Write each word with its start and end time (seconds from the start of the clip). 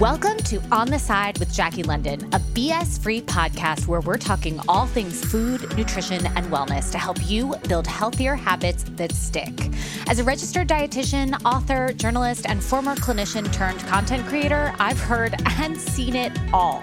Welcome 0.00 0.36
to 0.38 0.60
On 0.72 0.88
the 0.88 0.98
Side 0.98 1.38
with 1.38 1.50
Jackie 1.54 1.82
London, 1.82 2.22
a 2.34 2.38
BS 2.38 3.00
free 3.02 3.22
podcast 3.22 3.86
where 3.86 4.02
we're 4.02 4.18
talking 4.18 4.60
all 4.68 4.84
things 4.84 5.24
food, 5.24 5.74
nutrition, 5.74 6.26
and 6.26 6.44
wellness 6.48 6.92
to 6.92 6.98
help 6.98 7.16
you 7.26 7.54
build 7.66 7.86
healthier 7.86 8.34
habits 8.34 8.84
that 8.96 9.12
stick. 9.12 9.54
As 10.06 10.18
a 10.18 10.24
registered 10.24 10.68
dietitian, 10.68 11.40
author, 11.46 11.94
journalist, 11.94 12.44
and 12.46 12.62
former 12.62 12.94
clinician 12.96 13.50
turned 13.54 13.80
content 13.86 14.26
creator, 14.26 14.74
I've 14.78 15.00
heard 15.00 15.34
and 15.46 15.80
seen 15.80 16.14
it 16.14 16.38
all. 16.52 16.82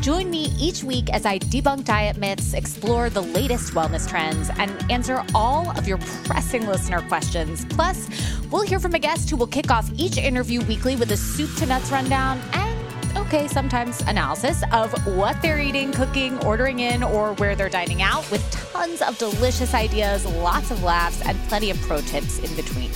Join 0.00 0.30
me 0.30 0.46
each 0.58 0.82
week 0.82 1.10
as 1.10 1.26
I 1.26 1.38
debunk 1.38 1.84
diet 1.84 2.16
myths, 2.16 2.54
explore 2.54 3.10
the 3.10 3.20
latest 3.20 3.74
wellness 3.74 4.08
trends, 4.08 4.50
and 4.56 4.70
answer 4.90 5.22
all 5.34 5.70
of 5.76 5.86
your 5.86 5.98
pressing 6.24 6.66
listener 6.66 7.02
questions. 7.02 7.66
Plus, 7.66 8.08
we'll 8.50 8.62
hear 8.62 8.80
from 8.80 8.94
a 8.94 8.98
guest 8.98 9.28
who 9.28 9.36
will 9.36 9.46
kick 9.46 9.70
off 9.70 9.90
each 9.96 10.16
interview 10.16 10.62
weekly 10.62 10.96
with 10.96 11.12
a 11.12 11.18
soup 11.18 11.54
to 11.56 11.66
nuts 11.66 11.90
rundown 11.90 12.40
and 12.54 13.16
okay, 13.18 13.46
sometimes 13.46 14.00
analysis 14.02 14.62
of 14.72 14.90
what 15.06 15.40
they're 15.42 15.60
eating, 15.60 15.92
cooking, 15.92 16.42
ordering 16.46 16.78
in, 16.78 17.02
or 17.02 17.34
where 17.34 17.54
they're 17.54 17.68
dining 17.68 18.00
out 18.00 18.28
with 18.30 18.42
tons 18.72 19.02
of 19.02 19.18
delicious 19.18 19.74
ideas, 19.74 20.24
lots 20.36 20.70
of 20.70 20.82
laughs, 20.82 21.20
and 21.26 21.38
plenty 21.48 21.68
of 21.70 21.78
pro 21.82 22.00
tips 22.00 22.38
in 22.38 22.56
between. 22.56 22.90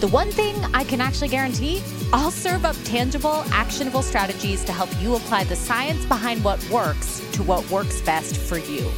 The 0.00 0.08
one 0.08 0.30
thing 0.30 0.56
I 0.72 0.82
can 0.82 0.98
actually 1.02 1.28
guarantee 1.28 1.82
I'll 2.10 2.30
serve 2.30 2.64
up 2.64 2.74
tangible, 2.84 3.44
actionable 3.52 4.00
strategies 4.00 4.64
to 4.64 4.72
help 4.72 4.88
you 4.98 5.16
apply 5.16 5.44
the 5.44 5.54
science 5.54 6.06
behind 6.06 6.42
what 6.42 6.58
works 6.70 7.20
to 7.32 7.42
what 7.42 7.70
works 7.70 8.00
best 8.00 8.38
for 8.38 8.56
you. 8.56 8.90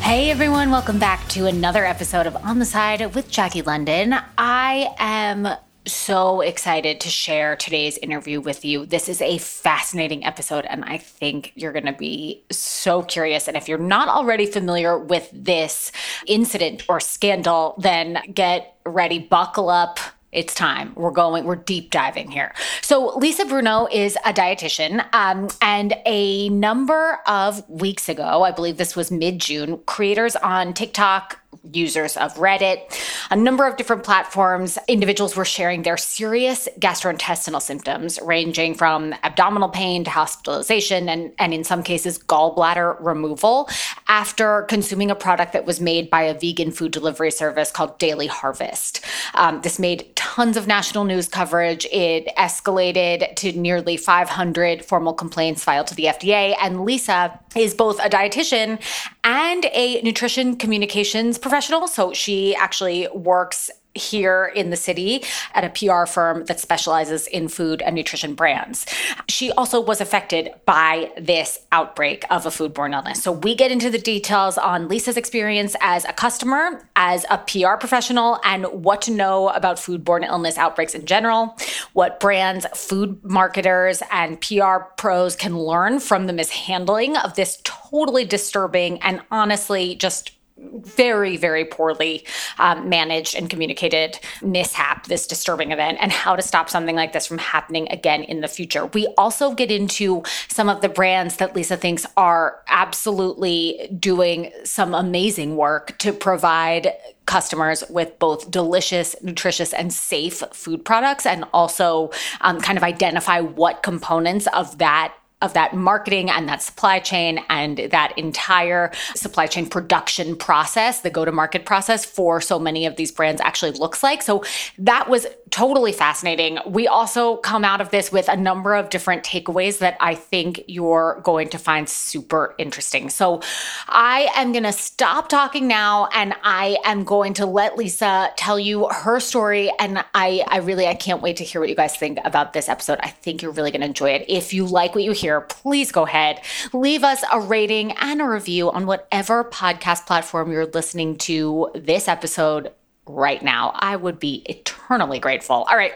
Hey 0.00 0.30
everyone, 0.30 0.70
welcome 0.70 1.00
back 1.00 1.28
to 1.30 1.46
another 1.46 1.84
episode 1.84 2.28
of 2.28 2.36
On 2.36 2.60
the 2.60 2.64
Side 2.64 3.16
with 3.16 3.28
Jackie 3.28 3.62
London. 3.62 4.14
I 4.38 4.94
am 4.98 5.48
so 5.88 6.40
excited 6.40 7.00
to 7.00 7.08
share 7.08 7.56
today's 7.56 7.98
interview 7.98 8.40
with 8.40 8.64
you. 8.64 8.86
This 8.86 9.08
is 9.08 9.20
a 9.20 9.38
fascinating 9.38 10.24
episode, 10.24 10.64
and 10.66 10.84
I 10.84 10.98
think 10.98 11.52
you're 11.54 11.72
going 11.72 11.86
to 11.86 11.92
be 11.92 12.44
so 12.50 13.02
curious. 13.02 13.48
And 13.48 13.56
if 13.56 13.68
you're 13.68 13.78
not 13.78 14.08
already 14.08 14.46
familiar 14.46 14.98
with 14.98 15.28
this 15.32 15.92
incident 16.26 16.84
or 16.88 17.00
scandal, 17.00 17.74
then 17.78 18.20
get 18.32 18.76
ready, 18.84 19.18
buckle 19.18 19.68
up 19.68 19.98
it's 20.30 20.54
time. 20.54 20.92
We're 20.94 21.10
going, 21.10 21.44
we're 21.44 21.56
deep 21.56 21.90
diving 21.90 22.30
here. 22.30 22.52
So, 22.82 23.16
Lisa 23.16 23.46
Bruno 23.46 23.88
is 23.90 24.16
a 24.26 24.32
dietitian. 24.32 25.06
Um, 25.14 25.48
and 25.62 25.94
a 26.04 26.50
number 26.50 27.20
of 27.26 27.66
weeks 27.68 28.10
ago, 28.10 28.42
I 28.42 28.50
believe 28.50 28.76
this 28.76 28.94
was 28.94 29.10
mid 29.10 29.38
June, 29.38 29.78
creators 29.86 30.36
on 30.36 30.74
TikTok, 30.74 31.40
users 31.72 32.16
of 32.16 32.34
Reddit, 32.34 32.94
a 33.30 33.36
number 33.36 33.66
of 33.66 33.76
different 33.76 34.04
platforms, 34.04 34.78
individuals 34.88 35.36
were 35.36 35.44
sharing 35.44 35.82
their 35.82 35.96
serious 35.96 36.68
gastrointestinal 36.78 37.60
symptoms, 37.60 38.18
ranging 38.22 38.74
from 38.74 39.14
abdominal 39.22 39.68
pain 39.68 40.04
to 40.04 40.10
hospitalization 40.10 41.08
and, 41.08 41.32
and 41.38 41.52
in 41.52 41.64
some 41.64 41.82
cases, 41.82 42.18
gallbladder 42.18 42.96
removal 43.00 43.68
after 44.08 44.62
consuming 44.62 45.10
a 45.10 45.14
product 45.14 45.52
that 45.52 45.66
was 45.66 45.80
made 45.80 46.10
by 46.10 46.22
a 46.22 46.38
vegan 46.38 46.70
food 46.70 46.92
delivery 46.92 47.30
service 47.30 47.70
called 47.70 47.98
Daily 47.98 48.26
Harvest. 48.26 49.04
Um, 49.34 49.60
this 49.62 49.78
made 49.78 50.14
tons 50.16 50.56
of 50.56 50.66
national 50.66 51.04
news 51.04 51.28
coverage. 51.28 51.86
It 51.86 52.28
escalated 52.36 53.34
to 53.36 53.52
nearly 53.52 53.96
500 53.96 54.84
formal 54.84 55.12
complaints 55.12 55.64
filed 55.64 55.86
to 55.88 55.94
the 55.94 56.04
FDA. 56.04 56.54
And 56.60 56.84
Lisa 56.84 57.38
is 57.56 57.74
both 57.74 57.98
a 58.00 58.08
dietitian 58.08 58.80
and 59.24 59.66
a 59.72 60.00
nutrition 60.02 60.56
communications 60.56 61.38
professional. 61.48 61.88
So 61.88 62.12
she 62.12 62.54
actually 62.54 63.08
works 63.08 63.70
here 63.94 64.52
in 64.54 64.70
the 64.70 64.76
city 64.76 65.24
at 65.54 65.64
a 65.64 65.70
PR 65.70 66.06
firm 66.06 66.44
that 66.44 66.60
specializes 66.60 67.26
in 67.26 67.48
food 67.48 67.82
and 67.82 67.94
nutrition 67.94 68.34
brands. 68.34 68.86
She 69.28 69.50
also 69.52 69.80
was 69.80 70.00
affected 70.00 70.54
by 70.66 71.10
this 71.18 71.58
outbreak 71.72 72.24
of 72.30 72.46
a 72.46 72.50
foodborne 72.50 72.92
illness. 72.94 73.22
So 73.22 73.32
we 73.32 73.54
get 73.54 73.72
into 73.72 73.90
the 73.90 73.98
details 73.98 74.56
on 74.56 74.88
Lisa's 74.88 75.16
experience 75.16 75.74
as 75.80 76.04
a 76.04 76.12
customer, 76.12 76.88
as 76.96 77.26
a 77.30 77.38
PR 77.38 77.76
professional, 77.76 78.38
and 78.44 78.66
what 78.66 79.02
to 79.02 79.10
know 79.10 79.48
about 79.48 79.78
foodborne 79.78 80.24
illness 80.24 80.58
outbreaks 80.58 80.94
in 80.94 81.06
general, 81.06 81.56
what 81.94 82.20
brands, 82.20 82.66
food 82.74 83.18
marketers, 83.24 84.02
and 84.12 84.40
PR 84.40 84.84
pros 84.96 85.34
can 85.34 85.58
learn 85.58 85.98
from 85.98 86.26
the 86.26 86.32
mishandling 86.32 87.16
of 87.16 87.34
this 87.34 87.58
totally 87.64 88.24
disturbing 88.24 89.00
and 89.02 89.22
honestly 89.30 89.96
just 89.96 90.37
very, 90.58 91.36
very 91.36 91.64
poorly 91.64 92.24
um, 92.58 92.88
managed 92.88 93.34
and 93.34 93.48
communicated 93.48 94.18
mishap, 94.42 95.06
this 95.06 95.26
disturbing 95.26 95.72
event, 95.72 95.98
and 96.00 96.12
how 96.12 96.36
to 96.36 96.42
stop 96.42 96.68
something 96.68 96.96
like 96.96 97.12
this 97.12 97.26
from 97.26 97.38
happening 97.38 97.88
again 97.90 98.22
in 98.24 98.40
the 98.40 98.48
future. 98.48 98.86
We 98.86 99.06
also 99.16 99.54
get 99.54 99.70
into 99.70 100.22
some 100.48 100.68
of 100.68 100.80
the 100.80 100.88
brands 100.88 101.36
that 101.36 101.54
Lisa 101.54 101.76
thinks 101.76 102.06
are 102.16 102.62
absolutely 102.68 103.88
doing 103.98 104.52
some 104.64 104.94
amazing 104.94 105.56
work 105.56 105.96
to 105.98 106.12
provide 106.12 106.92
customers 107.26 107.84
with 107.90 108.18
both 108.18 108.50
delicious, 108.50 109.14
nutritious, 109.22 109.74
and 109.74 109.92
safe 109.92 110.42
food 110.52 110.84
products, 110.84 111.26
and 111.26 111.44
also 111.52 112.10
um, 112.40 112.60
kind 112.60 112.78
of 112.78 112.84
identify 112.84 113.40
what 113.40 113.82
components 113.82 114.46
of 114.48 114.78
that 114.78 115.14
of 115.40 115.54
that 115.54 115.74
marketing 115.74 116.28
and 116.30 116.48
that 116.48 116.60
supply 116.60 116.98
chain 116.98 117.40
and 117.48 117.78
that 117.78 118.12
entire 118.18 118.90
supply 119.14 119.46
chain 119.46 119.66
production 119.68 120.34
process, 120.34 121.00
the 121.00 121.10
go 121.10 121.24
to 121.24 121.30
market 121.30 121.64
process 121.64 122.04
for 122.04 122.40
so 122.40 122.58
many 122.58 122.86
of 122.86 122.96
these 122.96 123.12
brands 123.12 123.40
actually 123.40 123.70
looks 123.70 124.02
like. 124.02 124.20
So 124.22 124.42
that 124.78 125.08
was 125.08 125.26
totally 125.50 125.92
fascinating. 125.92 126.58
We 126.66 126.88
also 126.88 127.36
come 127.36 127.64
out 127.64 127.80
of 127.80 127.90
this 127.90 128.10
with 128.10 128.28
a 128.28 128.36
number 128.36 128.74
of 128.74 128.90
different 128.90 129.22
takeaways 129.22 129.78
that 129.78 129.96
I 130.00 130.16
think 130.16 130.62
you're 130.66 131.20
going 131.22 131.48
to 131.50 131.58
find 131.58 131.88
super 131.88 132.54
interesting. 132.58 133.08
So 133.08 133.40
I 133.88 134.28
am 134.34 134.50
going 134.52 134.64
to 134.64 134.72
stop 134.72 135.28
talking 135.28 135.68
now 135.68 136.08
and 136.12 136.34
I 136.42 136.78
am 136.84 137.04
going 137.04 137.34
to 137.34 137.46
let 137.46 137.78
Lisa 137.78 138.32
tell 138.36 138.58
you 138.58 138.88
her 138.88 139.20
story 139.20 139.70
and 139.78 140.04
I 140.14 140.44
I 140.48 140.58
really 140.58 140.86
I 140.86 140.94
can't 140.94 141.22
wait 141.22 141.36
to 141.36 141.44
hear 141.44 141.60
what 141.60 141.70
you 141.70 141.76
guys 141.76 141.96
think 141.96 142.18
about 142.24 142.52
this 142.52 142.68
episode. 142.68 142.98
I 143.02 143.08
think 143.08 143.40
you're 143.40 143.52
really 143.52 143.70
going 143.70 143.82
to 143.82 143.86
enjoy 143.86 144.10
it. 144.10 144.24
If 144.28 144.52
you 144.52 144.66
like 144.66 144.94
what 144.94 145.04
you 145.04 145.12
hear 145.12 145.27
here, 145.28 145.42
please 145.42 145.92
go 145.92 146.06
ahead, 146.06 146.40
leave 146.72 147.04
us 147.04 147.22
a 147.30 147.38
rating 147.38 147.92
and 147.92 148.22
a 148.22 148.24
review 148.24 148.70
on 148.70 148.86
whatever 148.86 149.44
podcast 149.44 150.06
platform 150.06 150.50
you're 150.50 150.64
listening 150.64 151.18
to 151.18 151.70
this 151.74 152.08
episode 152.08 152.72
right 153.06 153.42
now. 153.42 153.72
I 153.74 153.96
would 153.96 154.18
be 154.18 154.42
eternally 154.46 155.18
grateful. 155.18 155.66
All 155.68 155.76
right. 155.76 155.92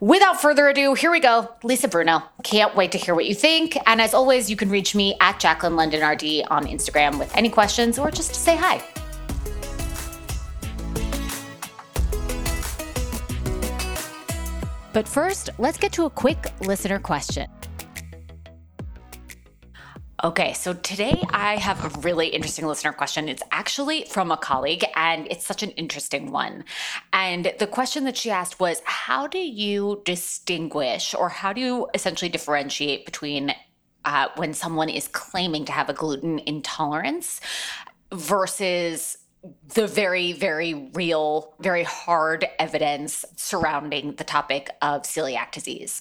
Without 0.00 0.40
further 0.40 0.66
ado, 0.68 0.94
here 0.94 1.10
we 1.10 1.20
go. 1.20 1.50
Lisa 1.62 1.88
Bruno. 1.88 2.22
Can't 2.42 2.74
wait 2.74 2.92
to 2.92 2.98
hear 2.98 3.14
what 3.14 3.26
you 3.26 3.34
think. 3.34 3.76
And 3.86 4.00
as 4.00 4.14
always, 4.14 4.48
you 4.48 4.56
can 4.56 4.70
reach 4.70 4.94
me 4.94 5.14
at 5.20 5.38
Jaclyn 5.38 5.76
London 5.76 6.00
RD 6.02 6.46
on 6.50 6.66
Instagram 6.66 7.18
with 7.18 7.34
any 7.36 7.50
questions 7.50 7.98
or 7.98 8.10
just 8.10 8.32
to 8.32 8.40
say 8.40 8.56
hi. 8.56 8.82
But 14.94 15.06
first, 15.06 15.50
let's 15.58 15.76
get 15.76 15.92
to 15.92 16.04
a 16.06 16.10
quick 16.10 16.50
listener 16.60 16.98
question. 16.98 17.46
Okay, 20.24 20.54
so 20.54 20.72
today 20.72 21.22
I 21.34 21.56
have 21.56 21.84
a 21.84 22.00
really 22.00 22.28
interesting 22.28 22.66
listener 22.66 22.94
question. 22.94 23.28
It's 23.28 23.42
actually 23.50 24.06
from 24.06 24.32
a 24.32 24.38
colleague, 24.38 24.82
and 24.96 25.26
it's 25.30 25.44
such 25.44 25.62
an 25.62 25.68
interesting 25.72 26.32
one. 26.32 26.64
And 27.12 27.52
the 27.58 27.66
question 27.66 28.04
that 28.04 28.16
she 28.16 28.30
asked 28.30 28.58
was 28.58 28.80
How 28.86 29.26
do 29.26 29.36
you 29.36 30.00
distinguish, 30.06 31.14
or 31.14 31.28
how 31.28 31.52
do 31.52 31.60
you 31.60 31.88
essentially 31.92 32.30
differentiate 32.30 33.04
between 33.04 33.54
uh, 34.06 34.28
when 34.36 34.54
someone 34.54 34.88
is 34.88 35.08
claiming 35.08 35.66
to 35.66 35.72
have 35.72 35.90
a 35.90 35.92
gluten 35.92 36.38
intolerance 36.46 37.42
versus 38.10 39.18
the 39.74 39.86
very, 39.86 40.32
very 40.32 40.90
real, 40.94 41.54
very 41.60 41.82
hard 41.82 42.48
evidence 42.58 43.26
surrounding 43.36 44.14
the 44.14 44.24
topic 44.24 44.70
of 44.80 45.02
celiac 45.02 45.52
disease. 45.52 46.00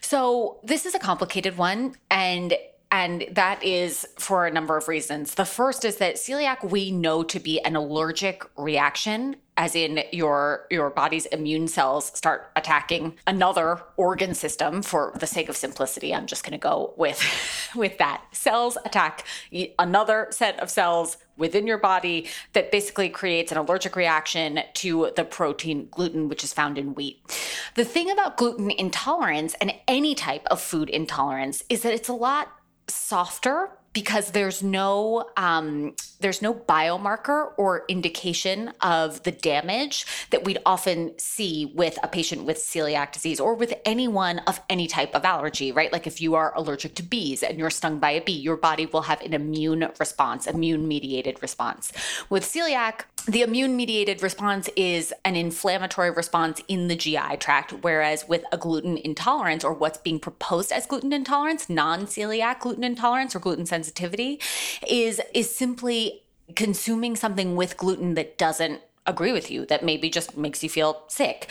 So, 0.00 0.60
this 0.62 0.86
is 0.86 0.94
a 0.94 1.00
complicated 1.00 1.58
one, 1.58 1.96
and 2.08 2.54
and 2.94 3.24
that 3.32 3.60
is 3.64 4.06
for 4.16 4.46
a 4.46 4.52
number 4.52 4.76
of 4.76 4.86
reasons. 4.86 5.34
The 5.34 5.44
first 5.44 5.84
is 5.84 5.96
that 5.96 6.14
celiac 6.14 6.70
we 6.70 6.92
know 6.92 7.24
to 7.24 7.40
be 7.40 7.60
an 7.62 7.74
allergic 7.74 8.44
reaction 8.56 9.34
as 9.56 9.74
in 9.74 10.04
your 10.12 10.66
your 10.70 10.90
body's 10.90 11.26
immune 11.26 11.66
cells 11.66 12.12
start 12.16 12.50
attacking 12.54 13.16
another 13.26 13.80
organ 13.96 14.32
system 14.32 14.80
for 14.80 15.12
the 15.18 15.26
sake 15.26 15.48
of 15.48 15.56
simplicity. 15.56 16.14
I'm 16.14 16.26
just 16.26 16.44
going 16.44 16.52
to 16.52 16.58
go 16.58 16.94
with 16.96 17.20
with 17.74 17.98
that. 17.98 18.22
Cells 18.30 18.78
attack 18.84 19.26
another 19.76 20.28
set 20.30 20.60
of 20.60 20.70
cells 20.70 21.16
within 21.36 21.66
your 21.66 21.78
body 21.78 22.28
that 22.52 22.70
basically 22.70 23.08
creates 23.08 23.50
an 23.50 23.58
allergic 23.58 23.96
reaction 23.96 24.60
to 24.74 25.10
the 25.16 25.24
protein 25.24 25.88
gluten 25.90 26.28
which 26.28 26.44
is 26.44 26.52
found 26.52 26.78
in 26.78 26.94
wheat. 26.94 27.18
The 27.74 27.84
thing 27.84 28.08
about 28.08 28.36
gluten 28.36 28.70
intolerance 28.70 29.54
and 29.60 29.74
any 29.88 30.14
type 30.14 30.46
of 30.46 30.60
food 30.60 30.88
intolerance 30.88 31.64
is 31.68 31.82
that 31.82 31.92
it's 31.92 32.08
a 32.08 32.12
lot 32.12 32.52
softer 32.88 33.70
because 33.92 34.32
there's 34.32 34.62
no 34.62 35.24
um, 35.36 35.94
there's 36.24 36.40
no 36.40 36.54
biomarker 36.54 37.52
or 37.58 37.84
indication 37.86 38.72
of 38.80 39.22
the 39.24 39.30
damage 39.30 40.06
that 40.30 40.42
we'd 40.42 40.56
often 40.64 41.12
see 41.18 41.66
with 41.74 41.98
a 42.02 42.08
patient 42.08 42.44
with 42.44 42.56
celiac 42.56 43.12
disease 43.12 43.38
or 43.38 43.54
with 43.54 43.74
anyone 43.84 44.38
of 44.46 44.58
any 44.70 44.86
type 44.86 45.14
of 45.14 45.26
allergy, 45.26 45.70
right? 45.70 45.92
Like 45.92 46.06
if 46.06 46.22
you 46.22 46.34
are 46.34 46.54
allergic 46.56 46.94
to 46.94 47.02
bees 47.02 47.42
and 47.42 47.58
you're 47.58 47.68
stung 47.68 47.98
by 47.98 48.12
a 48.12 48.22
bee, 48.22 48.32
your 48.32 48.56
body 48.56 48.86
will 48.86 49.02
have 49.02 49.20
an 49.20 49.34
immune 49.34 49.86
response, 50.00 50.46
immune 50.46 50.88
mediated 50.88 51.42
response. 51.42 51.92
With 52.30 52.44
celiac, 52.44 53.02
the 53.26 53.42
immune 53.42 53.76
mediated 53.76 54.22
response 54.22 54.68
is 54.76 55.12
an 55.24 55.36
inflammatory 55.36 56.10
response 56.10 56.62
in 56.68 56.88
the 56.88 56.96
GI 56.96 57.36
tract, 57.38 57.72
whereas 57.82 58.26
with 58.28 58.44
a 58.50 58.56
gluten 58.56 58.96
intolerance 58.98 59.62
or 59.62 59.72
what's 59.74 59.98
being 59.98 60.18
proposed 60.18 60.72
as 60.72 60.86
gluten 60.86 61.12
intolerance, 61.12 61.68
non 61.68 62.06
celiac 62.06 62.60
gluten 62.60 62.84
intolerance 62.84 63.34
or 63.34 63.40
gluten 63.40 63.66
sensitivity, 63.66 64.40
is, 64.88 65.20
is 65.34 65.54
simply 65.54 66.13
consuming 66.56 67.16
something 67.16 67.56
with 67.56 67.76
gluten 67.76 68.14
that 68.14 68.38
doesn't 68.38 68.80
agree 69.06 69.32
with 69.32 69.50
you 69.50 69.66
that 69.66 69.84
maybe 69.84 70.08
just 70.08 70.36
makes 70.36 70.62
you 70.62 70.68
feel 70.68 71.02
sick. 71.08 71.48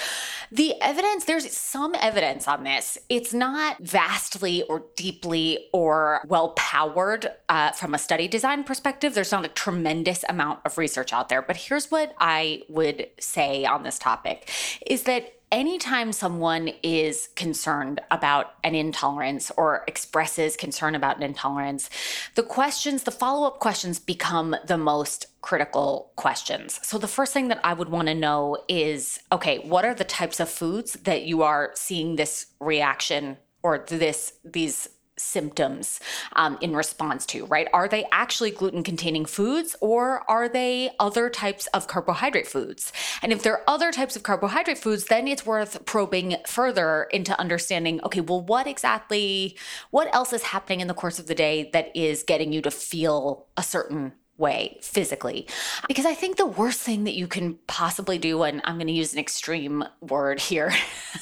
The 0.51 0.79
evidence, 0.81 1.25
there's 1.25 1.51
some 1.55 1.95
evidence 1.99 2.47
on 2.47 2.63
this. 2.63 2.97
It's 3.09 3.33
not 3.33 3.77
vastly 3.79 4.63
or 4.63 4.83
deeply 4.95 5.67
or 5.71 6.21
well 6.27 6.49
powered 6.49 7.31
uh, 7.49 7.71
from 7.71 7.93
a 7.93 7.99
study 7.99 8.27
design 8.27 8.63
perspective. 8.63 9.13
There's 9.13 9.31
not 9.31 9.45
a 9.45 9.49
tremendous 9.49 10.23
amount 10.29 10.59
of 10.65 10.77
research 10.77 11.13
out 11.13 11.29
there. 11.29 11.41
But 11.41 11.57
here's 11.57 11.91
what 11.91 12.15
I 12.19 12.63
would 12.69 13.07
say 13.19 13.65
on 13.65 13.83
this 13.83 13.99
topic 13.99 14.49
is 14.85 15.03
that 15.03 15.33
anytime 15.53 16.11
someone 16.11 16.71
is 16.81 17.29
concerned 17.35 18.01
about 18.09 18.55
an 18.63 18.73
intolerance 18.73 19.51
or 19.55 19.83
expresses 19.87 20.57
concern 20.57 20.95
about 20.95 21.15
an 21.15 21.23
intolerance, 21.23 21.91
the 22.33 22.41
questions, 22.41 23.03
the 23.03 23.11
follow 23.11 23.47
up 23.47 23.59
questions 23.59 23.99
become 23.99 24.55
the 24.65 24.77
most 24.77 25.27
critical 25.41 26.11
questions. 26.15 26.79
So, 26.81 26.97
the 26.97 27.07
first 27.07 27.33
thing 27.33 27.49
that 27.49 27.61
I 27.63 27.73
would 27.73 27.89
want 27.89 28.07
to 28.07 28.15
know 28.15 28.57
is 28.67 29.19
okay, 29.31 29.59
what 29.59 29.85
are 29.85 29.93
the 29.93 30.03
types 30.03 30.39
of 30.39 30.49
foods 30.49 30.93
that 31.03 31.23
you 31.23 31.43
are 31.43 31.71
seeing 31.75 32.15
this 32.15 32.47
reaction 32.59 33.37
or 33.61 33.85
this, 33.87 34.33
these 34.43 34.89
symptoms 35.17 35.99
um, 36.33 36.57
in 36.61 36.75
response 36.75 37.25
to, 37.27 37.45
right? 37.45 37.67
Are 37.73 37.87
they 37.87 38.05
actually 38.11 38.51
gluten 38.51 38.83
containing 38.83 39.25
foods 39.25 39.75
or 39.79 40.29
are 40.29 40.49
they 40.49 40.91
other 40.99 41.29
types 41.29 41.67
of 41.67 41.87
carbohydrate 41.87 42.47
foods? 42.47 42.91
And 43.21 43.31
if 43.31 43.43
they're 43.43 43.67
other 43.69 43.91
types 43.91 44.15
of 44.15 44.23
carbohydrate 44.23 44.77
foods, 44.77 45.05
then 45.05 45.27
it's 45.27 45.45
worth 45.45 45.85
probing 45.85 46.37
further 46.47 47.03
into 47.11 47.39
understanding 47.39 48.01
okay, 48.03 48.21
well, 48.21 48.41
what 48.41 48.67
exactly, 48.67 49.57
what 49.91 50.13
else 50.13 50.33
is 50.33 50.43
happening 50.43 50.81
in 50.81 50.87
the 50.87 50.93
course 50.93 51.19
of 51.19 51.27
the 51.27 51.35
day 51.35 51.69
that 51.73 51.95
is 51.95 52.23
getting 52.23 52.51
you 52.51 52.61
to 52.61 52.71
feel 52.71 53.45
a 53.57 53.63
certain 53.63 54.13
way 54.37 54.77
physically. 54.81 55.47
Because 55.87 56.05
I 56.05 56.13
think 56.13 56.37
the 56.37 56.45
worst 56.45 56.79
thing 56.81 57.03
that 57.03 57.13
you 57.13 57.27
can 57.27 57.59
possibly 57.67 58.17
do, 58.17 58.43
and 58.43 58.61
I'm 58.63 58.75
going 58.75 58.87
to 58.87 58.93
use 58.93 59.13
an 59.13 59.19
extreme 59.19 59.83
word 60.01 60.39
here, 60.39 60.73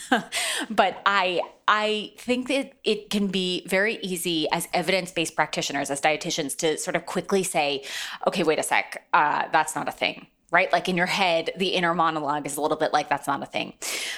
but 0.70 1.02
I 1.06 1.42
I 1.68 2.14
think 2.18 2.48
that 2.50 2.74
it 2.84 3.10
can 3.10 3.28
be 3.28 3.66
very 3.66 3.96
easy 4.02 4.48
as 4.52 4.68
evidence-based 4.74 5.36
practitioners, 5.36 5.90
as 5.90 6.02
dietitians, 6.02 6.58
to 6.58 6.78
sort 6.78 6.98
of 6.98 7.06
quickly 7.06 7.44
say, 7.44 7.84
okay, 8.28 8.44
wait 8.44 8.60
a 8.60 8.64
sec, 8.64 9.08
uh, 9.14 9.46
that's 9.54 9.76
not 9.76 9.88
a 9.88 9.92
thing 9.92 10.28
right? 10.52 10.72
Like 10.72 10.90
in 10.90 10.98
your 10.98 11.06
head, 11.06 11.50
the 11.56 11.70
inner 11.70 11.94
monologue 11.94 12.46
is 12.46 12.58
a 12.58 12.62
little 12.62 12.78
bit 12.78 12.92
like 12.92 13.08
that's 13.08 13.26
not 13.26 13.42
a 13.42 13.46
thing. 13.46 13.74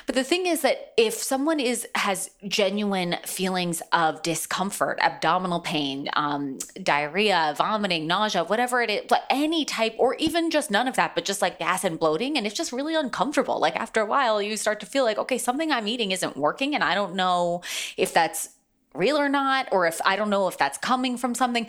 But 0.08 0.16
the 0.16 0.24
thing 0.24 0.48
is 0.48 0.62
that 0.62 0.94
if 0.98 1.14
someone 1.14 1.60
is 1.60 1.88
has 1.96 2.32
genuine 2.48 3.18
feelings 3.26 3.84
of 3.94 4.22
discomfort, 4.24 4.98
abdominal 5.00 5.60
pain, 5.60 6.10
um, 6.14 6.58
diarrhea, 6.82 7.54
vomiting, 7.56 8.08
nausea, 8.08 8.44
whatever 8.44 8.82
it 8.82 8.90
is, 8.90 9.02
any 9.30 9.64
type, 9.64 9.96
or 10.00 10.16
even 10.16 10.50
just 10.50 10.72
none 10.72 10.88
of 10.88 10.96
that, 10.96 11.14
but 11.14 11.24
just 11.24 11.42
like 11.42 11.60
gas 11.60 11.84
and 11.84 12.00
bloating, 12.00 12.36
and 12.36 12.48
it's 12.48 12.56
just 12.56 12.72
really 12.72 12.96
uncomfortable. 12.96 13.60
Like 13.60 13.76
after 13.76 14.02
a 14.02 14.06
while, 14.06 14.42
you 14.42 14.58
start 14.58 14.80
to 14.80 14.88
feel 14.88 15.04
like, 15.04 15.20
okay, 15.20 15.38
something 15.38 15.72
I'm 15.72 15.88
eating 15.88 16.12
isn't 16.12 16.36
working, 16.36 16.74
and 16.74 16.84
I 16.84 16.96
don't 16.96 17.16
know 17.16 17.62
if 17.96 18.12
that's 18.12 18.50
real 18.96 19.18
or 19.18 19.28
not 19.28 19.68
or 19.72 19.88
if 19.88 20.00
i 20.06 20.16
don't 20.16 20.30
know 20.30 20.48
if 20.48 20.56
that's 20.56 20.78
coming 20.78 21.18
from 21.18 21.34
something 21.34 21.66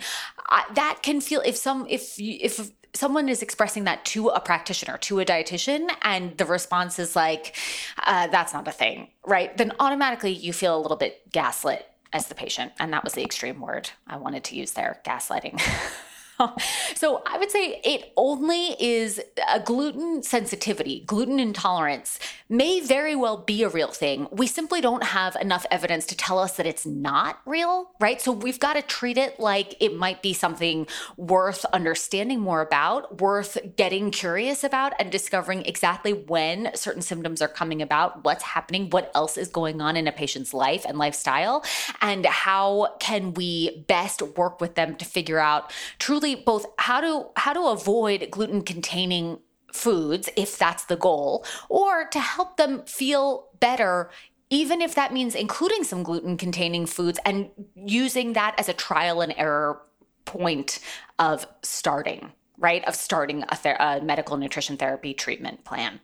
I, 0.47 0.63
that 0.75 0.99
can 1.01 1.21
feel 1.21 1.41
if 1.41 1.57
some 1.57 1.87
if 1.89 2.19
if 2.19 2.69
someone 2.95 3.29
is 3.29 3.41
expressing 3.41 3.83
that 3.83 4.05
to 4.05 4.29
a 4.29 4.39
practitioner, 4.39 4.97
to 4.99 5.19
a 5.19 5.25
dietitian, 5.25 5.89
and 6.01 6.37
the 6.37 6.45
response 6.45 6.97
is 6.97 7.15
like, 7.15 7.55
uh, 8.05 8.27
that's 8.27 8.53
not 8.53 8.67
a 8.67 8.71
thing, 8.71 9.09
right? 9.25 9.55
Then 9.57 9.73
automatically 9.79 10.31
you 10.31 10.53
feel 10.53 10.77
a 10.77 10.81
little 10.81 10.97
bit 10.97 11.29
gaslit 11.31 11.87
as 12.13 12.27
the 12.27 12.35
patient. 12.35 12.71
And 12.79 12.93
that 12.93 13.03
was 13.03 13.13
the 13.13 13.23
extreme 13.23 13.59
word 13.59 13.89
I 14.07 14.17
wanted 14.17 14.45
to 14.45 14.55
use 14.55 14.71
there 14.71 15.01
gaslighting. 15.05 15.61
so 16.95 17.21
I 17.25 17.37
would 17.37 17.51
say 17.51 17.81
it 17.83 18.11
only 18.17 18.75
is 18.79 19.21
a 19.51 19.59
gluten 19.59 20.23
sensitivity, 20.23 21.03
gluten 21.05 21.39
intolerance 21.39 22.19
may 22.49 22.79
very 22.79 23.15
well 23.15 23.37
be 23.37 23.63
a 23.63 23.69
real 23.69 23.87
thing. 23.87 24.27
We 24.31 24.47
simply 24.47 24.81
don't 24.81 25.03
have 25.03 25.35
enough 25.37 25.65
evidence 25.71 26.05
to 26.07 26.17
tell 26.17 26.37
us 26.37 26.57
that 26.57 26.65
it's 26.65 26.85
not 26.85 27.39
real, 27.45 27.91
right? 27.99 28.21
So 28.21 28.31
we've 28.31 28.59
got 28.59 28.73
to 28.73 28.81
treat 28.81 29.17
it 29.17 29.39
like 29.39 29.75
it 29.79 29.95
might 29.95 30.21
be 30.21 30.33
something 30.33 30.87
worth 31.17 31.65
understanding 31.65 32.39
more 32.39 32.61
about, 32.61 33.19
worth 33.21 33.57
getting 33.75 34.11
curious 34.11 34.63
about, 34.63 34.93
and 34.99 35.11
discovering 35.11 35.65
exactly 35.65 36.13
when 36.13 36.71
certain 36.75 37.01
symptoms 37.01 37.41
are 37.41 37.47
coming 37.47 37.81
about, 37.81 38.23
what's 38.23 38.43
happening, 38.43 38.89
what 38.89 39.11
else 39.15 39.37
is 39.37 39.47
going 39.47 39.81
on 39.81 39.97
in 39.97 40.07
a 40.07 40.11
patient's 40.11 40.53
life 40.53 40.85
and 40.85 40.97
lifestyle, 40.97 41.63
and 42.01 42.25
how 42.25 42.95
can 42.99 43.33
we 43.33 43.83
best 43.87 44.21
work 44.21 44.61
with 44.61 44.75
them 44.75 44.95
to 44.95 45.05
figure 45.05 45.39
out 45.39 45.71
truly 45.99 46.24
both 46.33 46.65
how 46.79 46.99
to 47.01 47.27
how 47.35 47.53
to 47.53 47.61
avoid 47.67 48.27
gluten 48.31 48.63
containing 48.63 49.37
foods 49.71 50.29
if 50.35 50.57
that's 50.57 50.85
the 50.85 50.95
goal 50.95 51.45
or 51.69 52.05
to 52.05 52.19
help 52.19 52.57
them 52.57 52.81
feel 52.85 53.49
better 53.59 54.09
even 54.49 54.81
if 54.81 54.95
that 54.95 55.13
means 55.13 55.35
including 55.35 55.83
some 55.83 56.01
gluten 56.01 56.37
containing 56.37 56.85
foods 56.85 57.19
and 57.25 57.49
using 57.75 58.33
that 58.33 58.55
as 58.57 58.69
a 58.69 58.73
trial 58.73 59.21
and 59.21 59.33
error 59.37 59.81
point 60.23 60.79
of 61.19 61.45
starting 61.61 62.31
right? 62.57 62.85
Of 62.85 62.95
starting 62.95 63.43
a, 63.49 63.55
ther- 63.55 63.77
a 63.79 64.01
medical 64.01 64.37
nutrition 64.37 64.77
therapy 64.77 65.13
treatment 65.13 65.63
plan. 65.63 65.99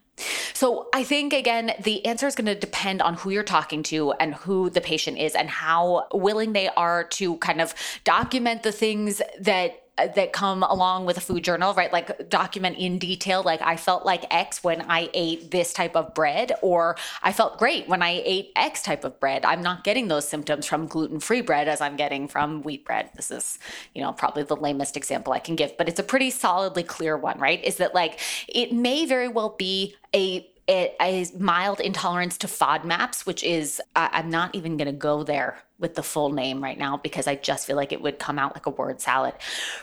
So 0.52 0.88
I 0.92 1.04
think 1.04 1.32
again, 1.32 1.72
the 1.82 2.04
answer 2.04 2.26
is 2.26 2.34
going 2.34 2.46
to 2.46 2.54
depend 2.54 3.00
on 3.00 3.14
who 3.14 3.30
you're 3.30 3.42
talking 3.42 3.82
to 3.84 4.12
and 4.12 4.34
who 4.34 4.68
the 4.68 4.80
patient 4.80 5.18
is 5.18 5.34
and 5.34 5.48
how 5.48 6.06
willing 6.12 6.52
they 6.52 6.68
are 6.68 7.04
to 7.04 7.36
kind 7.38 7.60
of 7.60 7.74
document 8.04 8.62
the 8.62 8.72
things 8.72 9.22
that 9.40 9.81
Uh, 9.98 10.06
that 10.06 10.32
come 10.32 10.62
along 10.62 11.04
with 11.04 11.18
a 11.18 11.20
food 11.20 11.44
journal, 11.44 11.74
right? 11.74 11.92
Like 11.92 12.30
document 12.30 12.78
in 12.78 12.98
detail, 12.98 13.42
like 13.42 13.60
I 13.60 13.76
felt 13.76 14.06
like 14.06 14.24
X 14.30 14.64
when 14.64 14.80
I 14.88 15.10
ate 15.12 15.50
this 15.50 15.74
type 15.74 15.94
of 15.94 16.14
bread, 16.14 16.50
or 16.62 16.96
I 17.22 17.32
felt 17.32 17.58
great 17.58 17.88
when 17.88 18.02
I 18.02 18.22
ate 18.24 18.52
X 18.56 18.80
type 18.80 19.04
of 19.04 19.20
bread. 19.20 19.44
I'm 19.44 19.60
not 19.60 19.84
getting 19.84 20.08
those 20.08 20.26
symptoms 20.26 20.64
from 20.64 20.86
gluten 20.86 21.20
free 21.20 21.42
bread 21.42 21.68
as 21.68 21.82
I'm 21.82 21.96
getting 21.96 22.26
from 22.26 22.62
wheat 22.62 22.86
bread. 22.86 23.10
This 23.16 23.30
is, 23.30 23.58
you 23.94 24.00
know, 24.00 24.14
probably 24.14 24.44
the 24.44 24.56
lamest 24.56 24.96
example 24.96 25.34
I 25.34 25.40
can 25.40 25.56
give, 25.56 25.76
but 25.76 25.90
it's 25.90 26.00
a 26.00 26.02
pretty 26.02 26.30
solidly 26.30 26.84
clear 26.84 27.18
one, 27.18 27.38
right? 27.38 27.62
Is 27.62 27.76
that 27.76 27.94
like 27.94 28.18
it 28.48 28.72
may 28.72 29.04
very 29.04 29.28
well 29.28 29.54
be 29.58 29.94
a 30.14 30.48
a, 30.68 31.26
mild 31.38 31.80
intolerance 31.80 32.38
to 32.38 32.46
FODMAPs, 32.46 33.26
which 33.26 33.42
is, 33.42 33.80
uh, 33.96 34.08
I'm 34.12 34.30
not 34.30 34.54
even 34.54 34.76
going 34.76 34.86
to 34.86 34.92
go 34.92 35.22
there 35.22 35.58
with 35.78 35.94
the 35.94 36.02
full 36.02 36.30
name 36.30 36.62
right 36.62 36.78
now 36.78 36.96
because 36.96 37.26
I 37.26 37.34
just 37.34 37.66
feel 37.66 37.76
like 37.76 37.92
it 37.92 38.00
would 38.00 38.18
come 38.18 38.38
out 38.38 38.54
like 38.54 38.66
a 38.66 38.70
word 38.70 39.00
salad. 39.00 39.34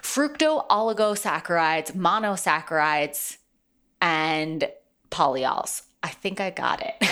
Fructo 0.01 0.65
oligosaccharides, 0.67 1.91
monosaccharides, 1.91 3.37
and 4.01 4.69
polyols. 5.11 5.83
I 6.01 6.09
think 6.09 6.39
I 6.39 6.49
got 6.51 6.81
it. 6.81 7.09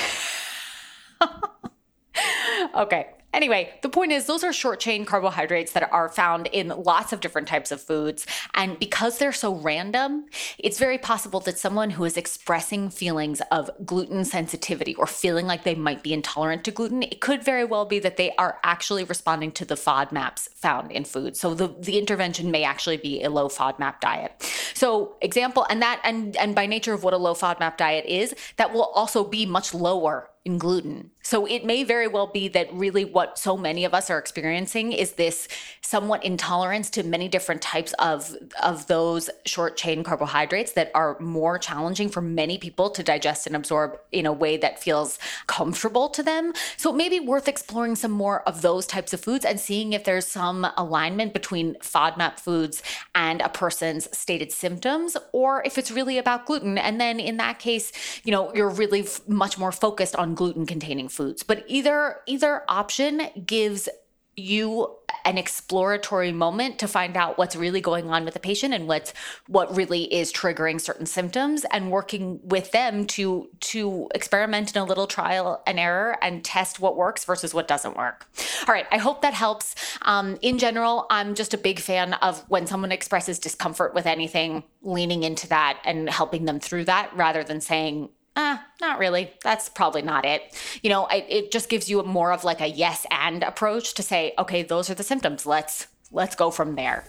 okay. 2.76 3.08
Anyway, 3.34 3.74
the 3.82 3.90
point 3.90 4.12
is, 4.12 4.26
those 4.26 4.44
are 4.44 4.54
short 4.54 4.80
chain 4.80 5.06
carbohydrates 5.06 5.74
that 5.74 5.92
are 5.92 6.10
found 6.10 6.48
in 6.48 6.70
lots 6.70 7.12
of 7.12 7.20
different 7.20 7.48
types 7.48 7.72
of 7.72 7.82
foods. 7.82 8.26
And 8.56 8.80
because 8.80 9.18
they're 9.18 9.34
so 9.34 9.54
random, 9.54 10.26
it's 10.58 10.80
very 10.80 10.98
possible 10.98 11.40
that 11.42 11.60
someone 11.60 11.92
who 11.92 12.06
is 12.06 12.18
expressing 12.18 12.90
feelings 12.90 13.42
of 13.52 13.70
gluten 13.86 14.24
sensitivity 14.26 14.96
or 14.96 15.06
feeling 15.06 15.46
like 15.46 15.64
they 15.64 15.76
might 15.76 16.04
be 16.04 16.14
intolerant 16.14 16.64
to 16.64 16.72
gluten, 16.72 17.04
it 17.04 17.20
could 17.20 17.44
very 17.44 17.66
well 17.66 17.86
be 17.86 18.00
that 18.00 18.18
they 18.18 18.32
are 18.38 18.60
actually 18.64 19.04
responding 19.04 19.52
to 19.52 19.66
the 19.66 19.76
FODMAPs 19.76 20.50
found 20.56 20.92
in 20.92 21.04
food. 21.04 21.36
So 21.36 21.54
the, 21.54 21.68
the 21.68 22.00
intervention 22.00 22.50
may 22.50 22.64
actually 22.64 22.98
be 22.98 23.22
a 23.24 23.30
low 23.30 23.50
FODMAP 23.50 24.00
diet. 24.00 24.42
So 24.74 25.16
example, 25.22 25.66
and 25.70 25.82
that 25.82 26.00
and 26.04 26.36
and 26.38 26.56
by 26.56 26.66
nature 26.66 26.94
of 26.94 27.04
what 27.04 27.14
a 27.14 27.18
low 27.18 27.34
FODMAP 27.34 27.78
diet 27.78 28.06
is, 28.06 28.36
that 28.58 28.74
will 28.74 28.86
also 28.86 29.24
be 29.24 29.46
much 29.46 29.74
lower 29.74 30.30
in 30.46 30.58
gluten. 30.58 31.12
So 31.28 31.46
it 31.46 31.66
may 31.66 31.84
very 31.84 32.08
well 32.08 32.28
be 32.28 32.48
that 32.48 32.74
really 32.74 33.04
what 33.04 33.38
so 33.38 33.58
many 33.58 33.84
of 33.84 33.94
us 33.94 34.10
are 34.10 34.18
experiencing 34.18 34.94
is 34.94 35.12
this 35.12 35.50
somewhat 35.82 36.24
intolerance 36.24 36.90
to 36.92 37.04
many 37.04 37.28
different 37.28 37.62
types 37.62 37.92
of 38.00 38.34
of 38.64 38.88
those 38.88 39.30
short 39.46 39.76
chain 39.76 40.06
carbohydrates 40.06 40.72
that 40.72 40.90
are 40.96 41.20
more 41.20 41.60
challenging 41.60 42.08
for 42.08 42.22
many 42.22 42.58
people 42.58 42.90
to 42.92 43.04
digest 43.04 43.46
and 43.46 43.58
absorb 43.58 44.00
in 44.14 44.26
a 44.26 44.32
way 44.32 44.56
that 44.56 44.82
feels 44.82 45.20
comfortable 45.48 46.08
to 46.08 46.24
them. 46.24 46.54
So 46.78 46.92
it 46.92 46.96
may 46.96 47.10
be 47.10 47.20
worth 47.20 47.50
exploring 47.50 47.98
some 47.98 48.12
more 48.12 48.42
of 48.44 48.62
those 48.62 48.86
types 48.86 49.12
of 49.12 49.20
foods 49.20 49.44
and 49.44 49.60
seeing 49.60 49.92
if 49.92 50.06
there's 50.06 50.28
some 50.28 50.66
alignment 50.78 51.34
between 51.34 51.76
FODMAP 51.76 52.40
foods 52.40 52.82
and 53.16 53.42
a 53.42 53.50
person's 53.50 54.08
stated 54.18 54.54
symptoms 54.54 55.18
or 55.34 55.62
if 55.66 55.78
it's 55.78 55.92
really 55.92 56.18
about 56.18 56.46
gluten 56.46 56.78
and 56.78 57.02
then 57.02 57.20
in 57.20 57.36
that 57.36 57.60
case, 57.60 57.92
you 58.24 58.32
know, 58.32 58.54
you're 58.56 58.70
really 58.70 59.02
f- 59.02 59.28
much 59.28 59.58
more 59.58 59.74
focused 59.74 60.16
on 60.16 60.34
gluten 60.34 60.66
containing 60.66 61.10
foods. 61.18 61.44
But 61.44 61.66
either 61.68 62.18
either 62.28 62.64
option 62.70 63.22
gives 63.46 63.90
you 64.38 64.96
an 65.26 65.38
exploratory 65.38 66.32
moment 66.32 66.78
to 66.80 66.88
find 66.88 67.18
out 67.18 67.38
what's 67.38 67.56
really 67.56 67.82
going 67.82 68.10
on 68.10 68.24
with 68.24 68.36
the 68.36 68.40
patient 68.40 68.74
and 68.74 68.88
what's 68.88 69.12
what 69.48 69.76
really 69.76 70.04
is 70.14 70.32
triggering 70.32 70.80
certain 70.80 71.08
symptoms 71.08 71.66
and 71.72 71.92
working 71.92 72.40
with 72.44 72.72
them 72.72 73.06
to 73.06 73.50
to 73.60 74.08
experiment 74.14 74.76
in 74.76 74.82
a 74.82 74.86
little 74.86 75.08
trial 75.08 75.62
and 75.66 75.80
error 75.80 76.18
and 76.22 76.46
test 76.46 76.80
what 76.80 76.96
works 76.96 77.26
versus 77.26 77.54
what 77.54 77.68
doesn't 77.68 77.98
work 77.98 78.30
all 78.68 78.74
right 78.74 78.86
i 78.92 78.98
hope 78.98 79.22
that 79.22 79.34
helps 79.34 79.76
um, 80.04 80.38
in 80.42 80.60
general 80.60 81.08
i'm 81.10 81.34
just 81.34 81.54
a 81.54 81.58
big 81.58 81.80
fan 81.80 82.14
of 82.16 82.40
when 82.48 82.68
someone 82.68 82.92
expresses 82.92 83.40
discomfort 83.40 83.94
with 83.96 84.06
anything 84.06 84.64
leaning 84.84 85.24
into 85.24 85.48
that 85.48 85.80
and 85.84 86.10
helping 86.10 86.46
them 86.46 86.60
through 86.60 86.86
that 86.86 87.14
rather 87.16 87.44
than 87.44 87.60
saying 87.60 88.08
ah, 88.38 88.64
not 88.80 89.00
really. 89.00 89.34
That's 89.44 89.68
probably 89.68 90.04
not 90.04 90.24
it. 90.24 90.56
You 90.82 90.90
know, 90.90 91.08
it, 91.08 91.26
it 91.28 91.52
just 91.52 91.68
gives 91.68 91.90
you 91.90 92.00
a 92.00 92.04
more 92.04 92.32
of 92.32 92.46
like 92.46 92.62
a 92.62 92.68
yes 92.68 93.06
and 93.12 93.44
approach 93.44 93.96
to 93.96 94.04
say, 94.04 94.34
okay, 94.40 94.64
those 94.64 94.90
are 94.90 94.94
the 94.94 95.04
symptoms. 95.04 95.46
Let's 95.46 95.88
let's 96.12 96.36
go 96.36 96.52
from 96.52 96.76
there. 96.76 97.04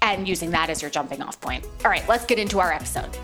And 0.00 0.28
using 0.28 0.50
that 0.52 0.70
as 0.70 0.80
your 0.80 0.92
jumping 0.92 1.20
off 1.22 1.40
point. 1.40 1.66
All 1.84 1.90
right, 1.90 2.06
let's 2.08 2.24
get 2.24 2.38
into 2.38 2.60
our 2.60 2.72
episode. 2.72 3.18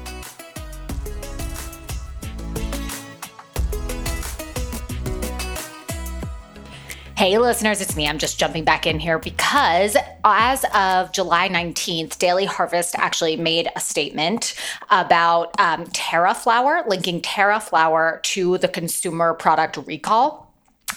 Hey, 7.17 7.39
listeners, 7.39 7.81
it's 7.81 7.95
me. 7.95 8.09
I'm 8.09 8.19
just 8.19 8.41
jumping 8.41 8.65
back 8.65 8.89
in 8.89 8.99
here 8.99 9.21
because 9.21 9.97
as 10.25 10.65
of 10.75 11.13
July 11.13 11.49
19th, 11.49 12.19
Daily 12.19 12.45
Harvest 12.45 12.97
actually 12.99 13.37
made 13.37 13.69
a 13.77 13.79
statement 13.79 14.57
about 14.91 15.55
um, 15.61 15.85
tara 15.93 16.35
flour, 16.35 16.83
linking 16.89 17.21
tara 17.21 17.61
flour 17.61 18.19
to 18.25 18.59
the 18.59 18.67
consumer 18.67 19.33
product 19.33 19.77
recall. 19.87 20.44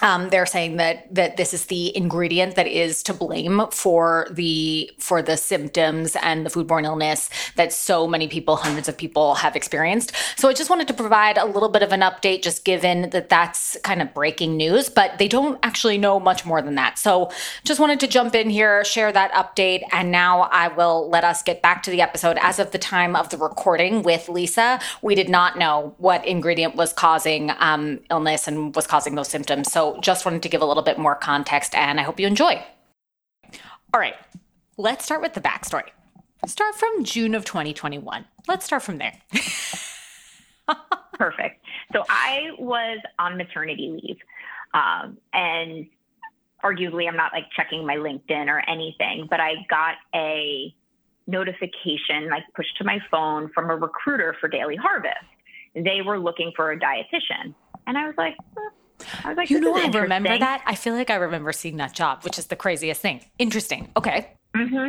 Um, 0.01 0.29
they're 0.29 0.45
saying 0.45 0.77
that 0.77 1.13
that 1.15 1.37
this 1.37 1.53
is 1.53 1.65
the 1.65 1.95
ingredient 1.95 2.55
that 2.55 2.67
is 2.67 3.01
to 3.03 3.13
blame 3.13 3.63
for 3.71 4.27
the 4.29 4.91
for 4.99 5.21
the 5.21 5.37
symptoms 5.37 6.15
and 6.21 6.45
the 6.45 6.49
foodborne 6.49 6.85
illness 6.85 7.29
that 7.55 7.73
so 7.73 8.07
many 8.07 8.27
people, 8.27 8.57
hundreds 8.57 8.87
of 8.87 8.97
people, 8.97 9.35
have 9.35 9.55
experienced. 9.55 10.11
So 10.35 10.49
I 10.49 10.53
just 10.53 10.69
wanted 10.69 10.87
to 10.89 10.93
provide 10.93 11.37
a 11.37 11.45
little 11.45 11.69
bit 11.69 11.81
of 11.81 11.91
an 11.91 12.01
update, 12.01 12.43
just 12.43 12.63
given 12.63 13.09
that 13.09 13.29
that's 13.29 13.77
kind 13.83 14.01
of 14.01 14.13
breaking 14.13 14.55
news, 14.55 14.89
but 14.89 15.17
they 15.17 15.27
don't 15.27 15.57
actually 15.63 15.97
know 15.97 16.19
much 16.19 16.45
more 16.45 16.61
than 16.61 16.75
that. 16.75 16.99
So 16.99 17.31
just 17.63 17.79
wanted 17.79 17.99
to 18.01 18.07
jump 18.07 18.35
in 18.35 18.49
here, 18.49 18.83
share 18.85 19.11
that 19.11 19.31
update, 19.31 19.81
and 19.91 20.11
now 20.11 20.41
I 20.41 20.67
will 20.67 21.09
let 21.09 21.23
us 21.23 21.41
get 21.41 21.61
back 21.61 21.81
to 21.83 21.91
the 21.91 22.01
episode. 22.01 22.37
As 22.41 22.59
of 22.59 22.71
the 22.71 22.77
time 22.77 23.15
of 23.15 23.29
the 23.29 23.37
recording 23.37 24.03
with 24.03 24.29
Lisa, 24.29 24.79
we 25.01 25.15
did 25.15 25.29
not 25.29 25.57
know 25.57 25.95
what 25.97 26.25
ingredient 26.25 26.75
was 26.75 26.93
causing 26.93 27.51
um, 27.57 27.99
illness 28.11 28.47
and 28.47 28.75
was 28.75 28.85
causing 28.85 29.15
those 29.15 29.27
symptoms. 29.27 29.71
So 29.77 29.99
just 30.01 30.25
wanted 30.25 30.41
to 30.41 30.49
give 30.49 30.63
a 30.63 30.65
little 30.65 30.81
bit 30.81 30.97
more 30.97 31.13
context, 31.13 31.75
and 31.75 31.99
I 31.99 32.03
hope 32.03 32.19
you 32.19 32.25
enjoy. 32.25 32.59
All 33.93 33.99
right, 33.99 34.15
let's 34.75 35.05
start 35.05 35.21
with 35.21 35.35
the 35.35 35.39
backstory. 35.39 35.89
Start 36.47 36.73
from 36.73 37.03
June 37.03 37.35
of 37.35 37.45
2021. 37.45 38.25
Let's 38.47 38.65
start 38.65 38.81
from 38.81 38.97
there. 38.97 39.13
Perfect. 41.13 41.63
So 41.93 42.03
I 42.09 42.47
was 42.57 42.97
on 43.19 43.37
maternity 43.37 44.01
leave, 44.01 44.17
um, 44.73 45.19
and 45.31 45.85
arguably, 46.63 47.07
I'm 47.07 47.15
not 47.15 47.31
like 47.31 47.45
checking 47.55 47.85
my 47.85 47.97
LinkedIn 47.97 48.47
or 48.47 48.67
anything, 48.67 49.27
but 49.29 49.39
I 49.39 49.57
got 49.69 49.97
a 50.15 50.73
notification 51.27 52.31
like 52.31 52.45
pushed 52.55 52.75
to 52.79 52.83
my 52.83 52.97
phone 53.11 53.51
from 53.53 53.69
a 53.69 53.75
recruiter 53.75 54.35
for 54.41 54.49
Daily 54.49 54.75
Harvest. 54.75 55.13
They 55.75 56.01
were 56.03 56.17
looking 56.17 56.51
for 56.55 56.71
a 56.71 56.79
dietitian, 56.79 57.53
and 57.85 57.95
I 57.95 58.07
was 58.07 58.15
like, 58.17 58.33
eh, 58.57 58.69
like, 59.35 59.49
you 59.49 59.59
know, 59.59 59.75
I 59.75 59.87
remember 59.87 60.37
that. 60.37 60.63
I 60.65 60.75
feel 60.75 60.93
like 60.93 61.09
I 61.09 61.15
remember 61.15 61.51
seeing 61.51 61.77
that 61.77 61.93
job, 61.93 62.23
which 62.23 62.39
is 62.39 62.47
the 62.47 62.55
craziest 62.55 63.01
thing. 63.01 63.21
Interesting. 63.39 63.89
Okay. 63.95 64.31
Mm-hmm. 64.55 64.75
I 64.75 64.83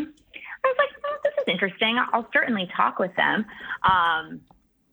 was 0.64 0.76
like, 0.78 0.88
oh, 1.04 1.16
this 1.24 1.32
is 1.38 1.44
interesting. 1.46 1.98
I'll 2.12 2.28
certainly 2.32 2.68
talk 2.76 2.98
with 2.98 3.14
them. 3.16 3.46
Um, 3.88 4.40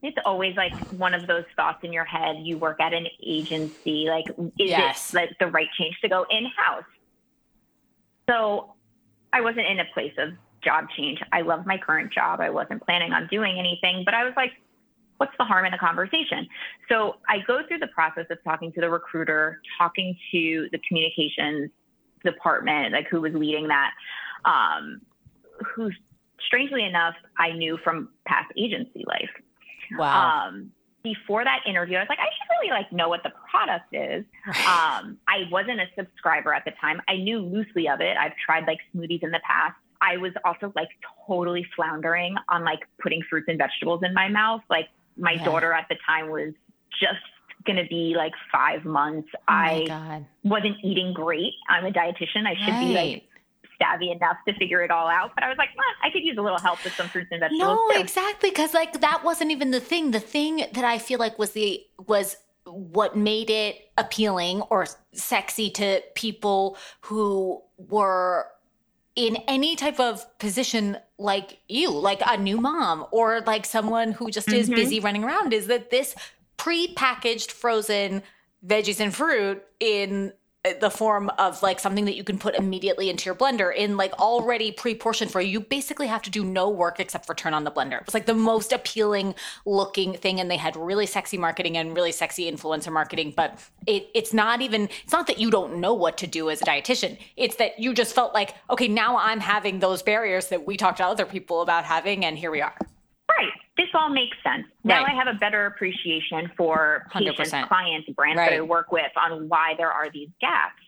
it's 0.03 0.17
always 0.25 0.55
like 0.55 0.75
one 0.91 1.13
of 1.13 1.25
those 1.27 1.45
thoughts 1.55 1.79
in 1.83 1.91
your 1.91 2.05
head. 2.05 2.37
You 2.39 2.57
work 2.57 2.79
at 2.79 2.93
an 2.93 3.07
agency, 3.25 4.05
like, 4.07 4.27
is 4.59 4.69
yes. 4.69 5.13
it 5.13 5.17
like 5.17 5.29
the 5.39 5.47
right 5.47 5.67
change 5.77 5.99
to 6.01 6.09
go 6.09 6.25
in 6.29 6.45
house? 6.45 6.83
So 8.29 8.75
I 9.33 9.41
wasn't 9.41 9.67
in 9.67 9.79
a 9.79 9.85
place 9.93 10.13
of 10.17 10.29
job 10.63 10.85
change. 10.95 11.21
I 11.31 11.41
love 11.41 11.65
my 11.65 11.77
current 11.77 12.13
job. 12.13 12.39
I 12.39 12.49
wasn't 12.49 12.83
planning 12.85 13.13
on 13.13 13.27
doing 13.27 13.57
anything, 13.57 14.03
but 14.05 14.13
I 14.13 14.23
was 14.23 14.33
like, 14.35 14.51
what's 15.17 15.33
the 15.37 15.45
harm 15.45 15.65
in 15.65 15.73
a 15.73 15.77
conversation? 15.77 16.47
So 16.89 17.15
I 17.29 17.39
go 17.45 17.61
through 17.67 17.79
the 17.79 17.87
process 17.87 18.25
of 18.29 18.37
talking 18.43 18.71
to 18.73 18.81
the 18.81 18.89
recruiter, 18.89 19.61
talking 19.77 20.17
to 20.31 20.67
the 20.71 20.79
communications 20.87 21.71
department, 22.23 22.93
like 22.93 23.07
who 23.09 23.21
was 23.21 23.33
leading 23.33 23.67
that, 23.67 23.91
um, 24.45 25.01
who 25.75 25.91
strangely 26.45 26.83
enough 26.83 27.15
I 27.37 27.51
knew 27.51 27.77
from 27.83 28.09
past 28.25 28.51
agency 28.57 29.03
life. 29.07 29.29
Wow. 29.97 30.47
Um, 30.47 30.71
before 31.03 31.43
that 31.43 31.59
interview, 31.67 31.97
I 31.97 31.99
was 31.99 32.09
like, 32.09 32.19
I 32.19 32.23
should 32.23 32.49
really 32.59 32.71
like 32.71 32.91
know 32.91 33.09
what 33.09 33.21
the 33.21 33.31
product 33.49 33.93
is. 33.93 34.25
Um, 34.47 35.17
I 35.27 35.43
wasn't 35.51 35.79
a 35.79 35.85
subscriber 35.95 36.51
at 36.51 36.65
the 36.65 36.71
time. 36.81 36.99
I 37.07 37.17
knew 37.17 37.39
loosely 37.39 37.87
of 37.87 38.01
it. 38.01 38.17
I've 38.17 38.33
tried 38.43 38.65
like 38.65 38.79
smoothies 38.93 39.21
in 39.21 39.29
the 39.29 39.39
past. 39.47 39.75
I 40.01 40.17
was 40.17 40.33
also 40.43 40.73
like 40.75 40.89
totally 41.27 41.65
floundering 41.75 42.35
on 42.49 42.63
like 42.63 42.79
putting 43.01 43.21
fruits 43.29 43.45
and 43.47 43.57
vegetables 43.57 44.01
in 44.03 44.13
my 44.15 44.27
mouth. 44.27 44.61
Like 44.69 44.89
my 45.17 45.33
yeah. 45.33 45.45
daughter 45.45 45.73
at 45.73 45.87
the 45.89 45.95
time 46.07 46.29
was 46.29 46.53
just 46.99 47.19
going 47.65 47.77
to 47.77 47.87
be 47.89 48.13
like 48.15 48.33
five 48.51 48.85
months. 48.85 49.27
Oh 49.33 49.39
I 49.47 49.85
God. 49.87 50.25
wasn't 50.43 50.77
eating 50.83 51.13
great. 51.13 51.53
I'm 51.69 51.85
a 51.85 51.91
dietitian. 51.91 52.45
I 52.45 52.55
should 52.55 52.73
right. 52.73 52.87
be 52.87 52.93
like 52.93 53.23
savvy 53.81 54.11
enough 54.11 54.37
to 54.47 54.53
figure 54.55 54.81
it 54.81 54.91
all 54.91 55.07
out. 55.07 55.31
But 55.35 55.43
I 55.43 55.49
was 55.49 55.57
like, 55.57 55.69
well, 55.75 55.85
I 56.03 56.09
could 56.09 56.23
use 56.23 56.37
a 56.37 56.41
little 56.41 56.59
help 56.59 56.83
with 56.83 56.93
some 56.93 57.07
fruits 57.07 57.29
and 57.31 57.39
vegetables. 57.39 57.59
No, 57.59 57.91
too. 57.91 57.99
exactly. 57.99 58.51
Cause 58.51 58.73
like 58.73 59.01
that 59.01 59.23
wasn't 59.23 59.51
even 59.51 59.71
the 59.71 59.79
thing. 59.79 60.11
The 60.11 60.19
thing 60.19 60.57
that 60.73 60.85
I 60.85 60.97
feel 60.97 61.19
like 61.19 61.37
was 61.37 61.51
the, 61.51 61.83
was 62.07 62.37
what 62.65 63.15
made 63.15 63.49
it 63.49 63.89
appealing 63.97 64.61
or 64.63 64.87
sexy 65.13 65.69
to 65.71 66.01
people 66.15 66.77
who 67.01 67.61
were 67.77 68.47
in 69.15 69.37
any 69.47 69.75
type 69.75 69.99
of 69.99 70.37
position 70.39 70.97
like 71.17 71.59
you, 71.69 71.89
like 71.89 72.21
a 72.25 72.37
new 72.37 72.59
mom 72.59 73.05
or 73.11 73.41
like 73.41 73.65
someone 73.65 74.11
who 74.11 74.29
just 74.29 74.47
mm-hmm. 74.47 74.59
is 74.59 74.69
busy 74.69 74.99
running 74.99 75.23
around, 75.23 75.53
is 75.53 75.67
that 75.67 75.89
this 75.89 76.15
pre-packaged 76.57 77.51
frozen 77.51 78.23
veggies 78.65 78.99
and 78.99 79.15
fruit 79.15 79.63
in 79.79 80.33
Uh, 80.65 80.73
the 80.79 80.89
form 80.89 81.29
of 81.37 81.61
like 81.61 81.79
something 81.79 82.05
that 82.05 82.15
you 82.15 82.23
can 82.23 82.39
put 82.39 82.55
immediately 82.55 83.09
into 83.09 83.25
your 83.25 83.35
blender 83.35 83.75
in 83.75 83.97
like 83.97 84.13
already 84.13 84.71
pre-portioned 84.71 85.31
for 85.31 85.39
you. 85.39 85.49
You 85.49 85.59
basically 85.59 86.07
have 86.07 86.21
to 86.23 86.29
do 86.29 86.43
no 86.43 86.69
work 86.69 86.99
except 86.99 87.25
for 87.25 87.35
turn 87.35 87.53
on 87.53 87.63
the 87.63 87.71
blender. 87.71 87.99
It 87.99 88.05
was 88.05 88.13
like 88.13 88.25
the 88.25 88.33
most 88.33 88.71
appealing 88.71 89.35
looking 89.65 90.13
thing 90.15 90.39
and 90.39 90.49
they 90.49 90.57
had 90.57 90.75
really 90.75 91.05
sexy 91.05 91.37
marketing 91.37 91.77
and 91.77 91.95
really 91.95 92.11
sexy 92.11 92.51
influencer 92.51 92.91
marketing, 92.91 93.33
but 93.35 93.59
it, 93.85 94.09
it's 94.15 94.33
not 94.33 94.61
even 94.61 94.89
it's 95.03 95.13
not 95.13 95.27
that 95.27 95.39
you 95.39 95.51
don't 95.51 95.77
know 95.77 95.93
what 95.93 96.17
to 96.17 96.27
do 96.27 96.49
as 96.49 96.61
a 96.61 96.65
dietitian. 96.65 97.17
It's 97.37 97.57
that 97.57 97.79
you 97.79 97.93
just 97.93 98.15
felt 98.15 98.33
like, 98.33 98.55
okay, 98.69 98.87
now 98.87 99.17
I'm 99.17 99.39
having 99.39 99.79
those 99.79 100.01
barriers 100.01 100.47
that 100.47 100.65
we 100.65 100.77
talked 100.77 100.97
to 100.97 101.05
other 101.05 101.25
people 101.25 101.61
about 101.61 101.85
having 101.85 102.25
and 102.25 102.37
here 102.37 102.49
we 102.49 102.61
are. 102.61 102.75
Right. 103.29 103.51
This 103.77 103.87
all 103.93 104.09
makes 104.09 104.37
sense. 104.41 104.65
Now 104.83 105.03
right. 105.03 105.11
I 105.11 105.15
have 105.15 105.27
a 105.27 105.37
better 105.37 105.65
appreciation 105.65 106.49
for 106.55 107.07
patients, 107.11 107.51
100%. 107.51 107.67
clients, 107.67 108.09
brands 108.09 108.37
right. 108.37 108.51
that 108.51 108.57
I 108.57 108.61
work 108.61 108.91
with 108.91 109.11
on 109.17 109.49
why 109.49 109.73
there 109.77 109.91
are 109.91 110.09
these 110.11 110.29
gaps. 110.39 110.81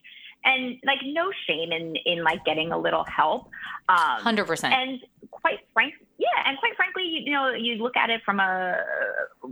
And 0.45 0.77
like 0.85 0.99
no 1.03 1.29
shame 1.45 1.73
in 1.73 1.95
in 2.05 2.23
like 2.23 2.45
getting 2.45 2.71
a 2.71 2.77
little 2.77 3.03
help. 3.03 3.49
Um, 3.89 4.21
Hundred 4.21 4.45
percent. 4.45 4.73
And 4.73 4.99
quite 5.31 5.59
frank, 5.73 5.95
yeah, 6.17 6.27
and 6.45 6.57
quite 6.59 6.75
frankly, 6.77 7.03
you, 7.03 7.21
you 7.25 7.31
know, 7.31 7.49
you 7.49 7.75
look 7.75 7.97
at 7.97 8.09
it 8.09 8.21
from 8.23 8.39
a 8.39 8.77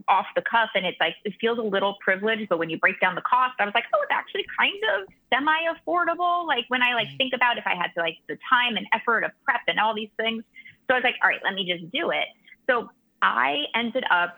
off 0.08 0.28
the 0.36 0.42
cuff, 0.42 0.70
and 0.74 0.86
it's 0.86 1.00
like 1.00 1.16
it 1.26 1.34
feels 1.42 1.58
a 1.58 1.62
little 1.62 1.96
privileged. 2.00 2.48
But 2.48 2.60
when 2.60 2.70
you 2.70 2.78
break 2.78 3.02
down 3.02 3.16
the 3.16 3.22
cost, 3.22 3.56
I 3.60 3.66
was 3.66 3.74
like, 3.74 3.86
oh, 3.94 4.00
it's 4.04 4.12
actually 4.12 4.46
kind 4.58 4.82
of 4.96 5.08
semi 5.34 5.58
affordable. 5.74 6.48
Like 6.48 6.66
when 6.70 6.82
I 6.82 6.94
like 6.94 7.08
mm-hmm. 7.08 7.18
think 7.18 7.34
about 7.34 7.58
if 7.58 7.66
I 7.66 7.76
had 7.76 7.92
to 7.96 8.00
like 8.00 8.18
the 8.30 8.38
time 8.50 8.78
and 8.78 8.88
effort 8.94 9.24
of 9.24 9.32
prep 9.44 9.62
and 9.68 9.80
all 9.80 9.94
these 9.94 10.12
things. 10.18 10.44
So 10.88 10.94
I 10.94 11.00
was 11.00 11.04
like, 11.04 11.16
all 11.22 11.30
right, 11.30 11.42
let 11.44 11.56
me 11.56 11.66
just 11.66 11.92
do 11.92 12.12
it. 12.12 12.28
So 12.70 12.90
I 13.26 13.66
ended 13.74 14.04
up 14.12 14.38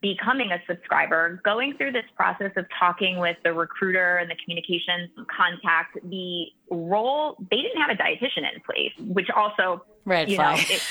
becoming 0.00 0.52
a 0.52 0.58
subscriber, 0.68 1.40
going 1.44 1.74
through 1.76 1.92
this 1.92 2.04
process 2.16 2.52
of 2.56 2.66
talking 2.78 3.18
with 3.18 3.36
the 3.42 3.52
recruiter 3.52 4.18
and 4.18 4.30
the 4.30 4.36
communications 4.44 5.10
contact, 5.36 5.98
the 6.08 6.46
role, 6.70 7.36
they 7.50 7.56
didn't 7.56 7.80
have 7.80 7.90
a 7.90 8.00
dietitian 8.00 8.46
in 8.54 8.60
place, 8.64 8.92
which 9.12 9.28
also, 9.30 9.84
Red 10.04 10.30
you 10.30 10.36
flag. 10.36 10.56
know, 10.56 10.62
it, 10.68 10.82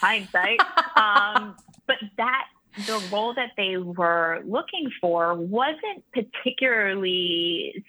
hindsight. 0.00 0.60
um, 0.96 1.56
but 1.86 1.96
that 2.18 2.46
the 2.86 3.02
role 3.10 3.32
that 3.34 3.50
they 3.56 3.76
were 3.76 4.42
looking 4.44 4.90
for 5.00 5.34
wasn't 5.34 6.04
particularly 6.12 7.84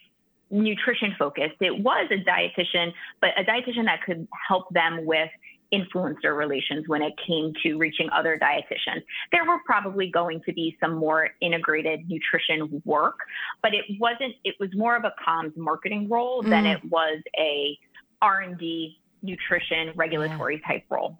nutrition 0.52 1.16
focused. 1.18 1.56
It 1.60 1.80
was 1.80 2.10
a 2.12 2.18
dietitian, 2.18 2.94
but 3.20 3.32
a 3.38 3.44
dietitian 3.44 3.86
that 3.86 4.04
could 4.06 4.28
help 4.48 4.70
them 4.70 5.06
with 5.06 5.30
influencer 5.74 6.36
relations 6.36 6.88
when 6.88 7.02
it 7.02 7.14
came 7.26 7.54
to 7.64 7.78
reaching 7.78 8.10
other 8.12 8.40
dietitians. 8.40 9.04
There 9.32 9.46
were 9.46 9.60
probably 9.66 10.10
going 10.10 10.42
to 10.46 10.54
be 10.54 10.78
some 10.80 10.96
more 10.96 11.30
integrated 11.42 12.10
nutrition 12.10 12.82
work, 12.86 13.20
but 13.62 13.74
it 13.74 13.86
wasn't 14.00 14.36
it 14.44 14.56
was 14.60 14.70
more 14.76 14.96
of 14.96 15.04
a 15.04 15.14
comms 15.26 15.56
marketing 15.58 16.08
role 16.10 16.44
mm. 16.44 16.50
than 16.50 16.66
it 16.66 16.84
was 16.86 17.22
a 17.38 17.78
R&D 18.22 19.00
nutrition 19.22 19.92
regulatory 19.96 20.62
yeah. 20.62 20.74
type 20.74 20.84
role. 20.90 21.20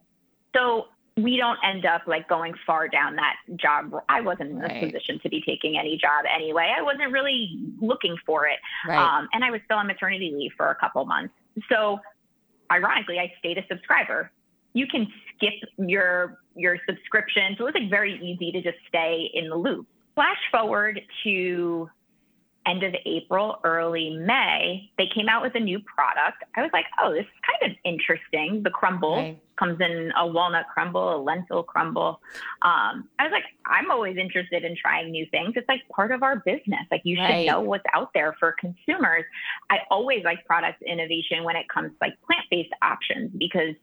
So 0.56 0.86
we 1.18 1.38
don't 1.38 1.58
end 1.64 1.86
up 1.86 2.02
like 2.08 2.28
going 2.28 2.54
far 2.66 2.88
down 2.88 3.16
that 3.16 3.36
job. 3.56 3.92
I 4.10 4.22
wasn't 4.22 4.52
in 4.52 4.60
right. 4.60 4.84
a 4.84 4.86
position 4.86 5.20
to 5.24 5.30
be 5.30 5.42
taking 5.46 5.78
any 5.78 5.98
job 5.98 6.26
anyway. 6.34 6.74
I 6.78 6.82
wasn't 6.82 7.12
really 7.12 7.58
looking 7.82 8.18
for 8.26 8.48
it. 8.48 8.60
Right. 8.88 8.98
Um, 8.98 9.30
and 9.32 9.44
I 9.44 9.52
was 9.52 9.62
still 9.66 9.78
on 9.78 9.88
maternity 9.88 10.34
leave 10.36 10.52
for 10.58 10.70
a 10.70 10.76
couple 10.76 11.06
months. 11.06 11.34
So 11.72 12.00
ironically, 12.70 13.20
I 13.20 13.32
stayed 13.40 13.58
a 13.58 13.66
subscriber. 13.68 14.32
You 14.76 14.86
can 14.86 15.08
skip 15.36 15.54
your 15.78 16.40
your 16.56 16.78
subscription. 16.88 17.56
So 17.58 17.66
it 17.66 17.74
was 17.74 17.82
like 17.82 17.90
very 17.90 18.16
easy 18.24 18.52
to 18.52 18.62
just 18.62 18.78
stay 18.88 19.30
in 19.34 19.50
the 19.50 19.56
loop. 19.56 19.88
Flash 20.14 20.38
forward 20.52 21.02
to 21.24 21.90
end 22.66 22.84
of 22.84 22.94
April, 23.06 23.60
early 23.64 24.18
May, 24.18 24.90
they 24.98 25.08
came 25.14 25.30
out 25.30 25.42
with 25.42 25.56
a 25.56 25.60
new 25.60 25.80
product. 25.80 26.44
I 26.56 26.62
was 26.62 26.72
like, 26.74 26.86
oh, 27.02 27.14
this 27.14 27.22
is 27.26 27.62
kind 27.62 27.72
of 27.72 27.78
interesting. 27.84 28.64
The 28.64 28.70
crumble 28.70 29.16
right. 29.18 29.40
comes 29.58 29.80
in 29.80 30.12
a 30.18 30.26
walnut 30.26 30.66
crumble, 30.74 31.16
a 31.16 31.20
lentil 31.22 31.64
crumble. 31.64 32.22
Um, 32.62 33.08
I 33.20 33.24
was 33.24 33.32
like, 33.32 33.44
I'm 33.66 33.92
always 33.92 34.18
interested 34.18 34.64
in 34.64 34.76
trying 34.76 35.12
new 35.12 35.26
things. 35.30 35.54
It's 35.56 35.68
like 35.68 35.82
part 35.90 36.12
of 36.12 36.24
our 36.24 36.38
business. 36.38 36.82
Like 36.92 37.02
you 37.04 37.18
right. 37.18 37.46
should 37.46 37.52
know 37.52 37.62
what's 37.62 37.86
out 37.94 38.12
there 38.14 38.36
for 38.40 38.56
consumers. 38.60 39.26
I 39.70 39.80
always 39.92 40.24
like 40.24 40.46
product 40.46 40.82
innovation 40.82 41.44
when 41.44 41.56
it 41.56 41.68
comes 41.70 41.92
to 41.92 41.98
like 42.02 42.14
plant-based 42.26 42.74
options 42.82 43.32
because 43.38 43.76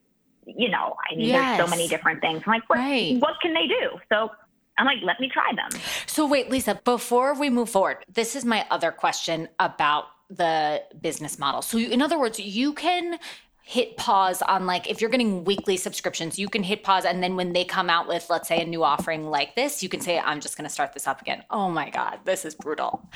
you 0.47 0.69
know, 0.69 0.97
I 1.11 1.15
mean, 1.15 1.29
yes. 1.29 1.57
there's 1.57 1.69
so 1.69 1.71
many 1.71 1.89
different 1.89 2.21
things. 2.21 2.43
I'm 2.47 2.53
like, 2.53 2.69
what, 2.69 2.79
right. 2.79 3.19
what 3.19 3.35
can 3.41 3.55
they 3.55 3.67
do? 3.67 3.99
So 4.09 4.31
I'm 4.79 4.87
like, 4.87 4.99
let 5.03 5.21
me 5.21 5.29
try 5.29 5.53
them. 5.55 5.81
So, 6.07 6.27
wait, 6.27 6.51
Lisa, 6.51 6.81
before 6.85 7.35
we 7.35 7.51
move 7.51 7.71
forward, 7.71 7.99
this 8.13 8.35
is 8.35 8.45
my 8.45 8.67
other 8.71 8.91
question 8.91 9.49
about 9.59 10.07
the 10.31 10.83
business 11.01 11.39
model. 11.39 11.63
So, 11.63 11.79
in 11.79 12.01
other 12.01 12.19
words, 12.19 12.41
you 12.41 12.73
can 12.73 13.19
hit 13.65 13.97
pause 13.97 14.43
on 14.43 14.67
like 14.67 14.91
if 14.91 15.01
you're 15.01 15.09
getting 15.09 15.45
weekly 15.45 15.77
subscriptions 15.77 16.37
you 16.37 16.49
can 16.49 16.65
hit 16.65 16.83
pause 16.83 17.05
and 17.05 17.23
then 17.23 17.37
when 17.37 17.53
they 17.53 17.65
come 17.65 17.89
out 17.89 18.09
with 18.09 18.29
let's 18.29 18.49
say 18.49 18.61
a 18.61 18.65
new 18.65 18.83
offering 18.83 19.31
like 19.31 19.55
this 19.55 19.85
you 19.85 19.89
can 19.89 20.01
say 20.01 20.19
i'm 20.19 20.41
just 20.41 20.57
going 20.57 20.67
to 20.67 20.73
start 20.73 20.93
this 20.93 21.07
up 21.07 21.21
again 21.23 21.45
oh 21.49 21.71
my 21.71 21.89
god 21.89 22.19
this 22.25 22.45
is 22.45 22.57
brutal 22.57 23.09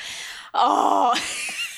oh 0.55 1.13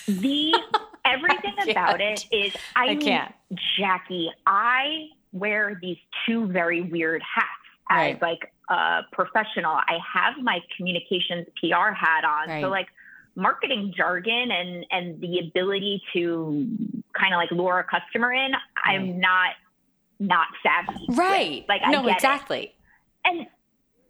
the 0.06 0.52
everything 1.06 1.70
about 1.70 1.98
it 2.00 2.26
is 2.30 2.54
i, 2.76 2.90
I 2.90 2.96
can't 2.96 3.34
jackie 3.78 4.30
i 4.46 5.08
wear 5.32 5.78
these 5.80 5.99
two 6.26 6.47
very 6.47 6.80
weird 6.82 7.23
hats 7.23 7.49
as 7.90 8.20
like 8.20 8.52
a 8.68 9.00
professional. 9.12 9.73
I 9.73 9.99
have 10.14 10.35
my 10.42 10.61
communications 10.76 11.47
PR 11.61 11.92
hat 11.92 12.25
on. 12.25 12.49
Right. 12.49 12.62
So 12.62 12.68
like 12.68 12.88
marketing 13.35 13.94
jargon 13.97 14.50
and 14.50 14.85
and 14.90 15.20
the 15.20 15.38
ability 15.38 16.02
to 16.12 16.68
kind 17.18 17.32
of 17.32 17.38
like 17.38 17.50
lure 17.50 17.78
a 17.78 17.85
customer 17.85 18.32
in, 18.32 18.52
right. 18.52 18.61
I'm 18.85 19.20
not 19.20 19.50
not 20.20 20.49
savvy. 20.62 21.06
Right. 21.11 21.61
With. 21.62 21.68
Like 21.68 21.82
no, 21.90 22.06
exactly. 22.08 22.62
It. 22.62 22.75
And 23.25 23.47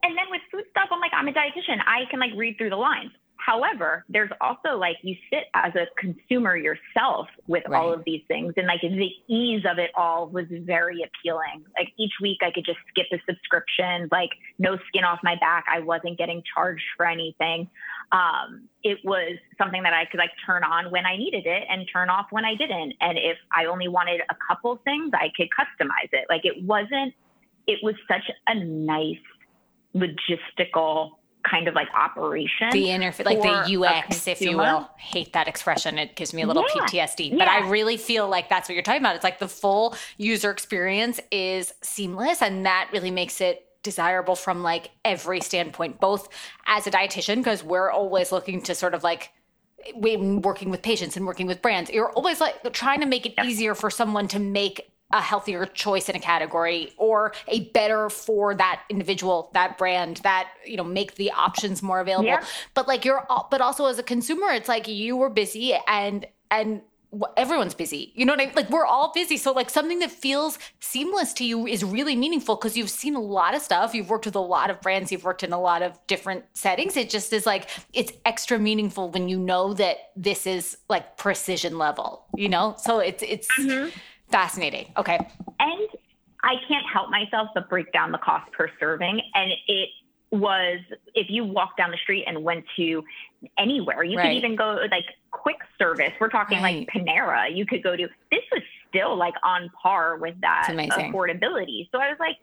and 0.03 0.17
then 0.17 0.27
with 0.31 0.41
food 0.51 0.65
stuff, 0.71 0.89
I'm 0.91 1.01
like, 1.01 1.13
I'm 1.13 1.29
a 1.29 1.33
dietitian. 1.33 1.81
I 1.87 2.05
can 2.11 2.21
like 2.21 2.31
read 2.37 2.57
through 2.57 2.71
the 2.71 2.77
lines. 2.77 3.11
However, 3.39 4.05
there's 4.09 4.31
also 4.41 4.77
like 4.77 4.97
you 5.03 5.17
sit 5.31 5.45
as 5.55 5.73
a 5.75 5.87
consumer 5.97 6.57
yourself 6.57 7.29
with 7.47 7.63
right. 7.69 7.79
all 7.79 7.93
of 7.93 8.03
these 8.05 8.23
things, 8.29 8.53
and 8.57 8.67
like 8.67 8.81
the 8.83 9.11
ease 9.33 9.63
of 9.71 9.79
it 9.79 9.91
all 9.97 10.29
was 10.29 10.47
very 10.51 11.03
appealing. 11.03 11.65
Like 11.79 11.93
each 11.97 12.13
week, 12.21 12.39
I 12.43 12.51
could 12.51 12.65
just 12.65 12.79
skip 12.89 13.07
a 13.13 13.19
subscription, 13.27 14.09
like 14.11 14.31
no 14.59 14.77
skin 14.89 15.05
off 15.05 15.21
my 15.23 15.37
back. 15.37 15.65
I 15.73 15.81
wasn't 15.81 16.19
getting 16.19 16.43
charged 16.55 16.85
for 16.97 17.07
anything. 17.07 17.71
Um, 18.11 18.69
it 18.83 18.99
was 19.05 19.39
something 19.57 19.83
that 19.85 19.93
I 19.93 20.05
could 20.07 20.19
like 20.19 20.33
turn 20.45 20.65
on 20.65 20.91
when 20.91 21.07
I 21.07 21.17
needed 21.17 21.47
it 21.47 21.63
and 21.71 21.89
turn 21.93 22.11
off 22.11 22.27
when 22.31 22.45
I 22.45 22.55
didn't. 22.55 22.95
And 23.01 23.19
if 23.19 23.39
I 23.57 23.67
only 23.67 23.89
wanted 23.89 24.21
a 24.29 24.35
couple 24.49 24.77
things, 24.85 25.13
I 25.15 25.31
could 25.37 25.49
customize 25.59 26.11
it. 26.13 26.27
Like 26.29 26.45
it 26.45 26.65
wasn't. 26.65 27.15
It 27.67 27.79
was 27.83 27.95
such 28.09 28.31
a 28.47 28.55
nice 28.65 29.17
logistical 29.95 31.13
kind 31.51 31.69
of 31.69 31.75
like 31.75 31.89
operation. 31.95 32.71
The 32.71 32.87
interface, 32.87 33.25
like 33.25 33.43
the 33.43 33.81
UX, 33.81 34.27
if 34.27 34.41
you 34.41 34.57
will. 34.57 34.89
Hate 34.97 35.33
that 35.33 35.49
expression. 35.49 35.99
It 35.99 36.17
gives 36.17 36.35
me 36.35 36.43
a 36.43 36.47
little 36.47 36.65
yeah. 36.75 36.83
PTSD. 36.83 37.31
But 37.31 37.47
yeah. 37.47 37.61
I 37.65 37.69
really 37.69 37.97
feel 37.97 38.29
like 38.29 38.49
that's 38.49 38.69
what 38.69 38.75
you're 38.75 38.83
talking 38.83 39.03
about. 39.03 39.15
It's 39.15 39.25
like 39.25 39.39
the 39.39 39.49
full 39.49 39.97
user 40.17 40.51
experience 40.51 41.21
is 41.31 41.73
seamless, 41.83 42.43
and 42.43 42.67
that 42.67 42.91
really 42.93 43.11
makes 43.11 43.41
it 43.41 43.65
desirable 43.83 44.37
from 44.37 44.63
like 44.63 44.91
every 45.05 45.41
standpoint, 45.41 46.01
both 46.01 46.29
as 46.67 46.87
a 46.87 46.91
dietitian, 46.91 47.37
because 47.37 47.63
we're 47.63 47.91
always 47.91 48.33
looking 48.33 48.61
to 48.63 48.75
sort 48.75 48.95
of 48.95 49.03
like 49.03 49.31
when 49.95 50.43
working 50.43 50.71
with 50.71 50.83
patients 50.83 51.17
and 51.17 51.27
working 51.27 51.47
with 51.47 51.63
brands. 51.63 51.91
You're 51.91 52.11
always 52.11 52.41
like 52.41 52.73
trying 52.73 53.01
to 53.01 53.07
make 53.07 53.27
it 53.27 53.35
easier 53.45 53.75
for 53.75 53.91
someone 53.91 54.29
to 54.29 54.39
make 54.39 54.91
a 55.13 55.21
healthier 55.21 55.65
choice 55.67 56.09
in 56.09 56.17
a 56.17 56.21
category 56.21 56.93
or 56.97 57.33
a 57.47 57.61
better 57.71 58.11
for 58.11 58.55
that 58.55 58.83
individual 58.91 59.51
that 59.55 59.79
brand 59.79 60.19
that 60.19 60.51
you 60.67 60.77
know 60.77 60.85
make 60.85 61.15
the 61.15 61.31
options 61.33 61.83
more 61.83 62.01
available. 62.01 62.29
Yeah. 62.29 62.45
but 62.75 62.87
like 62.87 63.05
you're 63.05 63.27
but 63.51 63.61
also 63.61 63.87
as 63.87 63.99
a 63.99 64.03
consumer 64.03 64.49
it's 64.49 64.69
like 64.69 64.87
you 64.89 65.17
were 65.17 65.31
busy 65.31 65.75
and 65.87 66.27
and 66.51 66.83
everyone's 67.39 67.75
busy. 67.75 68.13
You 68.15 68.27
know 68.27 68.35
what 68.35 68.41
i 68.41 68.47
mean? 68.47 68.55
Like 68.55 68.69
we're 68.69 68.85
all 68.85 69.13
busy. 69.13 69.39
So 69.39 69.53
like 69.53 69.71
something 69.71 69.99
that 70.01 70.11
feels 70.11 70.59
seamless 70.81 71.33
to 71.35 71.45
you 71.45 71.67
is 71.67 71.83
really 71.83 72.15
meaningful 72.15 72.57
because 72.57 72.77
you've 72.77 72.91
seen 72.91 73.15
a 73.15 73.21
lot 73.21 73.55
of 73.55 73.63
stuff. 73.63 73.95
You've 73.95 74.11
worked 74.11 74.27
with 74.27 74.37
a 74.37 74.41
lot 74.41 74.69
of 74.69 74.81
brands. 74.83 75.11
You've 75.11 75.25
worked 75.25 75.43
in 75.43 75.53
a 75.53 75.61
lot 75.61 75.81
of 75.83 75.99
different 76.07 76.45
settings. 76.53 76.97
It 76.97 77.09
just 77.09 77.33
is 77.33 77.47
like 77.47 77.71
it's 77.95 78.13
extra 78.27 78.59
meaningful 78.59 79.11
when 79.11 79.29
you 79.29 79.39
know 79.39 79.73
that 79.75 80.11
this 80.17 80.47
is 80.47 80.77
like 80.91 81.17
precision 81.17 81.79
level 81.79 82.27
you 82.37 82.49
know? 82.49 82.77
So 82.79 82.99
it's 82.99 83.23
it's 83.23 83.49
mm-hmm 83.59 83.89
Fascinating. 84.31 84.93
Okay. 84.97 85.19
And 85.61 85.89
I 86.43 86.55
can't 86.69 86.87
help 86.93 87.11
myself 87.11 87.49
but 87.55 87.69
break 87.69 87.93
down 87.93 88.13
the 88.13 88.19
cost 88.19 88.51
per 88.53 88.71
serving. 88.79 89.21
And 89.35 89.53
it 89.67 89.89
was 90.31 90.81
if 91.15 91.29
you 91.31 91.45
walk 91.45 91.77
down 91.77 91.91
the 91.91 91.97
street 91.97 92.25
and 92.27 92.43
went 92.45 92.65
to 92.77 93.03
anywhere, 93.59 94.05
you 94.05 94.19
right. 94.19 94.25
could 94.25 94.37
even 94.37 94.57
go 94.57 94.79
like 94.91 95.05
quick 95.31 95.57
service. 95.79 96.13
We're 96.21 96.29
talking 96.29 96.63
right. 96.63 96.87
like 96.95 97.05
Panera. 97.07 97.55
You 97.55 97.67
could 97.67 97.83
go 97.83 97.97
to 97.97 98.09
this 98.31 98.43
was 98.53 98.63
still 98.89 99.17
like 99.17 99.35
on 99.43 99.71
par 99.83 100.17
with 100.17 100.41
that 100.43 100.69
affordability. 100.69 101.89
So 101.93 101.99
I 101.99 102.09
was 102.09 102.17
like, 102.21 102.37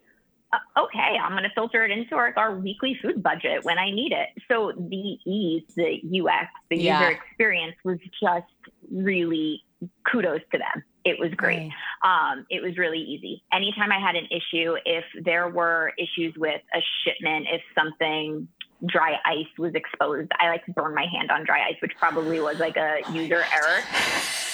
uh, 0.54 0.82
okay, 0.84 1.17
I'm 1.21 1.32
going 1.32 1.43
to 1.43 1.50
filter 1.56 1.84
it 1.86 1.91
into 1.91 2.15
our, 2.15 2.34
our, 2.38 2.56
weekly 2.56 2.98
food 3.02 3.21
budget 3.21 3.65
when 3.65 3.80
I 3.80 3.89
need 3.89 4.12
it. 4.12 4.30
So 4.48 4.74
the 4.78 5.17
ease, 5.26 5.63
the 5.76 6.00
UX, 6.04 6.52
the 6.69 6.78
yeah. 6.78 7.02
user 7.02 7.12
experience 7.12 7.76
was 7.84 7.98
just 8.21 8.45
really 8.91 9.63
kudos 10.10 10.41
to 10.52 10.58
them. 10.58 10.84
It 11.04 11.19
was 11.19 11.32
great. 11.36 11.71
Right. 12.04 12.32
Um, 12.32 12.45
it 12.50 12.63
was 12.63 12.78
really 12.78 13.00
easy. 13.00 13.43
Anytime 13.54 13.91
I 13.91 14.00
had 14.00 14.15
an 14.15 14.28
issue, 14.32 14.76
if 14.86 15.04
there 15.24 15.50
were 15.50 15.93
issues 16.00 16.34
with 16.36 16.62
a 16.74 16.80
shipment, 17.04 17.45
if 17.52 17.62
something 17.78 18.48
dry 18.88 19.17
ice 19.24 19.45
was 19.58 19.74
exposed, 19.76 20.32
I 20.39 20.50
like 20.50 20.65
to 20.65 20.71
burn 20.71 20.95
my 20.95 21.06
hand 21.06 21.32
on 21.32 21.45
dry 21.45 21.67
ice, 21.67 21.76
which 21.82 21.93
probably 21.98 22.39
was 22.39 22.60
like 22.60 22.76
a 22.78 23.02
user 23.12 23.43
error. 23.54 23.82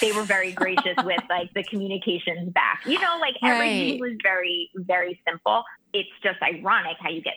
They 0.02 0.12
were 0.12 0.24
very 0.24 0.52
gracious 0.52 0.96
with 1.06 1.22
like 1.30 1.54
the 1.54 1.63
communications 1.63 2.52
back. 2.52 2.82
You 2.86 3.00
know, 3.00 3.17
like 3.20 3.36
everything 3.44 4.02
right. 4.02 4.12
was 4.12 4.17
very, 4.22 4.70
very 4.76 5.22
simple. 5.28 5.63
It's 5.94 6.10
just 6.22 6.41
ironic 6.41 6.98
how 7.00 7.10
you 7.10 7.22
get 7.22 7.36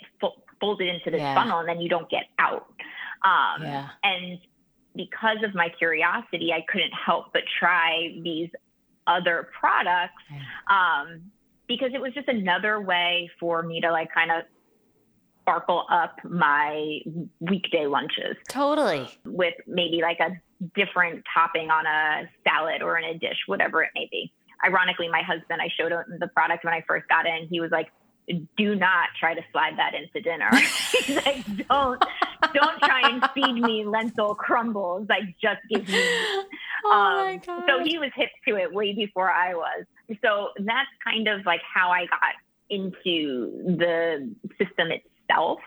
folded 0.60 0.88
into 0.88 1.10
this 1.10 1.20
yeah. 1.20 1.34
funnel 1.34 1.60
and 1.60 1.68
then 1.68 1.80
you 1.80 1.88
don't 1.88 2.08
get 2.10 2.24
out. 2.38 2.66
Um, 3.24 3.62
yeah. 3.62 3.88
And 4.02 4.38
because 4.94 5.38
of 5.44 5.54
my 5.54 5.68
curiosity, 5.78 6.52
I 6.52 6.64
couldn't 6.70 6.92
help 6.92 7.32
but 7.32 7.42
try 7.58 8.16
these 8.22 8.50
other 9.06 9.48
products 9.58 10.22
um, 10.70 11.22
because 11.66 11.90
it 11.94 12.00
was 12.00 12.12
just 12.14 12.28
another 12.28 12.80
way 12.80 13.30
for 13.38 13.62
me 13.62 13.80
to 13.80 13.90
like 13.90 14.08
kind 14.14 14.30
of 14.30 14.44
sparkle 15.42 15.84
up 15.90 16.16
my 16.24 17.00
weekday 17.40 17.86
lunches. 17.86 18.36
Totally. 18.48 19.06
With 19.24 19.54
maybe 19.66 20.00
like 20.00 20.20
a 20.20 20.40
different 20.74 21.22
topping 21.32 21.70
on 21.70 21.84
a 21.86 22.28
salad 22.48 22.82
or 22.82 22.98
in 22.98 23.04
a 23.04 23.18
dish, 23.18 23.36
whatever 23.46 23.82
it 23.82 23.90
may 23.94 24.08
be. 24.10 24.32
Ironically, 24.64 25.08
my 25.08 25.20
husband, 25.20 25.60
I 25.60 25.68
showed 25.78 25.92
him 25.92 26.04
the 26.18 26.28
product 26.28 26.64
when 26.64 26.72
I 26.72 26.82
first 26.86 27.06
got 27.08 27.26
in. 27.26 27.46
He 27.48 27.60
was 27.60 27.70
like, 27.70 27.88
do 28.56 28.74
not 28.74 29.08
try 29.18 29.34
to 29.34 29.42
slide 29.52 29.78
that 29.78 29.92
into 29.94 30.20
dinner. 30.20 30.48
He's 30.52 31.16
like, 31.26 31.44
don't, 31.68 32.02
don't 32.54 32.78
try 32.80 33.08
and 33.10 33.24
feed 33.34 33.60
me 33.60 33.84
lentil 33.84 34.34
crumbles. 34.34 35.06
Like, 35.08 35.24
just 35.40 35.60
give 35.70 35.86
me. 35.88 36.04
Oh 36.86 36.90
um, 36.90 37.24
my 37.24 37.36
God. 37.38 37.62
So 37.66 37.82
he 37.82 37.96
was 37.96 38.10
hip 38.14 38.28
to 38.46 38.56
it 38.56 38.70
way 38.70 38.92
before 38.92 39.30
I 39.30 39.54
was. 39.54 39.86
So 40.22 40.50
that's 40.58 40.90
kind 41.02 41.28
of 41.28 41.46
like 41.46 41.62
how 41.62 41.88
I 41.88 42.00
got 42.04 42.34
into 42.68 43.76
the 43.78 44.30
system 44.58 44.88
itself. 44.90 45.60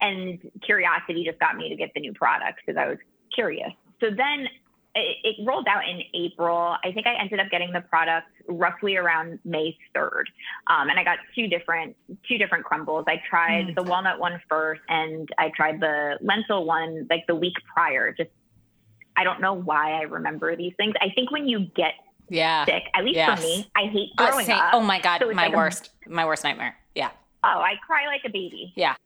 And 0.00 0.38
curiosity 0.62 1.24
just 1.26 1.38
got 1.40 1.56
me 1.56 1.68
to 1.68 1.76
get 1.76 1.90
the 1.94 2.00
new 2.00 2.14
products 2.14 2.62
because 2.64 2.80
I 2.80 2.88
was 2.88 2.96
curious. 3.34 3.70
So 4.00 4.06
then 4.08 4.48
it, 4.96 5.16
it, 5.24 5.46
rolled 5.46 5.68
out 5.68 5.88
in 5.88 6.00
April. 6.14 6.76
I 6.82 6.90
think 6.92 7.06
I 7.06 7.14
ended 7.20 7.38
up 7.38 7.50
getting 7.50 7.72
the 7.72 7.82
product 7.82 8.28
roughly 8.48 8.96
around 8.96 9.38
May 9.44 9.76
3rd. 9.94 10.24
Um, 10.66 10.88
and 10.88 10.98
I 10.98 11.04
got 11.04 11.18
two 11.34 11.48
different, 11.48 11.96
two 12.28 12.38
different 12.38 12.64
crumbles. 12.64 13.04
I 13.06 13.20
tried 13.28 13.68
mm. 13.68 13.74
the 13.74 13.82
walnut 13.82 14.18
one 14.18 14.40
first 14.48 14.80
and 14.88 15.28
I 15.38 15.50
tried 15.54 15.80
the 15.80 16.18
lentil 16.20 16.64
one 16.64 17.06
like 17.10 17.26
the 17.26 17.34
week 17.34 17.54
prior. 17.72 18.12
Just, 18.12 18.30
I 19.16 19.24
don't 19.24 19.40
know 19.40 19.54
why 19.54 19.92
I 19.92 20.02
remember 20.02 20.56
these 20.56 20.72
things. 20.76 20.94
I 21.00 21.10
think 21.14 21.30
when 21.30 21.46
you 21.46 21.66
get 21.76 21.94
yeah. 22.28 22.64
sick, 22.64 22.84
at 22.94 23.04
least 23.04 23.16
yes. 23.16 23.38
for 23.38 23.46
me, 23.46 23.70
I 23.76 23.86
hate 23.88 24.10
uh, 24.18 24.28
throwing 24.28 24.50
uh, 24.50 24.54
up. 24.54 24.74
Oh 24.74 24.80
my 24.80 25.00
God. 25.00 25.20
So 25.20 25.32
my 25.32 25.46
like 25.46 25.56
worst, 25.56 25.90
a, 26.06 26.10
my 26.10 26.24
worst 26.24 26.42
nightmare. 26.42 26.76
Yeah. 26.94 27.10
Oh, 27.44 27.60
I 27.60 27.74
cry 27.86 28.06
like 28.06 28.22
a 28.24 28.30
baby. 28.30 28.72
Yeah 28.76 28.96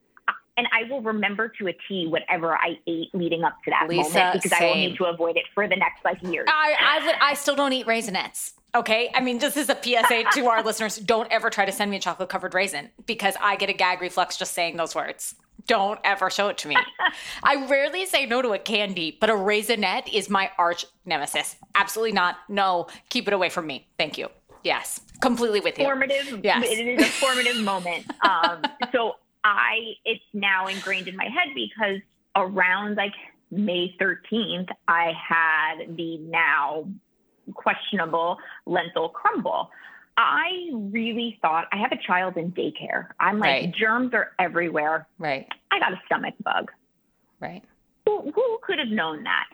and 0.57 0.67
I 0.73 0.91
will 0.91 1.01
remember 1.01 1.49
to 1.59 1.69
a 1.69 1.73
T 1.89 2.07
whatever 2.07 2.55
I 2.55 2.79
ate 2.87 3.15
leading 3.15 3.45
up 3.45 3.55
to 3.65 3.71
that 3.71 3.89
Lisa, 3.89 4.19
moment 4.19 4.43
because 4.43 4.59
same. 4.59 4.63
I 4.63 4.67
will 4.67 4.77
need 4.77 4.97
to 4.97 5.05
avoid 5.07 5.37
it 5.37 5.45
for 5.55 5.69
the 5.69 5.77
next 5.77 6.05
like 6.05 6.23
years. 6.23 6.47
I 6.49 6.75
I, 6.79 7.07
would, 7.07 7.15
I 7.21 7.35
still 7.35 7.57
don't 7.57 7.73
eat 7.73 7.87
Raisinets. 7.87 8.53
Okay, 8.75 9.11
I 9.15 9.21
mean, 9.21 9.39
this 9.39 9.57
is 9.57 9.69
a 9.69 9.77
PSA 9.81 10.25
to 10.35 10.47
our 10.47 10.63
listeners: 10.63 10.97
don't 10.97 11.31
ever 11.31 11.51
try 11.51 11.65
to 11.65 11.73
send 11.73 11.91
me 11.91 11.97
a 11.97 12.01
chocolate 12.01 12.29
covered 12.29 12.55
raisin 12.55 12.91
because 13.07 13.35
I 13.41 13.57
get 13.57 13.71
a 13.71 13.73
gag 13.73 14.01
reflex 14.01 14.37
just 14.37 14.55
saying 14.55 14.77
those 14.77 14.95
words. 14.95 15.35
Don't 15.67 16.01
ever 16.05 16.31
show 16.31 16.49
it 16.49 16.59
to 16.59 16.69
me. 16.69 16.77
I 17.43 17.67
rarely 17.67 18.07
say 18.07 18.27
no 18.27 18.43
to 18.43 18.53
a 18.53 18.59
candy, 18.59 19.17
but 19.21 19.29
a 19.29 19.35
Raisinet 19.35 20.13
is 20.13 20.31
my 20.31 20.51
arch 20.59 20.87
nemesis. 21.05 21.57
Absolutely 21.75 22.13
not. 22.13 22.37
No, 22.49 22.87
keep 23.09 23.29
it 23.29 23.35
away 23.35 23.51
from 23.51 23.67
me. 23.67 23.87
Thank 23.99 24.17
you. 24.17 24.29
Yes, 24.65 25.01
completely 25.21 25.61
with 25.61 25.79
you. 25.79 25.85
Formative. 25.85 26.41
Yes. 26.43 26.65
It 26.67 26.87
is 26.87 27.03
a 27.03 27.11
formative 27.11 27.61
moment. 27.61 28.07
Um, 28.23 28.63
so 28.93 29.17
I 29.45 29.95
it's 30.05 30.25
now 30.33 30.67
ingrained 30.67 31.09
in 31.09 31.17
my 31.17 31.25
head 31.25 31.49
because 31.55 32.01
around 32.37 32.97
like 32.97 33.15
May 33.51 33.95
13th, 34.01 34.69
I 34.87 35.13
had 35.13 35.97
the 35.97 36.19
now 36.19 36.87
questionable 37.55 38.39
lentil 38.67 39.09
crumble. 39.09 39.71
I 40.17 40.71
really 40.73 41.39
thought 41.41 41.67
I 41.73 41.79
have 41.79 41.93
a 41.93 41.97
child 41.97 42.37
in 42.37 42.53
daycare. 42.53 43.09
I'm 43.19 43.39
like, 43.39 43.49
right. 43.49 43.75
germs 43.75 44.13
are 44.13 44.33
everywhere. 44.39 45.07
Right. 45.19 45.49
I 45.73 45.79
got 45.79 45.93
a 45.93 46.01
stomach 46.07 46.35
bug. 46.43 46.71
Right. 47.41 47.63
Who, 48.05 48.31
who 48.31 48.59
could 48.63 48.79
have 48.79 48.89
known 48.89 49.25
that? 49.25 49.47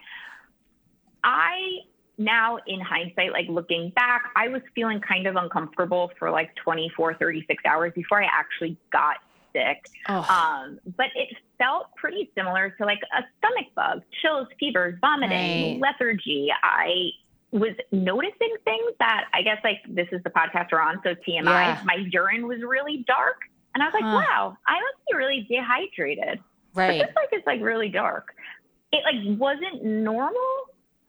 I 1.22 1.80
now 2.18 2.58
in 2.66 2.80
hindsight, 2.80 3.32
like 3.32 3.46
looking 3.48 3.90
back, 3.90 4.32
I 4.34 4.48
was 4.48 4.62
feeling 4.74 5.00
kind 5.00 5.26
of 5.26 5.36
uncomfortable 5.36 6.10
for 6.18 6.30
like 6.30 6.54
24, 6.56 7.14
36 7.14 7.62
hours 7.64 7.92
before 7.94 8.22
I 8.22 8.26
actually 8.26 8.76
got 8.90 9.16
sick. 9.56 9.86
Oh. 10.08 10.20
Um, 10.28 10.78
but 10.96 11.06
it 11.14 11.28
felt 11.58 11.94
pretty 11.96 12.30
similar 12.36 12.70
to 12.70 12.84
like 12.84 13.00
a 13.16 13.22
stomach 13.38 13.72
bug, 13.74 14.02
chills, 14.20 14.48
fevers, 14.60 14.98
vomiting, 15.00 15.80
right. 15.80 15.92
lethargy. 15.92 16.50
I 16.62 17.10
was 17.52 17.74
noticing 17.92 18.54
things 18.64 18.92
that 18.98 19.26
I 19.32 19.42
guess 19.42 19.58
like 19.64 19.78
this 19.88 20.08
is 20.12 20.22
the 20.24 20.30
podcast 20.30 20.68
we're 20.72 20.80
on, 20.80 21.00
so 21.02 21.14
TMI. 21.14 21.44
Yeah. 21.44 21.82
My 21.84 22.06
urine 22.10 22.46
was 22.46 22.58
really 22.60 23.04
dark, 23.06 23.38
and 23.74 23.82
I 23.82 23.86
was 23.86 23.94
like, 23.94 24.04
huh. 24.04 24.22
wow, 24.28 24.56
I 24.66 24.74
must 24.74 25.06
be 25.10 25.16
really 25.16 25.46
dehydrated. 25.48 26.40
Right. 26.74 27.00
But 27.00 27.06
this 27.06 27.16
like 27.16 27.28
it's 27.32 27.46
like 27.46 27.60
really 27.60 27.88
dark. 27.88 28.34
It 28.92 29.02
like 29.04 29.38
wasn't 29.38 29.84
normal. 29.84 30.52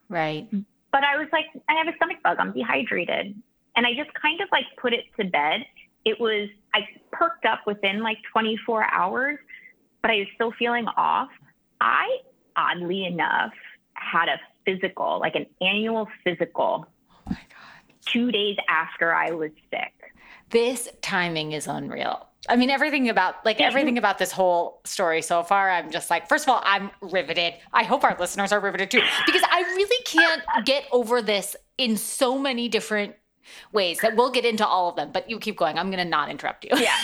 Right. 0.09 0.47
But 0.91 1.03
I 1.03 1.17
was 1.17 1.27
like, 1.33 1.45
I 1.69 1.75
have 1.75 1.87
a 1.87 1.95
stomach 1.97 2.17
bug. 2.23 2.37
I'm 2.39 2.53
dehydrated. 2.53 3.35
And 3.75 3.85
I 3.85 3.93
just 3.93 4.11
kind 4.19 4.41
of 4.41 4.47
like 4.51 4.65
put 4.81 4.93
it 4.93 5.05
to 5.19 5.25
bed 5.25 5.61
it 6.07 6.21
was, 6.21 6.47
I 6.73 6.87
perked 7.11 7.45
up 7.45 7.67
within 7.67 8.01
like 8.01 8.17
24 8.31 8.85
hours, 8.93 9.37
but 10.01 10.09
I 10.09 10.19
was 10.19 10.27
still 10.35 10.53
feeling 10.57 10.87
off. 10.95 11.27
I, 11.81 12.19
oddly 12.55 13.03
enough, 13.03 13.51
had 13.93 14.29
a 14.29 14.39
physical, 14.65 15.19
like 15.19 15.35
an 15.35 15.47
annual 15.59 16.07
physical, 16.23 16.85
oh 17.29 17.35
two 18.05 18.31
days 18.31 18.55
after 18.69 19.13
I 19.13 19.31
was 19.31 19.51
sick. 19.69 20.13
This 20.49 20.87
timing 21.01 21.51
is 21.51 21.67
unreal. 21.67 22.25
I 22.47 22.55
mean, 22.55 22.69
everything 22.69 23.09
about 23.09 23.45
like 23.45 23.59
everything 23.59 23.97
about 23.97 24.17
this 24.17 24.31
whole 24.31 24.79
story 24.85 25.21
so 25.21 25.43
far, 25.43 25.69
I'm 25.69 25.91
just 25.91 26.09
like, 26.09 26.29
first 26.29 26.45
of 26.45 26.49
all, 26.53 26.61
I'm 26.63 26.89
riveted. 27.01 27.55
I 27.73 27.83
hope 27.83 28.05
our 28.05 28.15
listeners 28.17 28.53
are 28.53 28.61
riveted 28.61 28.89
too, 28.91 29.01
because 29.25 29.41
I 29.51 29.59
really 29.75 30.03
can't 30.05 30.41
get 30.63 30.85
over 30.93 31.21
this 31.21 31.57
in 31.77 31.97
so 31.97 32.37
many 32.37 32.69
different 32.69 33.15
ways 33.71 33.99
that 33.99 34.15
we'll 34.15 34.31
get 34.31 34.45
into 34.45 34.65
all 34.65 34.89
of 34.89 34.95
them, 34.95 35.11
but 35.11 35.29
you 35.29 35.39
keep 35.39 35.57
going. 35.57 35.77
I'm 35.77 35.89
going 35.89 36.03
to 36.03 36.09
not 36.09 36.29
interrupt 36.29 36.65
you. 36.65 36.71
Yeah. 36.77 36.97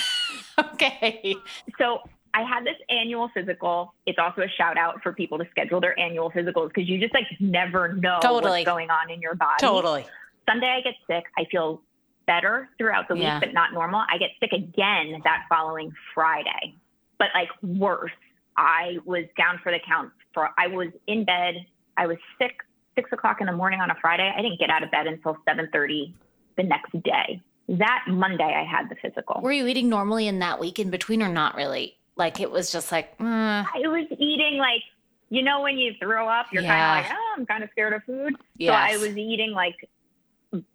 okay. 0.73 1.35
So 1.77 1.99
I 2.33 2.41
had 2.41 2.65
this 2.65 2.75
annual 2.89 3.29
physical. 3.33 3.93
It's 4.05 4.17
also 4.17 4.41
a 4.41 4.49
shout 4.49 4.77
out 4.77 5.01
for 5.03 5.13
people 5.13 5.37
to 5.37 5.45
schedule 5.51 5.79
their 5.79 5.97
annual 5.99 6.31
physicals 6.31 6.69
because 6.69 6.89
you 6.89 6.99
just 6.99 7.13
like 7.13 7.27
never 7.39 7.93
know 7.93 8.19
totally. 8.21 8.61
what's 8.61 8.65
going 8.65 8.89
on 8.89 9.11
in 9.11 9.21
your 9.21 9.35
body. 9.35 9.57
Totally. 9.59 10.05
Sunday 10.47 10.67
I 10.67 10.81
get 10.81 10.95
sick. 11.07 11.25
I 11.37 11.45
feel 11.51 11.81
better 12.25 12.69
throughout 12.77 13.07
the 13.07 13.15
week, 13.15 13.23
yeah. 13.23 13.39
but 13.39 13.53
not 13.53 13.73
normal. 13.73 14.03
I 14.09 14.17
get 14.17 14.31
sick 14.39 14.51
again 14.51 15.21
that 15.23 15.45
following 15.47 15.91
Friday, 16.13 16.75
but 17.19 17.27
like 17.33 17.49
worse. 17.61 18.11
I 18.57 18.97
was 19.05 19.25
down 19.37 19.59
for 19.63 19.71
the 19.71 19.79
count 19.85 20.11
for, 20.33 20.49
I 20.57 20.67
was 20.67 20.89
in 21.07 21.25
bed. 21.25 21.65
I 21.97 22.07
was 22.07 22.17
sick 22.39 22.55
six 22.95 23.11
o'clock 23.11 23.41
in 23.41 23.47
the 23.47 23.53
morning 23.53 23.79
on 23.79 23.89
a 23.91 23.95
Friday. 24.01 24.31
I 24.35 24.41
didn't 24.41 24.59
get 24.59 24.69
out 24.69 24.83
of 24.83 24.91
bed 24.91 25.07
until 25.07 25.33
730 25.45 26.13
the 26.57 26.63
next 26.63 26.91
day. 27.03 27.41
That 27.69 28.05
Monday, 28.07 28.43
I 28.43 28.63
had 28.63 28.89
the 28.89 28.95
physical. 28.95 29.41
Were 29.41 29.51
you 29.51 29.67
eating 29.67 29.89
normally 29.89 30.27
in 30.27 30.39
that 30.39 30.59
week 30.59 30.79
in 30.79 30.89
between, 30.89 31.21
or 31.21 31.29
not 31.29 31.55
really? 31.55 31.97
Like 32.15 32.39
it 32.39 32.51
was 32.51 32.71
just 32.71 32.91
like, 32.91 33.13
uh. 33.19 33.23
I 33.23 33.81
was 33.85 34.05
eating 34.19 34.57
like, 34.57 34.81
you 35.29 35.41
know, 35.41 35.61
when 35.61 35.77
you 35.77 35.93
throw 35.99 36.27
up, 36.27 36.47
you're 36.51 36.61
yeah. 36.61 36.77
kind 36.77 37.05
of 37.05 37.11
like, 37.11 37.19
oh, 37.19 37.33
I'm 37.37 37.45
kind 37.45 37.63
of 37.63 37.69
scared 37.71 37.93
of 37.93 38.03
food. 38.03 38.35
Yes. 38.57 38.91
So 38.91 38.95
I 38.95 39.07
was 39.07 39.17
eating 39.17 39.51
like 39.51 39.75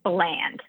bland. 0.02 0.62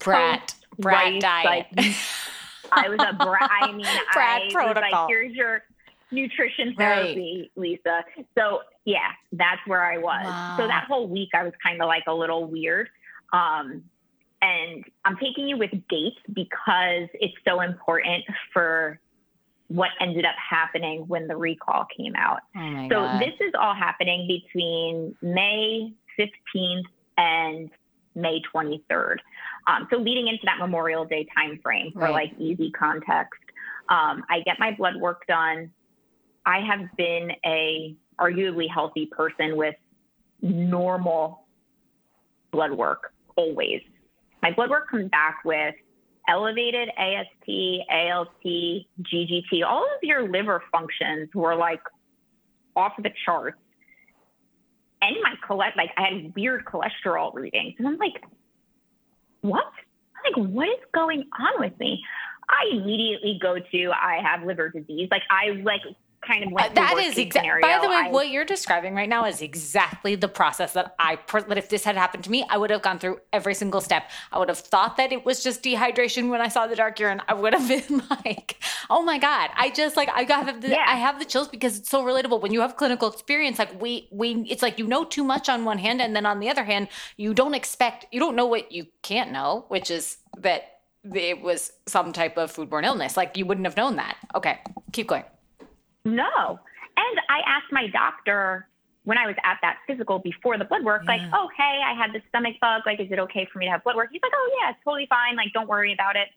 Brat, 0.00 0.54
brat 0.78 1.20
diet. 1.20 1.66
Like, 1.76 1.94
I 2.72 2.88
was 2.88 2.98
a 2.98 3.14
brat. 3.14 3.50
I 3.62 3.72
mean, 3.72 3.86
brat 4.12 4.42
I 4.42 4.50
protocol. 4.50 4.82
was 4.82 4.92
like, 4.92 5.08
here's 5.08 5.34
your 5.34 5.62
nutrition 6.10 6.74
therapy, 6.76 7.50
right. 7.56 7.62
Lisa. 7.62 8.04
So 8.36 8.60
yeah, 8.84 9.10
that's 9.32 9.60
where 9.66 9.82
I 9.82 9.98
was. 9.98 10.24
Wow. 10.24 10.54
So 10.58 10.66
that 10.66 10.84
whole 10.88 11.08
week, 11.08 11.30
I 11.34 11.42
was 11.44 11.52
kind 11.62 11.80
of 11.80 11.86
like 11.86 12.04
a 12.06 12.14
little 12.14 12.44
weird. 12.44 12.88
Um, 13.32 13.84
and 14.42 14.84
I'm 15.04 15.16
taking 15.16 15.48
you 15.48 15.56
with 15.56 15.70
dates 15.88 16.18
because 16.32 17.08
it's 17.14 17.34
so 17.46 17.60
important 17.60 18.24
for 18.52 18.98
what 19.68 19.90
ended 20.00 20.26
up 20.26 20.34
happening 20.36 21.04
when 21.06 21.28
the 21.28 21.36
recall 21.36 21.86
came 21.96 22.14
out. 22.16 22.40
Oh 22.56 22.88
so 22.90 22.94
God. 22.96 23.22
this 23.22 23.34
is 23.40 23.52
all 23.58 23.74
happening 23.74 24.26
between 24.26 25.16
May 25.22 25.94
15th 26.18 26.82
and 27.16 27.70
May 28.14 28.42
23rd. 28.54 29.16
Um, 29.66 29.88
so 29.90 29.96
leading 29.96 30.26
into 30.26 30.42
that 30.44 30.58
Memorial 30.58 31.04
Day 31.04 31.26
timeframe 31.38 31.92
for 31.94 32.00
right. 32.00 32.12
like 32.12 32.32
easy 32.38 32.70
context, 32.72 33.40
um, 33.88 34.24
I 34.28 34.40
get 34.44 34.58
my 34.58 34.72
blood 34.72 34.96
work 34.96 35.26
done. 35.26 35.70
I 36.44 36.58
have 36.60 36.80
been 36.96 37.30
a 37.46 37.94
arguably 38.20 38.68
healthy 38.68 39.06
person 39.06 39.56
with 39.56 39.76
normal 40.42 41.46
blood 42.50 42.72
work 42.72 43.14
always 43.36 43.80
my 44.42 44.50
blood 44.50 44.70
work 44.70 44.90
comes 44.90 45.08
back 45.10 45.38
with 45.44 45.74
elevated 46.28 46.88
AST, 46.96 47.48
ALT, 47.90 48.44
GGT. 48.44 49.64
All 49.66 49.84
of 49.84 50.02
your 50.02 50.28
liver 50.28 50.62
functions 50.70 51.28
were 51.34 51.54
like 51.54 51.80
off 52.76 52.92
the 52.98 53.10
charts. 53.24 53.58
And 55.00 55.16
my 55.22 55.34
cholesterol, 55.46 55.76
like 55.76 55.90
I 55.96 56.02
had 56.02 56.34
weird 56.34 56.64
cholesterol 56.64 57.34
readings. 57.34 57.74
And 57.78 57.88
I'm 57.88 57.98
like, 57.98 58.22
what? 59.40 59.64
Like, 60.24 60.36
what 60.36 60.68
is 60.68 60.78
going 60.92 61.24
on 61.38 61.60
with 61.60 61.78
me? 61.80 62.02
I 62.48 62.76
immediately 62.76 63.38
go 63.40 63.56
to, 63.58 63.90
I 63.90 64.20
have 64.22 64.46
liver 64.46 64.68
disease. 64.68 65.08
Like 65.10 65.22
I 65.30 65.50
like 65.62 65.82
kind 66.22 66.44
of 66.44 66.52
went 66.52 66.70
uh, 66.70 66.74
that 66.74 66.96
is 66.98 67.18
exactly 67.18 67.60
by 67.60 67.78
the 67.80 67.88
way 67.88 67.96
I, 67.96 68.10
what 68.10 68.30
you're 68.30 68.44
describing 68.44 68.94
right 68.94 69.08
now 69.08 69.24
is 69.24 69.42
exactly 69.42 70.14
the 70.14 70.28
process 70.28 70.72
that 70.72 70.94
i 70.98 71.18
that 71.48 71.58
if 71.58 71.68
this 71.68 71.84
had 71.84 71.96
happened 71.96 72.24
to 72.24 72.30
me 72.30 72.46
i 72.48 72.56
would 72.56 72.70
have 72.70 72.82
gone 72.82 72.98
through 72.98 73.18
every 73.32 73.54
single 73.54 73.80
step 73.80 74.10
i 74.32 74.38
would 74.38 74.48
have 74.48 74.58
thought 74.58 74.96
that 74.96 75.12
it 75.12 75.24
was 75.24 75.42
just 75.42 75.62
dehydration 75.62 76.30
when 76.30 76.40
i 76.40 76.48
saw 76.48 76.66
the 76.66 76.76
dark 76.76 76.98
urine 77.00 77.20
i 77.28 77.34
would 77.34 77.52
have 77.52 77.68
been 77.88 78.02
like 78.24 78.62
oh 78.88 79.02
my 79.02 79.18
god 79.18 79.50
i 79.56 79.68
just 79.70 79.96
like 79.96 80.08
i 80.14 80.24
got 80.24 80.60
the, 80.60 80.68
yeah. 80.68 80.84
i 80.86 80.96
have 80.96 81.18
the 81.18 81.24
chills 81.24 81.48
because 81.48 81.78
it's 81.78 81.90
so 81.90 82.04
relatable 82.04 82.40
when 82.40 82.52
you 82.52 82.60
have 82.60 82.76
clinical 82.76 83.10
experience 83.10 83.58
like 83.58 83.80
we 83.80 84.08
we 84.12 84.44
it's 84.48 84.62
like 84.62 84.78
you 84.78 84.86
know 84.86 85.04
too 85.04 85.24
much 85.24 85.48
on 85.48 85.64
one 85.64 85.78
hand 85.78 86.00
and 86.00 86.14
then 86.14 86.24
on 86.24 86.40
the 86.40 86.48
other 86.48 86.64
hand 86.64 86.88
you 87.16 87.34
don't 87.34 87.54
expect 87.54 88.06
you 88.12 88.20
don't 88.20 88.36
know 88.36 88.46
what 88.46 88.70
you 88.70 88.86
can't 89.02 89.32
know 89.32 89.64
which 89.68 89.90
is 89.90 90.18
that 90.38 90.72
it 91.04 91.40
was 91.42 91.72
some 91.86 92.12
type 92.12 92.36
of 92.36 92.54
foodborne 92.54 92.84
illness. 92.84 93.16
Like 93.16 93.36
you 93.36 93.44
wouldn't 93.46 93.66
have 93.66 93.76
known 93.76 93.96
that. 93.96 94.16
Okay, 94.34 94.60
keep 94.92 95.08
going. 95.08 95.24
No. 96.04 96.58
And 96.96 97.20
I 97.28 97.40
asked 97.46 97.72
my 97.72 97.88
doctor 97.88 98.68
when 99.04 99.18
I 99.18 99.26
was 99.26 99.36
at 99.44 99.58
that 99.62 99.78
physical 99.86 100.18
before 100.20 100.58
the 100.58 100.64
blood 100.64 100.84
work, 100.84 101.02
yeah. 101.04 101.12
like, 101.12 101.22
oh, 101.32 101.48
hey, 101.56 101.80
I 101.84 101.94
had 101.94 102.12
the 102.12 102.22
stomach 102.28 102.54
bug. 102.60 102.82
Like, 102.86 103.00
is 103.00 103.10
it 103.10 103.18
okay 103.18 103.48
for 103.52 103.58
me 103.58 103.66
to 103.66 103.72
have 103.72 103.84
blood 103.84 103.96
work? 103.96 104.10
He's 104.12 104.22
like, 104.22 104.32
oh, 104.34 104.58
yeah, 104.60 104.70
it's 104.70 104.78
totally 104.84 105.06
fine. 105.08 105.36
Like, 105.36 105.52
don't 105.52 105.68
worry 105.68 105.92
about 105.92 106.16
it. 106.16 106.28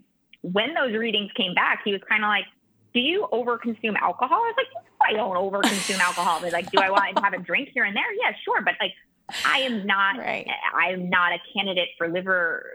When 0.42 0.74
those 0.74 0.94
readings 0.94 1.32
came 1.36 1.54
back, 1.54 1.82
he 1.86 1.92
was 1.92 2.02
kind 2.10 2.24
of 2.24 2.28
like, 2.28 2.46
do 2.94 3.02
you 3.02 3.28
overconsume 3.32 3.96
alcohol? 3.98 4.38
I 4.38 4.54
was 4.54 4.56
like, 4.58 4.84
I 5.08 5.14
don't 5.14 5.36
overconsume 5.36 6.00
alcohol. 6.00 6.40
But 6.42 6.54
like, 6.54 6.72
do 6.72 6.80
I 6.80 6.90
want 6.90 7.16
to 7.16 7.22
have 7.22 7.34
a 7.34 7.40
drink 7.40 7.70
here 7.74 7.84
and 7.84 7.96
there? 7.96 8.14
Yeah, 8.14 8.32
sure. 8.44 8.62
But 8.62 8.76
like, 8.80 8.94
I 9.46 9.60
am 9.60 9.86
not, 9.86 10.18
right. 10.18 10.48
I 10.74 10.92
am 10.92 11.10
not 11.10 11.34
a 11.34 11.38
candidate 11.54 11.90
for 11.98 12.08
liver, 12.08 12.66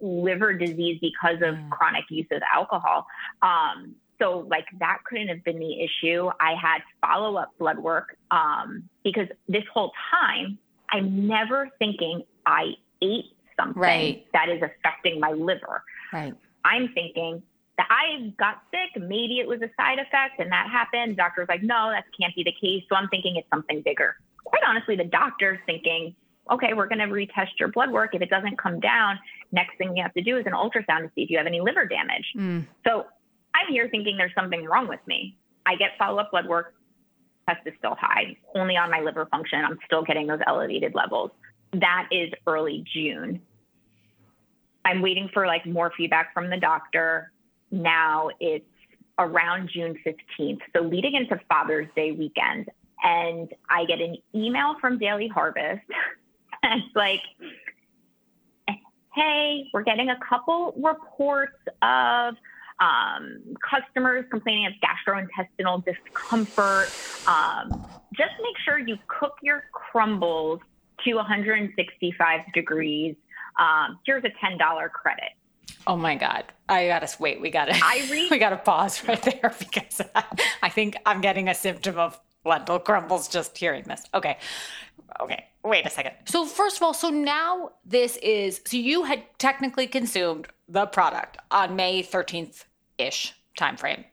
liver 0.00 0.54
disease 0.54 0.98
because 1.00 1.36
of 1.42 1.54
mm. 1.56 1.70
chronic 1.70 2.04
use 2.08 2.26
of 2.30 2.40
alcohol. 2.52 3.06
Um, 3.42 3.94
so 4.20 4.46
like 4.50 4.66
that 4.80 4.98
couldn't 5.04 5.28
have 5.28 5.44
been 5.44 5.58
the 5.58 5.80
issue. 5.82 6.28
I 6.40 6.54
had 6.60 6.80
follow 7.00 7.36
up 7.36 7.52
blood 7.58 7.78
work 7.78 8.16
um, 8.30 8.88
because 9.04 9.28
this 9.48 9.64
whole 9.72 9.92
time 10.10 10.58
I'm 10.90 11.26
never 11.26 11.70
thinking 11.78 12.22
I 12.46 12.74
ate 13.02 13.26
something 13.58 13.80
right. 13.80 14.26
that 14.32 14.48
is 14.48 14.62
affecting 14.62 15.20
my 15.20 15.32
liver. 15.32 15.82
Right. 16.12 16.34
I'm 16.64 16.88
thinking 16.94 17.42
that 17.76 17.86
I 17.90 18.32
got 18.38 18.62
sick. 18.70 19.00
Maybe 19.00 19.38
it 19.38 19.46
was 19.46 19.60
a 19.62 19.70
side 19.76 19.98
effect 19.98 20.40
and 20.40 20.50
that 20.50 20.68
happened. 20.70 21.16
Doctor 21.16 21.42
was 21.42 21.48
like, 21.48 21.62
no, 21.62 21.90
that 21.90 22.04
can't 22.18 22.34
be 22.34 22.42
the 22.42 22.54
case. 22.60 22.84
So 22.88 22.96
I'm 22.96 23.08
thinking 23.08 23.36
it's 23.36 23.48
something 23.50 23.82
bigger. 23.82 24.16
Quite 24.44 24.62
honestly, 24.66 24.96
the 24.96 25.04
doctor's 25.04 25.58
thinking, 25.66 26.14
okay, 26.50 26.72
we're 26.74 26.88
going 26.88 26.98
to 26.98 27.06
retest 27.06 27.50
your 27.60 27.68
blood 27.68 27.90
work. 27.90 28.14
If 28.14 28.22
it 28.22 28.30
doesn't 28.30 28.58
come 28.58 28.80
down, 28.80 29.18
next 29.52 29.76
thing 29.78 29.96
you 29.96 30.02
have 30.02 30.14
to 30.14 30.22
do 30.22 30.38
is 30.38 30.46
an 30.46 30.52
ultrasound 30.52 31.02
to 31.02 31.10
see 31.14 31.22
if 31.22 31.30
you 31.30 31.38
have 31.38 31.46
any 31.46 31.60
liver 31.60 31.86
damage. 31.86 32.32
Mm. 32.36 32.66
So 32.86 33.06
I'm 33.58 33.72
here 33.72 33.88
thinking 33.90 34.16
there's 34.16 34.34
something 34.34 34.64
wrong 34.64 34.88
with 34.88 35.00
me. 35.06 35.36
I 35.66 35.76
get 35.76 35.90
follow 35.98 36.18
up 36.18 36.30
blood 36.30 36.46
work, 36.46 36.74
test 37.48 37.66
is 37.66 37.74
still 37.78 37.96
high, 37.98 38.36
only 38.54 38.76
on 38.76 38.90
my 38.90 39.00
liver 39.00 39.26
function. 39.26 39.64
I'm 39.64 39.78
still 39.84 40.02
getting 40.02 40.26
those 40.26 40.40
elevated 40.46 40.94
levels. 40.94 41.30
That 41.72 42.08
is 42.10 42.30
early 42.46 42.84
June. 42.92 43.40
I'm 44.84 45.02
waiting 45.02 45.28
for 45.32 45.46
like 45.46 45.66
more 45.66 45.92
feedback 45.96 46.32
from 46.32 46.50
the 46.50 46.56
doctor. 46.56 47.32
Now 47.70 48.30
it's 48.40 48.64
around 49.18 49.70
June 49.72 49.98
15th. 50.06 50.60
So 50.74 50.82
leading 50.82 51.14
into 51.14 51.38
Father's 51.48 51.88
Day 51.94 52.12
weekend. 52.12 52.70
And 53.02 53.52
I 53.70 53.84
get 53.84 54.00
an 54.00 54.16
email 54.34 54.76
from 54.80 54.98
Daily 54.98 55.28
Harvest. 55.28 55.82
it's 56.62 56.96
like, 56.96 57.20
hey, 59.14 59.68
we're 59.72 59.82
getting 59.82 60.10
a 60.10 60.18
couple 60.28 60.74
reports 60.76 61.58
of 61.82 62.34
um, 62.80 63.40
customers 63.68 64.24
complaining 64.30 64.66
of 64.66 64.72
gastrointestinal 64.82 65.84
discomfort. 65.84 66.90
Um, 67.26 67.84
just 68.14 68.32
make 68.42 68.56
sure 68.64 68.78
you 68.78 68.96
cook 69.08 69.34
your 69.42 69.64
crumbles 69.72 70.60
to 71.04 71.14
165 71.14 72.40
degrees. 72.54 73.16
Um, 73.58 73.98
here's 74.06 74.24
a 74.24 74.28
$10 74.44 74.90
credit. 74.90 75.30
Oh 75.86 75.96
my 75.96 76.14
God. 76.14 76.44
I 76.68 76.86
gotta 76.86 77.08
wait. 77.18 77.40
We 77.40 77.50
gotta, 77.50 77.78
we 78.30 78.38
gotta 78.38 78.56
pause 78.56 79.06
right 79.06 79.20
there 79.22 79.54
because 79.58 80.00
I, 80.14 80.24
I 80.62 80.68
think 80.68 80.96
I'm 81.06 81.20
getting 81.20 81.48
a 81.48 81.54
symptom 81.54 81.98
of 81.98 82.18
lentil 82.44 82.78
crumbles 82.78 83.28
just 83.28 83.56
hearing 83.56 83.84
this. 83.84 84.02
Okay. 84.14 84.38
Okay. 85.20 85.46
Wait 85.68 85.84
a 85.84 85.90
second. 85.90 86.14
So 86.24 86.46
first 86.46 86.78
of 86.78 86.82
all, 86.82 86.94
so 86.94 87.10
now 87.10 87.72
this 87.84 88.16
is, 88.22 88.62
so 88.64 88.78
you 88.78 89.04
had 89.04 89.22
technically 89.38 89.86
consumed 89.86 90.48
the 90.66 90.86
product 90.86 91.36
on 91.50 91.76
May 91.76 92.02
13th 92.02 92.64
ish 92.96 93.34
time 93.58 93.76
frame. 93.76 94.04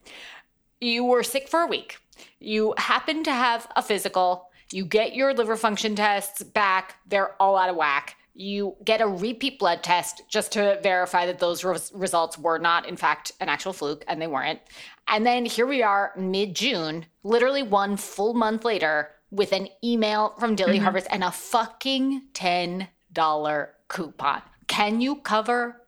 You 0.81 1.05
were 1.05 1.23
sick 1.23 1.47
for 1.47 1.61
a 1.61 1.67
week. 1.67 1.97
You 2.41 2.73
happen 2.77 3.23
to 3.23 3.31
have 3.31 3.67
a 3.77 3.81
physical. 3.81 4.49
You 4.73 4.83
get 4.83 5.15
your 5.15 5.33
liver 5.33 5.55
function 5.55 5.95
tests 5.95 6.43
back. 6.43 6.95
They're 7.07 7.41
all 7.41 7.57
out 7.57 7.69
of 7.69 7.77
whack. 7.77 8.17
You 8.33 8.75
get 8.83 8.99
a 8.99 9.07
repeat 9.07 9.57
blood 9.57 9.81
test 9.81 10.23
just 10.27 10.51
to 10.53 10.77
verify 10.83 11.25
that 11.25 11.39
those 11.39 11.63
res- 11.63 11.91
results 11.95 12.37
were 12.37 12.59
not, 12.59 12.85
in 12.85 12.97
fact, 12.97 13.31
an 13.39 13.47
actual 13.47 13.71
fluke, 13.71 14.03
and 14.09 14.21
they 14.21 14.27
weren't. 14.27 14.59
And 15.07 15.25
then 15.25 15.45
here 15.45 15.65
we 15.65 15.83
are, 15.83 16.11
mid 16.17 16.53
June, 16.53 17.05
literally 17.23 17.63
one 17.63 17.95
full 17.95 18.33
month 18.33 18.65
later, 18.65 19.14
with 19.35 19.51
an 19.51 19.67
email 19.83 20.33
from 20.39 20.55
Daily 20.55 20.75
mm-hmm. 20.75 20.83
Harvest 20.83 21.07
and 21.09 21.23
a 21.23 21.31
fucking 21.31 22.23
$10 22.33 23.67
coupon. 23.87 24.41
Can 24.67 25.01
you 25.01 25.17
cover 25.17 25.81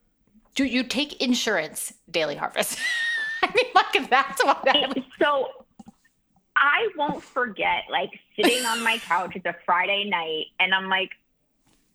do 0.57 0.65
you 0.65 0.81
take 0.83 1.21
insurance, 1.21 1.93
Daily 2.09 2.35
Harvest? 2.35 2.79
I 3.43 3.47
mean, 3.55 3.71
like 3.75 4.09
that's 4.09 4.43
what. 4.43 4.67
I 4.67 4.91
so 5.21 5.49
I 6.55 6.89
won't 6.97 7.23
forget, 7.23 7.83
like 7.91 8.09
sitting 8.35 8.65
on 8.65 8.83
my 8.83 8.97
couch. 9.05 9.33
It's 9.35 9.45
a 9.45 9.55
Friday 9.67 10.09
night, 10.09 10.47
and 10.59 10.73
I'm 10.73 10.89
like, 10.89 11.11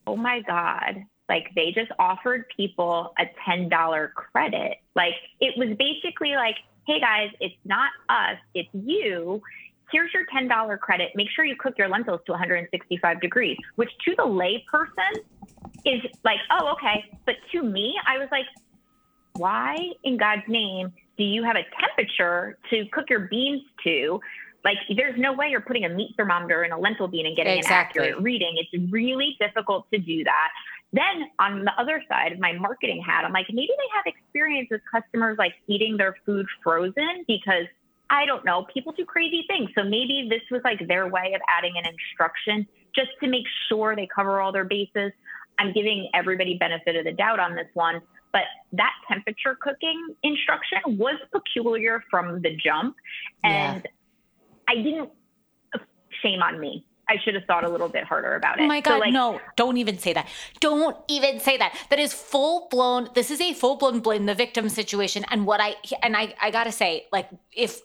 oh 0.06 0.16
my 0.16 0.40
god. 0.40 1.04
Like 1.28 1.50
they 1.56 1.72
just 1.72 1.90
offered 1.98 2.44
people 2.56 3.12
a 3.18 3.24
$10 3.48 4.12
credit. 4.14 4.78
Like 4.94 5.14
it 5.40 5.58
was 5.58 5.76
basically 5.76 6.34
like, 6.36 6.56
hey 6.86 7.00
guys, 7.00 7.30
it's 7.40 7.54
not 7.64 7.90
us, 8.08 8.38
it's 8.54 8.68
you 8.72 9.42
here's 9.92 10.10
your 10.12 10.24
$10 10.34 10.78
credit. 10.80 11.10
Make 11.14 11.28
sure 11.30 11.44
you 11.44 11.56
cook 11.56 11.74
your 11.78 11.88
lentils 11.88 12.20
to 12.26 12.32
165 12.32 13.20
degrees, 13.20 13.56
which 13.76 13.90
to 14.06 14.14
the 14.16 14.24
lay 14.24 14.64
person 14.70 15.22
is 15.84 16.00
like, 16.24 16.38
oh, 16.50 16.72
okay. 16.72 17.04
But 17.26 17.36
to 17.52 17.62
me, 17.62 17.94
I 18.06 18.18
was 18.18 18.28
like, 18.30 18.46
why 19.34 19.78
in 20.04 20.16
God's 20.16 20.42
name 20.48 20.92
do 21.16 21.24
you 21.24 21.44
have 21.44 21.56
a 21.56 21.64
temperature 21.80 22.58
to 22.70 22.86
cook 22.92 23.10
your 23.10 23.20
beans 23.20 23.62
to? 23.84 24.20
Like, 24.64 24.76
there's 24.96 25.18
no 25.18 25.32
way 25.32 25.48
you're 25.48 25.60
putting 25.60 25.84
a 25.84 25.88
meat 25.88 26.14
thermometer 26.16 26.62
in 26.64 26.72
a 26.72 26.78
lentil 26.78 27.08
bean 27.08 27.26
and 27.26 27.36
getting 27.36 27.58
exactly. 27.58 28.02
an 28.02 28.08
accurate 28.08 28.22
reading. 28.22 28.54
It's 28.56 28.92
really 28.92 29.36
difficult 29.40 29.90
to 29.92 29.98
do 29.98 30.24
that. 30.24 30.48
Then 30.92 31.30
on 31.38 31.64
the 31.64 31.72
other 31.78 32.02
side 32.08 32.32
of 32.32 32.38
my 32.38 32.52
marketing 32.52 33.02
hat, 33.02 33.24
I'm 33.24 33.32
like, 33.32 33.46
maybe 33.48 33.70
they 33.70 33.88
have 33.96 34.04
experience 34.06 34.68
with 34.70 34.82
customers 34.90 35.36
like 35.38 35.54
eating 35.66 35.96
their 35.96 36.16
food 36.24 36.46
frozen 36.62 37.24
because 37.26 37.66
I 38.12 38.26
don't 38.26 38.44
know, 38.44 38.66
people 38.72 38.92
do 38.92 39.06
crazy 39.06 39.44
things. 39.48 39.70
So 39.74 39.82
maybe 39.82 40.28
this 40.28 40.42
was 40.50 40.60
like 40.64 40.86
their 40.86 41.08
way 41.08 41.32
of 41.34 41.40
adding 41.48 41.72
an 41.76 41.84
instruction 41.86 42.68
just 42.94 43.08
to 43.22 43.26
make 43.26 43.46
sure 43.68 43.96
they 43.96 44.06
cover 44.14 44.38
all 44.38 44.52
their 44.52 44.66
bases. 44.66 45.12
I'm 45.58 45.72
giving 45.72 46.10
everybody 46.12 46.58
benefit 46.58 46.94
of 46.94 47.04
the 47.06 47.12
doubt 47.12 47.40
on 47.40 47.54
this 47.54 47.68
one, 47.72 48.02
but 48.30 48.42
that 48.72 48.92
temperature 49.08 49.56
cooking 49.58 50.14
instruction 50.22 50.98
was 50.98 51.16
peculiar 51.32 52.04
from 52.10 52.42
the 52.42 52.54
jump. 52.62 52.96
And 53.44 53.82
yeah. 53.82 53.90
I 54.68 54.74
didn't, 54.76 55.10
shame 56.22 56.42
on 56.42 56.60
me. 56.60 56.86
I 57.08 57.16
should 57.24 57.34
have 57.34 57.44
thought 57.44 57.64
a 57.64 57.68
little 57.68 57.88
bit 57.88 58.04
harder 58.04 58.34
about 58.34 58.60
it. 58.60 58.64
Oh 58.64 58.66
my 58.66 58.80
God, 58.82 58.96
so 58.96 58.98
like, 58.98 59.12
no, 59.12 59.40
don't 59.56 59.78
even 59.78 59.98
say 59.98 60.12
that. 60.12 60.28
Don't 60.60 60.96
even 61.08 61.40
say 61.40 61.56
that. 61.56 61.74
That 61.88 61.98
is 61.98 62.12
full 62.12 62.68
blown, 62.70 63.08
this 63.14 63.30
is 63.30 63.40
a 63.40 63.54
full 63.54 63.76
blown 63.76 64.00
blame 64.00 64.26
the 64.26 64.34
victim 64.34 64.68
situation. 64.68 65.24
And 65.30 65.46
what 65.46 65.60
I, 65.60 65.76
and 66.02 66.14
I, 66.14 66.34
I 66.40 66.50
gotta 66.50 66.72
say, 66.72 67.06
like, 67.10 67.28
if 67.54 67.80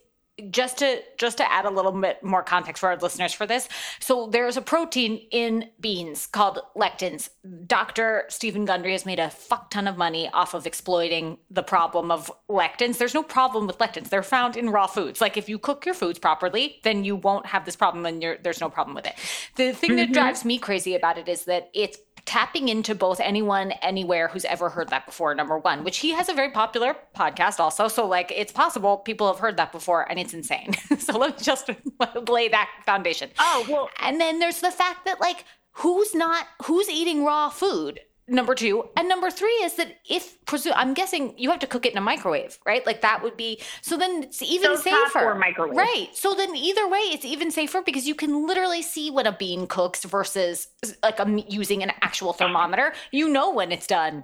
just 0.52 0.78
to 0.80 1.02
just 1.18 1.38
to 1.38 1.52
add 1.52 1.66
a 1.66 1.70
little 1.70 1.92
bit 1.92 2.24
more 2.24 2.44
context 2.44 2.82
for 2.82 2.90
our 2.90 2.98
listeners 2.98 3.34
for 3.34 3.46
this. 3.46 3.68
So 4.00 4.28
there's 4.28 4.58
a 4.58 4.62
protein 4.62 5.28
in 5.32 5.70
beans 5.80 6.28
called 6.28 6.60
lectins. 6.76 7.30
Dr 7.66 8.26
Steven 8.30 8.66
Gundry 8.66 8.92
has 8.92 9.06
made 9.06 9.20
a 9.20 9.30
fuck 9.30 9.72
ton 9.72 9.88
of 9.88 9.98
money 9.98 10.30
off 10.30 10.54
of 10.54 10.68
exploiting 10.68 11.38
the 11.50 11.64
problem 11.64 12.12
of 12.12 12.32
lectins. 12.50 12.98
There's 12.98 13.14
no 13.14 13.24
problem 13.24 13.68
with 13.68 13.78
lectins. 13.80 14.10
They're 14.10 14.24
found 14.24 14.56
in 14.56 14.70
raw 14.70 14.88
foods. 14.88 15.22
Like 15.22 15.38
if 15.38 15.50
you 15.50 15.58
cook 15.58 15.86
your 15.86 15.96
foods 15.96 16.20
properly 16.20 16.80
then 16.84 17.04
you 17.04 17.16
won't 17.16 17.46
have 17.48 17.66
this 17.66 17.76
problem 17.76 18.06
and 18.06 18.22
there's 18.44 18.62
no 18.62 18.70
problem 18.70 18.96
with 18.96 19.08
it. 19.08 19.16
The 19.56 19.74
thing 19.74 19.92
mm-hmm. 19.92 19.98
that 19.98 20.14
drives 20.14 20.46
me 20.46 20.60
crazy 20.60 20.96
about 20.96 21.18
it 21.18 21.28
is 21.28 21.46
that 21.46 21.70
it's 21.74 21.98
tapping 22.28 22.68
into 22.70 22.94
both 22.94 23.20
anyone 23.20 23.72
anywhere 23.82 24.28
who's 24.28 24.46
ever 24.46 24.70
heard 24.70 24.90
that 24.90 25.06
before 25.06 25.34
number 25.34 25.58
one 25.58 25.84
which 25.84 25.98
he 25.98 26.12
has 26.12 26.30
a 26.30 26.34
very 26.34 26.52
popular 26.52 26.96
podcast 27.16 27.60
also. 27.60 27.88
So 27.88 28.06
like 28.06 28.32
it's 28.36 28.52
possible 28.52 28.98
people 28.98 29.28
have 29.28 29.40
heard 29.40 29.58
that 29.58 29.72
before 29.72 30.08
and 30.10 30.20
it's 30.20 30.34
insane. 30.34 30.76
So 31.00 31.18
let 31.18 31.38
me 31.38 31.44
just 31.44 31.70
lay 32.28 32.50
that 32.50 32.70
foundation. 32.86 33.30
Oh 33.40 33.66
well 33.70 33.90
and 34.02 34.20
then 34.20 34.40
there's 34.40 34.60
the 34.60 34.72
fact 34.72 35.06
that 35.06 35.22
like 35.22 35.46
who's 35.72 36.14
not 36.14 36.46
who's 36.66 36.90
eating 36.90 37.24
raw 37.24 37.50
food 37.50 38.00
number 38.28 38.56
two. 38.56 38.90
And 38.96 39.08
number 39.08 39.30
three 39.30 39.50
is 39.64 39.76
that 39.76 39.98
if 40.10 40.44
presume 40.46 40.74
i'm 40.76 40.94
guessing 40.94 41.34
you 41.38 41.50
have 41.50 41.60
to 41.60 41.68
cook 41.68 41.86
it 41.86 41.92
in 41.92 41.98
a 41.98 42.02
microwave 42.02 42.58
right? 42.66 42.86
Like 42.86 43.02
that 43.02 43.24
would 43.24 43.38
be 43.38 43.62
so 43.82 43.98
then 43.98 44.24
it's 44.24 44.42
even 44.42 44.78
safer. 44.78 44.96
so 45.12 45.20
safer. 45.20 45.36
microwave. 45.36 45.78
right. 45.78 46.10
So 46.14 46.34
then 46.34 46.56
either 46.56 46.88
way 46.88 47.00
it's 47.00 47.26
even 47.26 47.52
safer 47.52 47.82
because 47.82 48.08
you 48.08 48.16
can 48.16 48.46
literally 48.48 48.82
see 48.82 49.12
when 49.12 49.26
a 49.28 49.32
bean 49.32 49.68
cooks 49.68 50.04
versus 50.04 50.68
like 51.04 51.20
a, 51.20 51.44
using 51.48 51.84
an 51.84 51.92
actual 52.02 52.34
thermometer. 52.34 52.94
You 53.12 53.30
know 53.30 53.54
when 53.54 53.72
it's 53.72 53.88
done. 53.88 54.24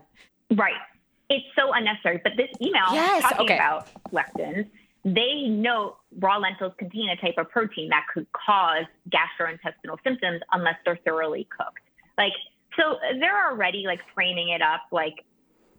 Right. 0.51 0.73
It's 1.29 1.45
so 1.57 1.73
unnecessary. 1.73 2.21
But 2.23 2.33
this 2.37 2.49
email 2.61 2.83
yes, 2.91 3.23
talking 3.23 3.45
okay. 3.45 3.55
about 3.55 3.87
lectins 4.11 4.67
they 5.05 5.47
note 5.49 5.97
raw 6.19 6.37
lentils 6.37 6.73
contain 6.77 7.09
a 7.09 7.17
type 7.17 7.35
of 7.37 7.49
protein 7.49 7.89
that 7.89 8.05
could 8.13 8.27
cause 8.31 8.85
gastrointestinal 9.09 9.97
symptoms 10.03 10.41
unless 10.51 10.75
they're 10.85 10.99
thoroughly 11.03 11.47
cooked. 11.55 11.79
Like 12.17 12.33
so 12.77 12.97
they're 13.19 13.49
already 13.49 13.83
like 13.85 13.99
framing 14.13 14.49
it 14.49 14.61
up 14.61 14.81
like 14.91 15.23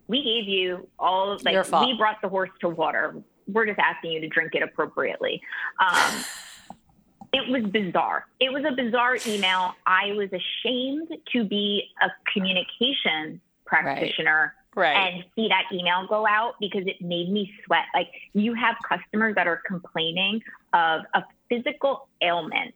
we 0.07 0.23
gave 0.23 0.49
you 0.49 0.89
all 0.99 1.39
like 1.45 1.71
we 1.73 1.97
brought 1.97 2.21
the 2.23 2.29
horse 2.29 2.51
to 2.61 2.69
water. 2.69 3.15
We're 3.47 3.67
just 3.67 3.79
asking 3.79 4.13
you 4.13 4.21
to 4.21 4.29
drink 4.29 4.55
it 4.55 4.63
appropriately. 4.63 5.41
Um, 5.81 6.25
it 7.33 7.49
was 7.49 7.71
bizarre. 7.71 8.27
It 8.41 8.53
was 8.53 8.65
a 8.65 8.73
bizarre 8.73 9.17
email. 9.27 9.75
I 9.87 10.13
was 10.13 10.29
ashamed 10.33 11.09
to 11.33 11.45
be 11.45 11.85
a 12.03 12.09
communication 12.33 13.41
practitioner 13.65 14.55
right. 14.77 14.95
Right. 14.95 15.15
and 15.15 15.25
see 15.37 15.49
that 15.49 15.65
email 15.73 16.07
go 16.09 16.27
out 16.27 16.55
because 16.61 16.83
it 16.87 17.01
made 17.01 17.31
me 17.31 17.53
sweat. 17.65 17.85
Like 17.95 18.09
you 18.33 18.55
have 18.55 18.77
customers 18.87 19.35
that 19.37 19.47
are 19.47 19.63
complaining 19.67 20.43
of 20.73 21.03
a 21.15 21.23
physical 21.49 22.09
ailment 22.21 22.75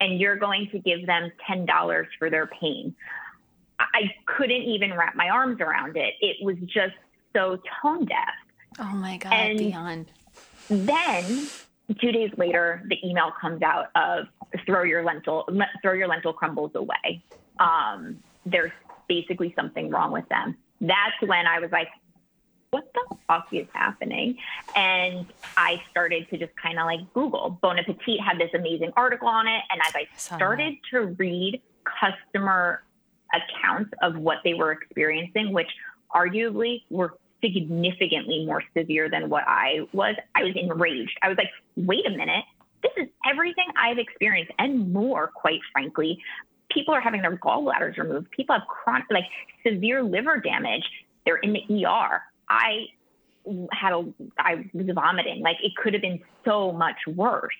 and 0.00 0.18
you're 0.20 0.36
going 0.36 0.68
to 0.72 0.78
give 0.78 1.06
them 1.06 1.30
$10 1.48 2.06
for 2.18 2.30
their 2.30 2.46
pain. 2.46 2.94
I 3.92 4.14
couldn't 4.26 4.62
even 4.62 4.94
wrap 4.94 5.14
my 5.14 5.28
arms 5.28 5.60
around 5.60 5.96
it. 5.96 6.14
It 6.20 6.36
was 6.42 6.56
just 6.66 6.94
so 7.34 7.60
tone 7.82 8.04
deaf. 8.06 8.34
Oh 8.78 8.94
my 8.94 9.18
God, 9.18 9.32
and 9.32 9.58
beyond. 9.58 10.06
Then 10.68 11.46
two 12.00 12.12
days 12.12 12.30
later, 12.36 12.82
the 12.88 12.96
email 13.06 13.32
comes 13.40 13.62
out 13.62 13.86
of 13.94 14.26
throw 14.66 14.82
your 14.82 15.04
lentil, 15.04 15.46
throw 15.82 15.92
your 15.92 16.08
lentil 16.08 16.32
crumbles 16.32 16.72
away. 16.74 17.22
Um, 17.58 18.18
there's 18.46 18.72
basically 19.08 19.52
something 19.56 19.90
wrong 19.90 20.12
with 20.12 20.28
them. 20.28 20.56
That's 20.80 21.20
when 21.20 21.46
I 21.46 21.60
was 21.60 21.70
like, 21.70 21.88
what 22.70 22.92
the 22.92 23.16
fuck 23.28 23.46
is 23.52 23.68
happening? 23.72 24.36
And 24.74 25.26
I 25.56 25.80
started 25.90 26.28
to 26.30 26.38
just 26.38 26.52
kind 26.56 26.78
of 26.78 26.86
like 26.86 27.00
Google. 27.12 27.58
Bon 27.62 27.78
Appetit 27.78 28.20
had 28.20 28.38
this 28.38 28.50
amazing 28.52 28.92
article 28.96 29.28
on 29.28 29.46
it. 29.46 29.62
And 29.70 29.80
as 29.86 29.94
I 29.94 30.08
started 30.16 30.74
to 30.90 31.06
read 31.18 31.62
customer 31.84 32.82
accounts 33.36 33.90
of 34.02 34.16
what 34.16 34.38
they 34.44 34.54
were 34.54 34.72
experiencing, 34.72 35.52
which 35.52 35.70
arguably 36.14 36.82
were 36.90 37.14
significantly 37.42 38.44
more 38.46 38.62
severe 38.76 39.10
than 39.10 39.28
what 39.28 39.44
I 39.46 39.80
was, 39.92 40.16
I 40.34 40.44
was 40.44 40.52
enraged. 40.56 41.18
I 41.22 41.28
was 41.28 41.36
like, 41.36 41.50
wait 41.76 42.06
a 42.06 42.10
minute. 42.10 42.44
This 42.82 42.92
is 42.96 43.08
everything 43.28 43.66
I've 43.76 43.98
experienced 43.98 44.52
and 44.58 44.92
more, 44.92 45.28
quite 45.34 45.60
frankly. 45.72 46.18
People 46.70 46.94
are 46.94 47.00
having 47.00 47.22
their 47.22 47.36
gallbladders 47.36 47.96
removed. 47.98 48.30
People 48.30 48.56
have 48.56 48.66
chronic, 48.66 49.06
like 49.10 49.24
severe 49.66 50.02
liver 50.02 50.38
damage. 50.38 50.84
They're 51.24 51.36
in 51.36 51.52
the 51.52 51.86
ER. 51.86 52.22
I 52.48 52.86
had 53.72 53.92
a, 53.92 54.04
I 54.38 54.68
was 54.72 54.86
vomiting. 54.94 55.40
Like 55.40 55.56
it 55.62 55.72
could 55.76 55.92
have 55.94 56.02
been 56.02 56.20
so 56.44 56.72
much 56.72 56.96
worse. 57.06 57.54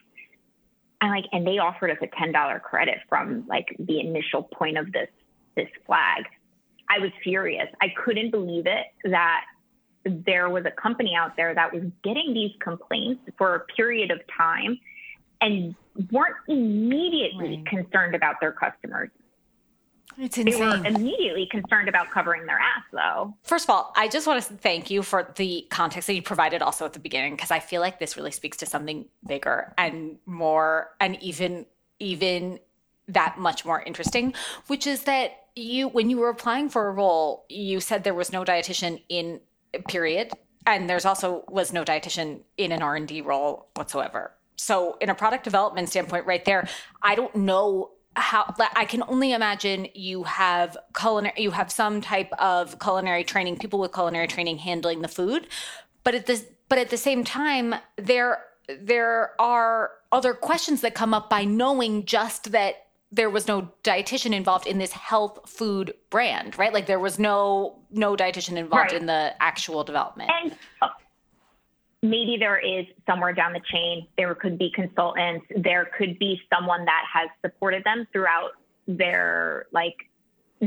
And 1.00 1.10
like, 1.10 1.24
and 1.32 1.46
they 1.46 1.58
offered 1.58 1.90
us 1.90 1.98
a 2.02 2.06
$10 2.06 2.62
credit 2.62 2.98
from 3.08 3.46
like 3.46 3.74
the 3.78 4.00
initial 4.00 4.42
point 4.42 4.78
of 4.78 4.92
this, 4.92 5.08
this 5.56 5.68
flag. 5.86 6.24
I 6.88 6.98
was 6.98 7.10
furious. 7.22 7.68
I 7.80 7.88
couldn't 8.04 8.30
believe 8.30 8.66
it 8.66 8.86
that 9.04 9.44
there 10.04 10.50
was 10.50 10.66
a 10.66 10.70
company 10.70 11.14
out 11.16 11.36
there 11.36 11.54
that 11.54 11.72
was 11.72 11.82
getting 12.02 12.34
these 12.34 12.52
complaints 12.60 13.22
for 13.38 13.54
a 13.54 13.60
period 13.60 14.10
of 14.10 14.20
time 14.36 14.78
and 15.40 15.74
weren't 16.10 16.36
immediately 16.48 17.56
right. 17.56 17.66
concerned 17.66 18.14
about 18.14 18.36
their 18.40 18.52
customers. 18.52 19.10
It's 20.18 20.38
insane. 20.38 20.60
They 20.60 20.66
were 20.66 20.86
immediately 20.86 21.48
concerned 21.50 21.88
about 21.88 22.10
covering 22.10 22.46
their 22.46 22.58
ass, 22.58 22.84
though. 22.92 23.34
First 23.42 23.64
of 23.64 23.70
all, 23.70 23.92
I 23.96 24.06
just 24.06 24.26
want 24.26 24.44
to 24.44 24.54
thank 24.54 24.90
you 24.90 25.02
for 25.02 25.32
the 25.36 25.66
context 25.70 26.06
that 26.06 26.14
you 26.14 26.22
provided 26.22 26.62
also 26.62 26.84
at 26.84 26.92
the 26.92 27.00
beginning, 27.00 27.34
because 27.34 27.50
I 27.50 27.58
feel 27.58 27.80
like 27.80 27.98
this 27.98 28.16
really 28.16 28.30
speaks 28.30 28.58
to 28.58 28.66
something 28.66 29.06
bigger 29.26 29.72
and 29.76 30.18
more, 30.26 30.90
and 31.00 31.20
even 31.22 31.66
even 31.98 32.60
that 33.08 33.38
much 33.38 33.64
more 33.64 33.82
interesting, 33.82 34.34
which 34.66 34.86
is 34.86 35.04
that 35.04 35.43
you, 35.56 35.88
when 35.88 36.10
you 36.10 36.18
were 36.18 36.30
applying 36.30 36.68
for 36.68 36.88
a 36.88 36.92
role, 36.92 37.44
you 37.48 37.80
said 37.80 38.04
there 38.04 38.14
was 38.14 38.32
no 38.32 38.44
dietitian 38.44 39.02
in 39.08 39.40
period, 39.88 40.32
and 40.66 40.88
there's 40.88 41.04
also 41.04 41.44
was 41.48 41.72
no 41.72 41.84
dietitian 41.84 42.40
in 42.56 42.72
an 42.72 42.82
R 42.82 42.96
and 42.96 43.06
D 43.06 43.20
role 43.20 43.68
whatsoever. 43.74 44.32
So, 44.56 44.96
in 45.00 45.10
a 45.10 45.14
product 45.14 45.44
development 45.44 45.88
standpoint, 45.88 46.26
right 46.26 46.44
there, 46.44 46.68
I 47.02 47.14
don't 47.14 47.34
know 47.34 47.90
how 48.16 48.54
I 48.76 48.84
can 48.84 49.02
only 49.08 49.32
imagine 49.32 49.88
you 49.94 50.22
have 50.24 50.76
culinary 50.96 51.34
you 51.36 51.50
have 51.50 51.70
some 51.70 52.00
type 52.00 52.32
of 52.38 52.78
culinary 52.78 53.24
training 53.24 53.58
people 53.58 53.78
with 53.78 53.92
culinary 53.92 54.28
training 54.28 54.58
handling 54.58 55.02
the 55.02 55.08
food 55.08 55.48
but 56.04 56.14
at 56.14 56.26
this 56.26 56.44
but 56.68 56.78
at 56.78 56.90
the 56.90 56.96
same 56.96 57.24
time 57.24 57.74
there 57.96 58.44
there 58.68 59.32
are 59.40 59.90
other 60.12 60.32
questions 60.32 60.80
that 60.82 60.94
come 60.94 61.12
up 61.12 61.28
by 61.28 61.44
knowing 61.44 62.04
just 62.04 62.52
that 62.52 62.83
there 63.12 63.30
was 63.30 63.46
no 63.46 63.70
dietitian 63.82 64.34
involved 64.34 64.66
in 64.66 64.78
this 64.78 64.92
health 64.92 65.48
food 65.48 65.94
brand 66.10 66.58
right 66.58 66.72
like 66.72 66.86
there 66.86 66.98
was 66.98 67.18
no 67.18 67.78
no 67.90 68.16
dietitian 68.16 68.56
involved 68.56 68.92
right. 68.92 69.00
in 69.00 69.06
the 69.06 69.32
actual 69.40 69.84
development 69.84 70.30
and 70.42 70.56
uh, 70.82 70.88
maybe 72.04 72.36
there 72.38 72.58
is 72.58 72.84
somewhere 73.06 73.32
down 73.32 73.54
the 73.54 73.62
chain, 73.72 74.06
there 74.18 74.34
could 74.34 74.58
be 74.58 74.70
consultants, 74.74 75.46
there 75.56 75.88
could 75.96 76.18
be 76.18 76.40
someone 76.54 76.84
that 76.84 77.02
has 77.10 77.30
supported 77.40 77.82
them 77.84 78.06
throughout 78.12 78.50
their 78.86 79.66
like 79.72 79.96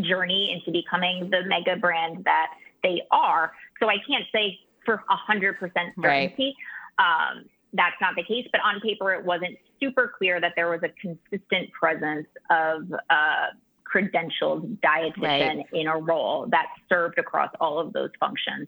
journey 0.02 0.52
into 0.52 0.72
becoming 0.72 1.30
the 1.30 1.44
mega 1.46 1.76
brand 1.80 2.24
that 2.26 2.48
they 2.82 3.02
are. 3.12 3.52
So 3.80 3.88
I 3.88 3.98
can't 4.08 4.26
say 4.34 4.60
for 4.84 5.04
a 5.10 5.16
hundred 5.16 5.60
percent 5.60 5.94
certainty. 6.02 6.56
Right. 7.00 7.32
Um, 7.32 7.46
that's 7.74 7.96
not 8.02 8.16
the 8.16 8.24
case, 8.24 8.48
but 8.52 8.62
on 8.62 8.80
paper, 8.82 9.14
it 9.14 9.24
wasn't 9.26 9.58
super 9.80 10.14
clear 10.18 10.40
that 10.42 10.54
there 10.56 10.70
was 10.70 10.82
a 10.84 10.90
consistent 11.02 11.72
presence 11.72 12.28
of 12.50 12.92
uh, 13.10 13.48
credentialed 13.86 14.78
dietitian 14.80 15.58
right. 15.58 15.66
in 15.74 15.88
a 15.88 15.98
role 15.98 16.48
that 16.52 16.68
served 16.90 17.18
across 17.20 17.50
all 17.60 17.80
of 17.80 17.94
those 17.94 18.10
functions 18.20 18.68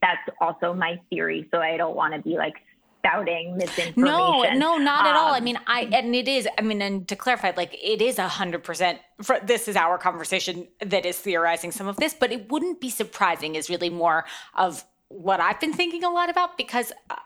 that's 0.00 0.28
also 0.40 0.74
my 0.74 1.00
theory. 1.10 1.48
So 1.52 1.60
I 1.60 1.76
don't 1.76 1.96
want 1.96 2.14
to 2.14 2.20
be 2.20 2.36
like 2.36 2.54
spouting 2.98 3.56
misinformation. 3.56 4.58
No, 4.58 4.76
no, 4.76 4.76
not 4.76 5.06
at 5.06 5.16
all. 5.16 5.34
I 5.34 5.38
um, 5.38 5.44
mean, 5.44 5.58
I 5.66 5.82
and 5.92 6.14
it 6.14 6.28
is. 6.28 6.48
I 6.58 6.62
mean, 6.62 6.82
and 6.82 7.06
to 7.08 7.16
clarify, 7.16 7.52
like 7.56 7.74
it 7.82 8.02
is 8.02 8.18
a 8.18 8.28
hundred 8.28 8.64
percent. 8.64 9.00
For 9.22 9.38
this 9.42 9.68
is 9.68 9.76
our 9.76 9.98
conversation 9.98 10.68
that 10.84 11.04
is 11.06 11.18
theorizing 11.18 11.72
some 11.72 11.86
of 11.86 11.96
this, 11.96 12.14
but 12.14 12.32
it 12.32 12.50
wouldn't 12.50 12.80
be 12.80 12.90
surprising. 12.90 13.54
Is 13.54 13.70
really 13.70 13.90
more 13.90 14.24
of 14.54 14.84
what 15.08 15.40
I've 15.40 15.60
been 15.60 15.72
thinking 15.72 16.04
a 16.04 16.10
lot 16.10 16.28
about 16.28 16.58
because 16.58 16.92
uh, 17.10 17.16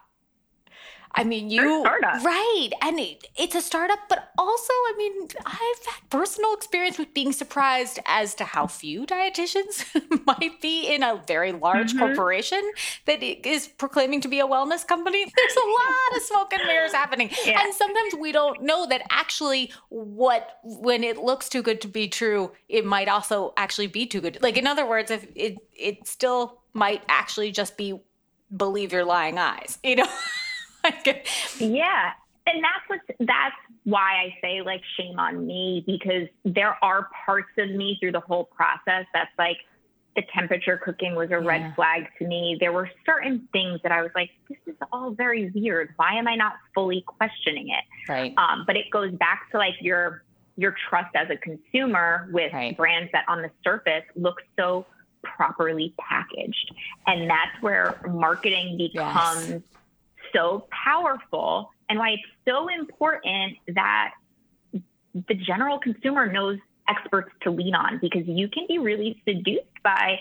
I 1.15 1.23
mean, 1.23 1.49
you 1.49 1.83
right, 1.83 2.69
and 2.81 2.99
it, 2.99 3.27
it's 3.37 3.53
a 3.53 3.61
startup, 3.61 3.99
but 4.09 4.31
also, 4.37 4.73
I 4.73 4.93
mean, 4.97 5.27
I've 5.45 5.85
had 5.85 6.09
personal 6.09 6.53
experience 6.53 6.97
with 6.97 7.13
being 7.13 7.31
surprised 7.31 7.99
as 8.05 8.33
to 8.35 8.45
how 8.45 8.65
few 8.65 9.05
dietitians 9.05 9.85
might 10.25 10.59
be 10.59 10.87
in 10.87 11.03
a 11.03 11.21
very 11.27 11.51
large 11.51 11.91
mm-hmm. 11.91 11.99
corporation 11.99 12.61
that 13.05 13.21
is 13.21 13.67
proclaiming 13.67 14.21
to 14.21 14.27
be 14.27 14.39
a 14.39 14.47
wellness 14.47 14.87
company. 14.87 15.23
There's 15.35 15.55
a 15.55 15.67
lot 15.67 16.17
of 16.17 16.23
smoke 16.23 16.53
and 16.53 16.63
mirrors 16.65 16.93
happening, 16.93 17.29
yeah. 17.45 17.61
and 17.63 17.73
sometimes 17.73 18.15
we 18.15 18.31
don't 18.31 18.63
know 18.63 18.87
that 18.87 19.03
actually 19.11 19.71
what 19.89 20.59
when 20.63 21.03
it 21.03 21.17
looks 21.17 21.47
too 21.47 21.61
good 21.61 21.79
to 21.81 21.87
be 21.87 22.07
true, 22.07 22.51
it 22.69 22.85
might 22.85 23.07
also 23.07 23.53
actually 23.55 23.87
be 23.87 24.07
too 24.07 24.21
good. 24.21 24.39
Like 24.41 24.57
in 24.57 24.65
other 24.65 24.87
words, 24.87 25.11
if 25.11 25.27
it 25.35 25.57
it 25.77 26.07
still 26.07 26.61
might 26.73 27.03
actually 27.07 27.51
just 27.51 27.77
be 27.77 28.01
believe 28.55 28.91
your 28.93 29.05
lying 29.05 29.37
eyes, 29.37 29.77
you 29.83 29.95
know. 29.95 30.07
yeah. 31.59 32.11
And 32.45 32.61
that's 32.63 32.87
what 32.87 32.99
that's 33.19 33.55
why 33.85 34.25
I 34.25 34.37
say 34.41 34.61
like 34.61 34.81
shame 34.97 35.19
on 35.19 35.45
me 35.45 35.83
because 35.85 36.27
there 36.43 36.77
are 36.83 37.09
parts 37.25 37.51
of 37.57 37.69
me 37.69 37.97
through 37.99 38.11
the 38.13 38.19
whole 38.19 38.45
process 38.45 39.05
that's 39.13 39.31
like 39.37 39.57
the 40.15 40.23
temperature 40.33 40.77
cooking 40.77 41.15
was 41.15 41.29
a 41.29 41.41
yeah. 41.41 41.47
red 41.47 41.75
flag 41.75 42.07
to 42.19 42.27
me. 42.27 42.57
There 42.59 42.71
were 42.71 42.89
certain 43.05 43.47
things 43.51 43.79
that 43.83 43.91
I 43.91 44.01
was 44.01 44.11
like, 44.13 44.29
this 44.49 44.59
is 44.67 44.75
all 44.91 45.11
very 45.11 45.51
weird. 45.55 45.93
Why 45.95 46.15
am 46.15 46.27
I 46.27 46.35
not 46.35 46.53
fully 46.75 47.03
questioning 47.07 47.69
it? 47.69 48.11
Right. 48.11 48.33
Um, 48.37 48.63
but 48.67 48.75
it 48.75 48.89
goes 48.91 49.11
back 49.13 49.49
to 49.51 49.57
like 49.57 49.75
your 49.81 50.23
your 50.55 50.75
trust 50.89 51.15
as 51.15 51.29
a 51.31 51.37
consumer 51.37 52.29
with 52.31 52.53
right. 52.53 52.77
brands 52.77 53.11
that 53.11 53.25
on 53.27 53.41
the 53.41 53.49
surface 53.63 54.03
look 54.15 54.35
so 54.59 54.85
properly 55.23 55.95
packaged. 55.97 56.75
And 57.07 57.27
that's 57.27 57.59
where 57.61 57.99
marketing 58.07 58.77
becomes 58.77 59.49
yes 59.49 59.61
so 60.33 60.67
powerful 60.71 61.71
and 61.89 61.99
why 61.99 62.11
it's 62.11 62.23
so 62.47 62.67
important 62.67 63.57
that 63.67 64.13
the 64.73 65.35
general 65.35 65.79
consumer 65.79 66.31
knows 66.31 66.57
experts 66.89 67.31
to 67.41 67.51
lean 67.51 67.75
on 67.75 67.99
because 67.99 68.27
you 68.27 68.47
can 68.47 68.65
be 68.67 68.77
really 68.77 69.21
seduced 69.27 69.65
by 69.83 70.19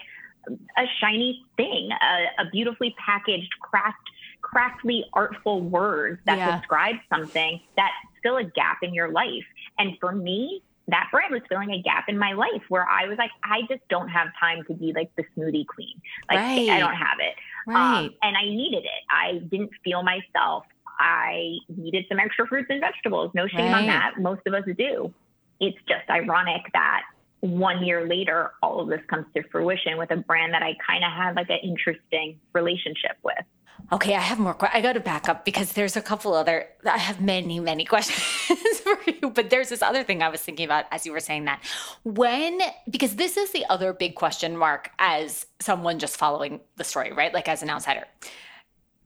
a 0.76 0.84
shiny 1.00 1.44
thing, 1.56 1.90
a, 1.92 2.42
a 2.42 2.50
beautifully 2.50 2.94
packaged, 3.04 3.50
craft, 3.60 3.96
craftly, 4.42 5.04
artful 5.12 5.60
words 5.60 6.20
that 6.26 6.38
yeah. 6.38 6.58
describe 6.58 6.96
something 7.08 7.60
that 7.76 7.90
fill 8.22 8.36
a 8.36 8.44
gap 8.44 8.78
in 8.82 8.92
your 8.92 9.10
life. 9.10 9.44
And 9.78 9.96
for 10.00 10.12
me, 10.12 10.62
that 10.88 11.08
brand 11.12 11.32
was 11.32 11.42
filling 11.48 11.70
a 11.70 11.80
gap 11.80 12.08
in 12.08 12.18
my 12.18 12.32
life 12.32 12.62
where 12.68 12.86
I 12.88 13.06
was 13.06 13.16
like, 13.18 13.30
I 13.44 13.62
just 13.68 13.86
don't 13.88 14.08
have 14.08 14.28
time 14.38 14.64
to 14.64 14.74
be 14.74 14.92
like 14.92 15.10
the 15.16 15.24
smoothie 15.36 15.66
queen. 15.66 16.00
Like 16.28 16.38
right. 16.38 16.70
I 16.70 16.78
don't 16.80 16.94
have 16.94 17.18
it. 17.20 17.34
Um, 17.66 17.74
right. 17.74 18.04
Um, 18.04 18.10
and 18.22 18.36
I 18.36 18.44
needed 18.44 18.84
it. 18.84 19.02
I 19.10 19.38
didn't 19.38 19.70
feel 19.84 20.02
myself. 20.02 20.64
I 20.98 21.56
needed 21.68 22.04
some 22.08 22.18
extra 22.18 22.46
fruits 22.46 22.68
and 22.70 22.80
vegetables. 22.80 23.32
No 23.34 23.46
shame 23.48 23.72
right. 23.72 23.80
on 23.80 23.86
that. 23.86 24.14
Most 24.18 24.42
of 24.46 24.54
us 24.54 24.64
do. 24.76 25.12
It's 25.60 25.78
just 25.88 26.08
ironic 26.10 26.62
that 26.72 27.02
one 27.42 27.84
year 27.84 28.06
later, 28.06 28.52
all 28.62 28.80
of 28.80 28.88
this 28.88 29.00
comes 29.08 29.26
to 29.34 29.42
fruition 29.50 29.98
with 29.98 30.12
a 30.12 30.16
brand 30.16 30.54
that 30.54 30.62
I 30.62 30.76
kind 30.86 31.04
of 31.04 31.10
had 31.10 31.34
like 31.34 31.50
an 31.50 31.58
interesting 31.64 32.38
relationship 32.52 33.16
with. 33.24 33.44
Okay, 33.92 34.14
I 34.14 34.20
have 34.20 34.38
more. 34.38 34.56
I 34.72 34.80
got 34.80 34.94
to 34.94 35.00
back 35.00 35.28
up 35.28 35.44
because 35.44 35.72
there's 35.72 35.96
a 35.96 36.02
couple 36.02 36.32
other. 36.32 36.66
I 36.84 36.98
have 36.98 37.20
many, 37.20 37.60
many 37.60 37.84
questions 37.94 38.80
for 38.80 38.98
you, 39.06 39.30
but 39.30 39.50
there's 39.50 39.68
this 39.68 39.82
other 39.82 40.02
thing 40.02 40.22
I 40.22 40.28
was 40.28 40.40
thinking 40.40 40.64
about 40.64 40.86
as 40.90 41.04
you 41.04 41.12
were 41.12 41.20
saying 41.20 41.44
that. 41.44 41.62
When 42.04 42.58
because 42.88 43.16
this 43.16 43.36
is 43.36 43.52
the 43.52 43.66
other 43.68 43.92
big 43.92 44.14
question 44.14 44.56
mark 44.56 44.90
as 44.98 45.46
someone 45.60 45.98
just 45.98 46.16
following 46.16 46.60
the 46.76 46.84
story, 46.84 47.12
right? 47.12 47.34
Like 47.34 47.48
as 47.48 47.62
an 47.62 47.70
outsider. 47.70 48.04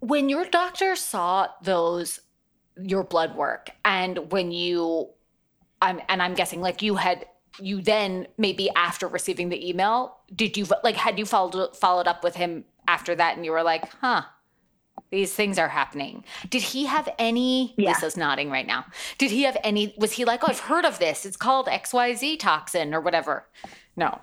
When 0.00 0.28
your 0.28 0.44
doctor 0.44 0.94
saw 0.94 1.48
those 1.62 2.20
your 2.80 3.02
blood 3.02 3.34
work 3.34 3.70
and 3.84 4.30
when 4.30 4.52
you 4.52 5.08
I'm 5.80 6.00
and 6.08 6.22
I'm 6.22 6.34
guessing 6.34 6.60
like 6.60 6.82
you 6.82 6.96
had 6.96 7.26
you 7.60 7.80
then 7.80 8.26
maybe 8.36 8.70
after 8.76 9.08
receiving 9.08 9.48
the 9.48 9.68
email, 9.68 10.18
did 10.34 10.56
you 10.56 10.66
like 10.84 10.96
had 10.96 11.18
you 11.18 11.24
followed 11.24 11.76
followed 11.76 12.06
up 12.06 12.22
with 12.22 12.36
him 12.36 12.64
after 12.86 13.14
that 13.14 13.36
and 13.36 13.44
you 13.44 13.50
were 13.52 13.62
like, 13.62 13.90
"Huh, 14.00 14.22
these 15.10 15.32
things 15.32 15.58
are 15.58 15.68
happening. 15.68 16.24
Did 16.50 16.62
he 16.62 16.86
have 16.86 17.08
any? 17.18 17.74
Yeah. 17.76 17.90
Lisa's 17.90 18.16
nodding 18.16 18.50
right 18.50 18.66
now. 18.66 18.86
Did 19.18 19.30
he 19.30 19.42
have 19.42 19.56
any? 19.62 19.94
Was 19.98 20.12
he 20.12 20.24
like, 20.24 20.42
oh, 20.42 20.48
I've 20.48 20.60
heard 20.60 20.84
of 20.84 20.98
this. 20.98 21.24
It's 21.24 21.36
called 21.36 21.66
XYZ 21.66 22.38
toxin 22.38 22.92
or 22.94 23.00
whatever? 23.00 23.46
No. 23.96 24.20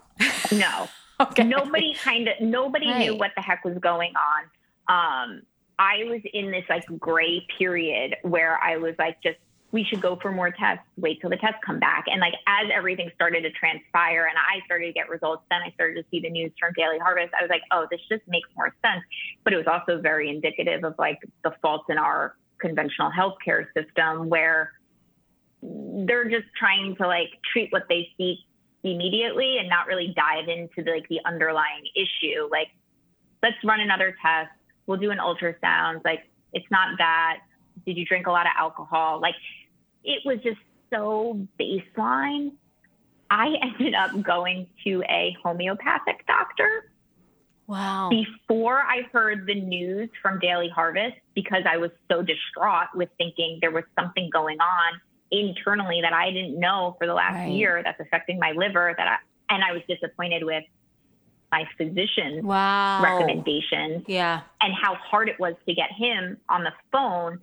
No. 0.51 0.89
okay. 1.19 1.43
Nobody 1.43 1.95
kind 1.95 2.27
of, 2.27 2.39
nobody 2.41 2.87
right. 2.87 2.99
knew 2.99 3.15
what 3.15 3.31
the 3.35 3.41
heck 3.41 3.63
was 3.63 3.77
going 3.79 4.13
on. 4.15 4.43
Um, 4.87 5.41
I 5.79 6.03
was 6.03 6.21
in 6.33 6.51
this 6.51 6.65
like 6.69 6.85
gray 6.99 7.45
period 7.57 8.17
where 8.23 8.59
I 8.61 8.77
was 8.77 8.95
like 8.99 9.21
just 9.23 9.37
we 9.73 9.83
should 9.83 10.01
go 10.01 10.17
for 10.21 10.31
more 10.31 10.51
tests, 10.51 10.85
wait 10.97 11.19
till 11.19 11.31
the 11.31 11.35
tests 11.35 11.57
come 11.65 11.79
back. 11.79 12.05
And 12.07 12.21
like 12.21 12.35
as 12.45 12.69
everything 12.73 13.09
started 13.15 13.41
to 13.41 13.49
transpire 13.49 14.27
and 14.29 14.37
I 14.37 14.63
started 14.65 14.85
to 14.85 14.93
get 14.93 15.09
results, 15.09 15.43
then 15.49 15.61
I 15.65 15.71
started 15.71 15.95
to 15.95 16.05
see 16.11 16.19
the 16.19 16.29
news 16.29 16.51
from 16.59 16.73
Daily 16.77 16.99
Harvest. 16.99 17.33
I 17.37 17.41
was 17.41 17.49
like, 17.49 17.63
oh, 17.71 17.87
this 17.89 17.99
just 18.07 18.21
makes 18.27 18.47
more 18.55 18.73
sense. 18.85 19.01
But 19.43 19.51
it 19.51 19.57
was 19.57 19.65
also 19.65 19.99
very 19.99 20.29
indicative 20.29 20.83
of 20.83 20.93
like 20.99 21.17
the 21.43 21.53
faults 21.59 21.85
in 21.89 21.97
our 21.97 22.35
conventional 22.59 23.11
healthcare 23.11 23.65
system 23.75 24.29
where 24.29 24.73
they're 25.63 26.29
just 26.29 26.45
trying 26.57 26.95
to 26.97 27.07
like 27.07 27.29
treat 27.51 27.71
what 27.71 27.83
they 27.89 28.07
see 28.15 28.45
immediately 28.83 29.57
and 29.57 29.67
not 29.69 29.87
really 29.87 30.13
dive 30.15 30.49
into 30.49 30.83
the, 30.83 30.91
like 30.91 31.07
the 31.09 31.19
underlying 31.25 31.83
issue. 31.95 32.47
Like, 32.51 32.67
let's 33.41 33.55
run 33.63 33.79
another 33.79 34.15
test. 34.21 34.51
We'll 34.85 34.99
do 34.99 35.09
an 35.09 35.17
ultrasound. 35.17 36.01
Like, 36.05 36.29
it's 36.53 36.69
not 36.69 36.99
that. 36.99 37.39
Did 37.87 37.97
you 37.97 38.05
drink 38.05 38.27
a 38.27 38.31
lot 38.31 38.45
of 38.45 38.51
alcohol? 38.55 39.19
Like, 39.19 39.33
it 40.03 40.21
was 40.25 40.39
just 40.43 40.59
so 40.89 41.47
baseline. 41.59 42.51
I 43.29 43.53
ended 43.61 43.95
up 43.95 44.21
going 44.21 44.67
to 44.85 45.03
a 45.09 45.35
homeopathic 45.43 46.25
doctor. 46.27 46.91
Wow. 47.65 48.09
Before 48.09 48.79
I 48.79 49.03
heard 49.11 49.47
the 49.47 49.59
news 49.59 50.09
from 50.21 50.39
Daily 50.39 50.69
Harvest, 50.69 51.15
because 51.33 51.63
I 51.67 51.77
was 51.77 51.91
so 52.11 52.21
distraught 52.21 52.89
with 52.93 53.09
thinking 53.17 53.59
there 53.61 53.71
was 53.71 53.85
something 53.97 54.29
going 54.31 54.59
on 54.59 55.01
internally 55.31 56.01
that 56.01 56.13
I 56.13 56.29
didn't 56.29 56.59
know 56.59 56.95
for 56.99 57.07
the 57.07 57.13
last 57.13 57.35
right. 57.35 57.51
year 57.51 57.81
that's 57.83 57.99
affecting 57.99 58.37
my 58.37 58.51
liver 58.51 58.93
that 58.95 59.07
I, 59.07 59.53
and 59.53 59.63
I 59.63 59.71
was 59.71 59.81
disappointed 59.87 60.43
with 60.43 60.63
my 61.51 61.65
physician's 61.77 62.43
wow. 62.43 63.01
recommendation. 63.01 64.03
Yeah. 64.07 64.41
And 64.61 64.73
how 64.73 64.95
hard 64.95 65.29
it 65.29 65.39
was 65.39 65.55
to 65.67 65.73
get 65.73 65.91
him 65.91 66.37
on 66.49 66.63
the 66.63 66.73
phone. 66.91 67.39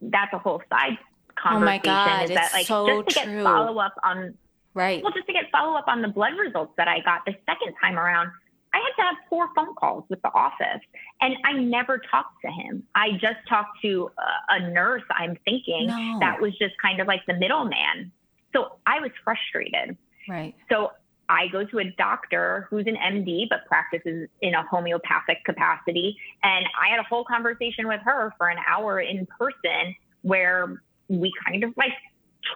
That's 0.00 0.32
a 0.32 0.38
whole 0.38 0.62
side 0.70 0.96
conversation. 1.40 1.62
Oh 1.62 1.66
my 1.66 1.78
God, 1.78 2.24
is 2.24 2.30
that 2.30 2.52
like 2.52 2.66
so 2.66 3.02
just 3.02 3.18
to 3.18 3.26
get 3.26 3.42
follow 3.42 3.78
up 3.78 3.94
on 4.02 4.34
right? 4.74 5.02
Well, 5.02 5.12
just 5.12 5.26
to 5.26 5.32
get 5.32 5.44
follow 5.50 5.76
up 5.76 5.88
on 5.88 6.02
the 6.02 6.08
blood 6.08 6.32
results 6.38 6.72
that 6.76 6.88
I 6.88 7.00
got 7.00 7.24
the 7.24 7.34
second 7.46 7.74
time 7.80 7.98
around, 7.98 8.30
I 8.72 8.78
had 8.78 9.02
to 9.02 9.08
have 9.08 9.16
four 9.28 9.48
phone 9.54 9.74
calls 9.74 10.04
with 10.08 10.20
the 10.22 10.32
office, 10.34 10.82
and 11.20 11.34
I 11.44 11.52
never 11.54 12.00
talked 12.10 12.42
to 12.44 12.50
him. 12.50 12.82
I 12.94 13.12
just 13.12 13.38
talked 13.48 13.80
to 13.82 14.10
a, 14.18 14.54
a 14.54 14.70
nurse. 14.70 15.02
I'm 15.10 15.36
thinking 15.44 15.86
no. 15.86 16.18
that 16.20 16.40
was 16.40 16.56
just 16.58 16.74
kind 16.80 17.00
of 17.00 17.06
like 17.06 17.22
the 17.26 17.34
middleman. 17.34 18.12
So 18.54 18.78
I 18.86 19.00
was 19.00 19.10
frustrated. 19.24 19.96
Right. 20.28 20.54
So 20.70 20.92
I 21.28 21.48
go 21.48 21.64
to 21.64 21.78
a 21.78 21.84
doctor 21.98 22.66
who's 22.70 22.86
an 22.86 22.96
MD 22.96 23.48
but 23.48 23.66
practices 23.66 24.28
in 24.40 24.54
a 24.54 24.62
homeopathic 24.66 25.44
capacity. 25.44 26.16
And 26.42 26.66
I 26.80 26.90
had 26.90 27.00
a 27.00 27.02
whole 27.02 27.24
conversation 27.24 27.86
with 27.86 28.00
her 28.04 28.32
for 28.38 28.48
an 28.48 28.58
hour 28.66 29.00
in 29.00 29.26
person 29.26 29.94
where 30.22 30.82
we 31.08 31.32
kind 31.46 31.64
of 31.64 31.72
like 31.76 31.92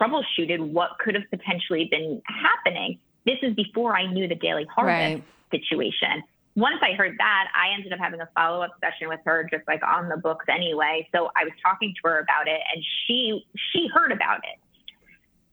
troubleshooted 0.01 0.61
what 0.61 0.91
could 0.99 1.15
have 1.15 1.25
potentially 1.31 1.89
been 1.91 2.23
happening. 2.27 2.99
This 3.25 3.39
is 3.43 3.55
before 3.55 3.97
I 3.97 4.07
knew 4.07 4.29
the 4.29 4.35
Daily 4.35 4.67
Harvest 4.75 5.23
right. 5.23 5.25
situation. 5.51 6.23
Once 6.55 6.77
I 6.83 6.93
heard 6.93 7.17
that, 7.19 7.49
I 7.55 7.75
ended 7.75 7.93
up 7.93 7.99
having 7.99 8.21
a 8.21 8.29
follow 8.35 8.63
up 8.63 8.73
session 8.81 9.09
with 9.09 9.21
her, 9.25 9.49
just 9.51 9.67
like 9.67 9.83
on 9.83 10.09
the 10.09 10.19
books 10.19 10.45
anyway. 10.49 11.09
So 11.13 11.31
I 11.37 11.45
was 11.45 11.53
talking 11.65 11.95
to 12.03 12.09
her 12.09 12.19
about 12.19 12.47
it, 12.47 12.61
and 12.75 12.85
she 13.07 13.45
she 13.73 13.89
heard 13.95 14.13
about 14.13 14.41
it. 14.45 14.59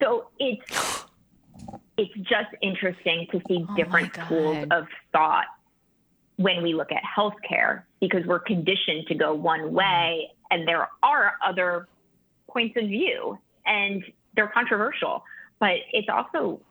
So 0.01 0.27
it's 0.39 1.05
it's 1.97 2.13
just 2.15 2.49
interesting 2.61 3.27
to 3.31 3.41
see 3.47 3.65
oh 3.67 3.75
different 3.75 4.13
schools 4.13 4.65
of 4.71 4.87
thought 5.13 5.45
when 6.35 6.63
we 6.63 6.73
look 6.73 6.91
at 6.91 7.03
healthcare 7.03 7.83
because 7.99 8.25
we're 8.25 8.39
conditioned 8.39 9.07
to 9.07 9.15
go 9.15 9.33
one 9.33 9.73
way, 9.73 10.29
and 10.51 10.67
there 10.67 10.89
are 11.01 11.33
other 11.45 11.87
points 12.51 12.75
of 12.77 12.87
view 12.87 13.37
and 13.65 14.03
they're 14.35 14.47
controversial, 14.47 15.23
but 15.59 15.77
it's 15.91 16.07
also 16.09 16.61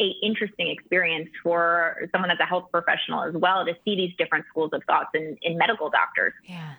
a 0.00 0.14
interesting 0.22 0.68
experience 0.68 1.28
for 1.42 2.08
someone 2.12 2.30
as 2.30 2.38
a 2.40 2.46
health 2.46 2.68
professional 2.72 3.22
as 3.22 3.34
well 3.34 3.64
to 3.64 3.74
see 3.84 3.94
these 3.94 4.12
different 4.16 4.44
schools 4.48 4.70
of 4.72 4.82
thoughts 4.84 5.10
in, 5.14 5.36
in 5.42 5.58
medical 5.58 5.90
doctors. 5.90 6.32
Yeah. 6.44 6.74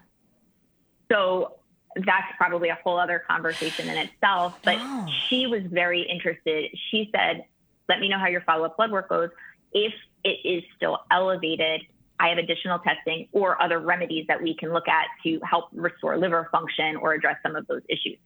So 1.12 1.58
that's 1.96 2.28
probably 2.38 2.70
a 2.70 2.78
whole 2.84 3.00
other 3.00 3.24
conversation 3.28 3.88
in 3.88 3.98
itself. 3.98 4.60
But 4.64 4.78
oh. 4.80 5.08
she 5.28 5.46
was 5.46 5.62
very 5.64 6.02
interested. 6.02 6.72
She 6.90 7.10
said, 7.16 7.46
let 7.88 8.00
me 8.00 8.10
know 8.10 8.18
how 8.18 8.28
your 8.28 8.42
follow 8.42 8.66
up 8.66 8.78
blood 8.78 8.92
work 8.92 9.10
goes. 9.10 9.30
If 9.74 9.94
it 10.24 10.40
is 10.44 10.64
still 10.76 11.00
elevated, 11.12 11.82
I 12.20 12.30
have 12.30 12.38
additional 12.38 12.80
testing 12.80 13.28
or 13.32 13.62
other 13.62 13.80
remedies 13.80 14.26
that 14.28 14.42
we 14.42 14.56
can 14.56 14.72
look 14.72 14.88
at 14.88 15.08
to 15.24 15.40
help 15.44 15.66
restore 15.74 16.18
liver 16.18 16.48
function 16.52 16.96
or 16.98 17.14
address 17.14 17.38
some 17.44 17.56
of 17.56 17.68
those 17.68 17.82
issues. 17.90 18.18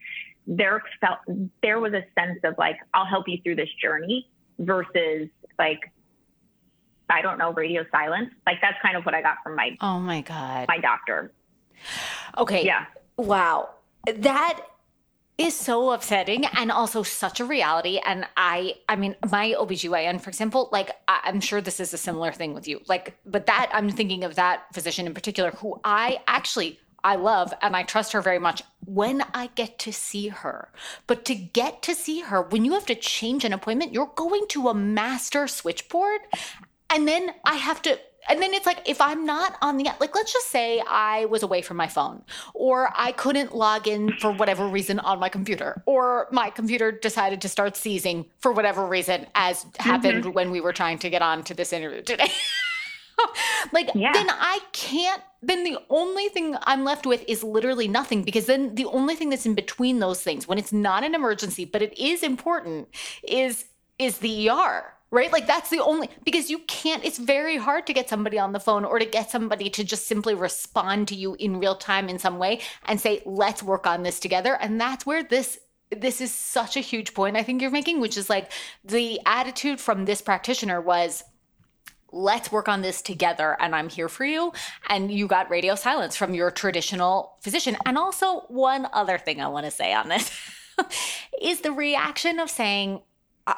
There 0.46 0.82
felt 1.02 1.20
there 1.62 1.80
was 1.80 1.94
a 1.94 2.06
sense 2.20 2.40
of 2.44 2.56
like, 2.58 2.78
I'll 2.94 3.06
help 3.06 3.28
you 3.28 3.40
through 3.44 3.56
this 3.56 3.70
journey 3.82 4.30
versus 4.60 5.30
like, 5.58 5.80
I 7.10 7.22
don't 7.22 7.38
know, 7.38 7.54
radio 7.54 7.86
silence. 7.92 8.30
Like 8.46 8.58
that's 8.62 8.78
kind 8.82 8.98
of 8.98 9.06
what 9.06 9.16
I 9.16 9.22
got 9.22 9.38
from 9.44 9.56
my 9.56 9.78
oh 9.82 10.00
my 10.00 10.22
god 10.22 10.68
my 10.68 10.78
doctor. 10.80 11.32
Okay. 12.38 12.66
Yeah. 12.66 12.86
Wow. 13.18 13.70
That 14.06 14.62
is 15.38 15.56
so 15.56 15.92
upsetting 15.92 16.46
and 16.46 16.72
also 16.72 17.04
such 17.04 17.40
a 17.40 17.46
reality 17.46 18.00
and 18.06 18.26
i 18.38 18.74
i 18.90 18.96
mean 18.96 19.16
my 19.32 19.54
obgyn 19.60 20.20
for 20.20 20.30
example 20.30 20.70
like 20.72 20.92
i'm 21.08 21.40
sure 21.40 21.62
this 21.62 21.80
is 21.80 21.94
a 21.94 21.98
similar 21.98 22.32
thing 22.32 22.54
with 22.54 22.68
you 22.68 22.82
like 22.88 23.16
but 23.26 23.46
that 23.46 23.70
i'm 23.72 23.90
thinking 23.90 24.24
of 24.24 24.36
that 24.36 24.64
physician 24.74 25.06
in 25.06 25.14
particular 25.14 25.52
who 25.52 25.80
i 25.84 26.20
actually 26.28 26.80
I 27.04 27.16
love 27.16 27.54
and 27.62 27.74
I 27.76 27.84
trust 27.84 28.12
her 28.14 28.22
very 28.22 28.40
much 28.40 28.64
when 28.84 29.24
I 29.34 29.48
get 29.56 29.80
to 29.80 29.94
see 29.94 30.28
her. 30.28 30.70
But 31.06 31.24
to 31.26 31.36
get 31.36 31.82
to 31.84 31.96
see 31.96 32.22
her, 32.22 32.42
when 32.42 32.66
you 32.66 32.74
have 32.74 32.86
to 32.88 32.96
change 32.96 33.46
an 33.46 33.54
appointment, 33.54 33.94
you're 33.94 34.12
going 34.16 34.46
to 34.50 34.68
a 34.68 34.74
master 34.74 35.48
switchboard. 35.48 36.22
And 36.90 37.08
then 37.08 37.32
I 37.46 37.56
have 37.56 37.82
to 37.84 38.00
and 38.28 38.42
then 38.42 38.54
it's 38.54 38.66
like 38.66 38.82
if 38.86 39.00
i'm 39.02 39.26
not 39.26 39.58
on 39.62 39.78
the 39.78 39.86
like 40.00 40.14
let's 40.16 40.32
just 40.34 40.48
say 40.48 40.82
i 40.88 41.26
was 41.26 41.44
away 41.44 41.62
from 41.62 41.78
my 41.78 41.88
phone 41.88 42.22
or 42.54 42.90
i 42.96 43.12
couldn't 43.14 43.56
log 43.56 43.88
in 43.88 44.12
for 44.20 44.32
whatever 44.32 44.68
reason 44.68 45.00
on 45.00 45.20
my 45.20 45.30
computer 45.30 45.82
or 45.86 46.28
my 46.32 46.50
computer 46.50 46.92
decided 46.92 47.42
to 47.42 47.50
start 47.50 47.76
seizing 47.76 48.26
for 48.40 48.52
whatever 48.52 48.86
reason 48.86 49.26
as 49.36 49.66
happened 49.78 50.24
mm-hmm. 50.24 50.34
when 50.34 50.52
we 50.52 50.62
were 50.62 50.74
trying 50.74 50.98
to 50.98 51.10
get 51.10 51.22
on 51.22 51.44
to 51.44 51.54
this 51.54 51.74
interview 51.74 52.02
today 52.02 52.32
like 53.72 53.90
yeah. 53.96 54.12
then 54.14 54.28
i 54.30 54.60
can't 54.74 55.22
then 55.42 55.64
the 55.64 55.78
only 55.90 56.30
thing 56.30 56.56
i'm 56.64 56.84
left 56.84 57.06
with 57.06 57.24
is 57.28 57.44
literally 57.44 57.88
nothing 57.88 58.24
because 58.24 58.46
then 58.46 58.76
the 58.76 58.86
only 58.86 59.16
thing 59.16 59.30
that's 59.30 59.46
in 59.46 59.56
between 59.56 60.00
those 60.00 60.22
things 60.22 60.48
when 60.48 60.58
it's 60.58 60.74
not 60.74 61.04
an 61.04 61.16
emergency 61.16 61.66
but 61.66 61.82
it 61.82 61.98
is 61.98 62.24
important 62.24 62.88
is 63.24 63.66
is 64.00 64.20
the 64.20 64.50
er 64.50 64.94
right? 65.12 65.32
Like 65.32 65.48
that's 65.48 65.70
the 65.70 65.84
only 65.84 66.10
because 66.24 66.50
you 66.50 66.60
can't 66.60 67.04
it's 67.06 67.18
very 67.18 67.58
hard 67.58 67.88
to 67.88 67.94
get 67.94 68.10
somebody 68.10 68.38
on 68.38 68.52
the 68.52 68.60
phone 68.60 68.86
or 68.86 69.00
to 69.00 69.06
get 69.06 69.32
somebody 69.32 69.70
to 69.72 69.84
just 69.84 70.08
simply 70.08 70.36
respond 70.36 71.08
to 71.10 71.16
you 71.16 71.36
in 71.36 71.60
real 71.60 71.76
time 71.76 72.10
in 72.10 72.20
some 72.20 72.38
way 72.38 72.62
and 72.86 73.00
say 73.00 73.22
let's 73.26 73.64
work 73.64 73.88
on 73.88 74.04
this 74.04 74.20
together. 74.20 74.58
And 74.60 74.80
that's 74.80 75.06
where 75.06 75.24
this 75.24 75.60
this 75.90 76.20
is 76.20 76.34
such 76.34 76.76
a 76.76 76.82
huge 76.82 77.14
point 77.14 77.38
I 77.38 77.44
think 77.44 77.62
you're 77.62 77.72
making 77.72 78.02
which 78.02 78.18
is 78.18 78.30
like 78.30 78.52
the 78.84 79.22
attitude 79.26 79.80
from 79.80 80.04
this 80.04 80.22
practitioner 80.22 80.82
was 80.82 81.24
let's 82.12 82.52
work 82.52 82.68
on 82.68 82.82
this 82.82 83.02
together 83.02 83.56
and 83.60 83.74
I'm 83.76 83.90
here 83.90 84.10
for 84.10 84.26
you. 84.26 84.52
And 84.90 85.12
you 85.12 85.28
got 85.28 85.50
radio 85.50 85.76
silence 85.76 86.16
from 86.16 86.34
your 86.34 86.52
traditional 86.52 87.38
physician. 87.42 87.78
And 87.86 87.98
also 87.98 88.42
one 88.48 88.88
other 88.94 89.18
thing 89.18 89.42
I 89.42 89.48
want 89.48 89.66
to 89.66 89.72
say 89.72 89.94
on 89.94 90.10
this 90.10 90.32
is 91.42 91.62
the 91.62 91.72
reaction 91.72 92.40
of 92.40 92.50
saying 92.50 93.02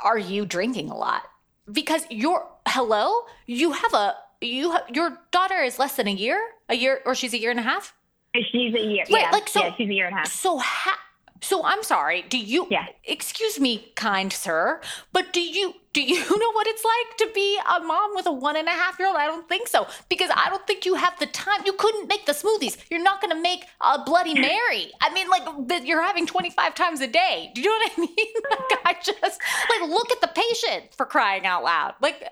are 0.04 0.20
you 0.20 0.46
drinking 0.46 0.90
a 0.90 0.96
lot 0.96 1.24
because 1.72 2.06
you're 2.10 2.48
hello, 2.68 3.22
you 3.46 3.72
have 3.72 3.94
a 3.94 4.16
you 4.42 4.72
have, 4.72 4.84
your 4.94 5.18
daughter 5.32 5.62
is 5.62 5.80
less 5.80 5.96
than 5.96 6.08
a 6.08 6.12
year, 6.12 6.42
a 6.70 6.76
year 6.76 7.02
or 7.06 7.16
she's 7.16 7.34
a 7.34 7.40
year 7.40 7.52
and 7.52 7.60
a 7.60 7.64
half. 7.64 7.94
She's 8.36 8.74
a 8.74 8.80
year. 8.80 9.06
Right, 9.10 9.22
yeah, 9.22 9.32
like 9.32 9.48
so. 9.48 9.62
Yeah, 9.62 9.76
she's 9.76 9.90
a 9.90 9.94
year 9.94 10.06
and 10.06 10.14
a 10.16 10.20
half. 10.20 10.28
So 10.28 10.60
ha- 10.60 11.00
so 11.42 11.64
I'm 11.64 11.84
sorry. 11.84 12.24
Do 12.24 12.38
you? 12.38 12.68
Yeah. 12.70 12.88
Excuse 13.04 13.60
me, 13.60 13.92
kind 13.96 14.32
sir, 14.32 14.82
but 15.14 15.32
do 15.34 15.40
you 15.40 15.76
do 15.94 16.02
you 16.02 16.20
know 16.40 16.52
what 16.52 16.68
it's 16.68 16.84
like 16.84 17.18
to 17.18 17.34
be 17.34 17.60
a 17.60 17.80
mom 17.80 18.12
with 18.16 18.26
a 18.26 18.32
one 18.32 18.56
and 18.56 18.68
a 18.68 18.72
half 18.72 19.00
year 19.00 19.08
old? 19.08 19.18
I 19.18 19.26
don't 19.26 19.48
think 19.48 19.68
so 19.68 19.88
because 20.10 20.30
I 20.36 20.50
don't 20.50 20.66
think 20.68 20.86
you 20.86 20.96
have 20.96 21.18
the 21.20 21.26
time. 21.28 21.62
You 21.66 21.74
couldn't 21.74 22.08
make 22.08 22.26
the 22.26 22.34
smoothies. 22.34 22.78
You're 22.90 23.04
not 23.04 23.22
going 23.22 23.36
to 23.36 23.42
make 23.42 23.66
a 23.82 24.04
Bloody 24.04 24.34
Mary. 24.40 24.92
I 25.02 25.14
mean, 25.14 25.30
like 25.30 25.88
you're 25.88 26.02
having 26.04 26.26
25 26.26 26.76
times 26.76 27.02
a 27.02 27.08
day. 27.08 27.52
Do 27.54 27.62
you 27.62 27.68
know 27.68 27.86
what 27.86 27.92
I 27.98 28.02
mean? 28.16 28.34
Like 28.50 28.80
I 28.86 28.96
just 29.02 29.42
like 29.70 29.90
look 29.90 30.12
at 30.12 30.22
the 30.22 30.28
patient 30.28 30.94
for 30.96 31.06
crying 31.06 31.46
out 31.46 31.64
loud. 31.64 31.96
Like, 32.02 32.24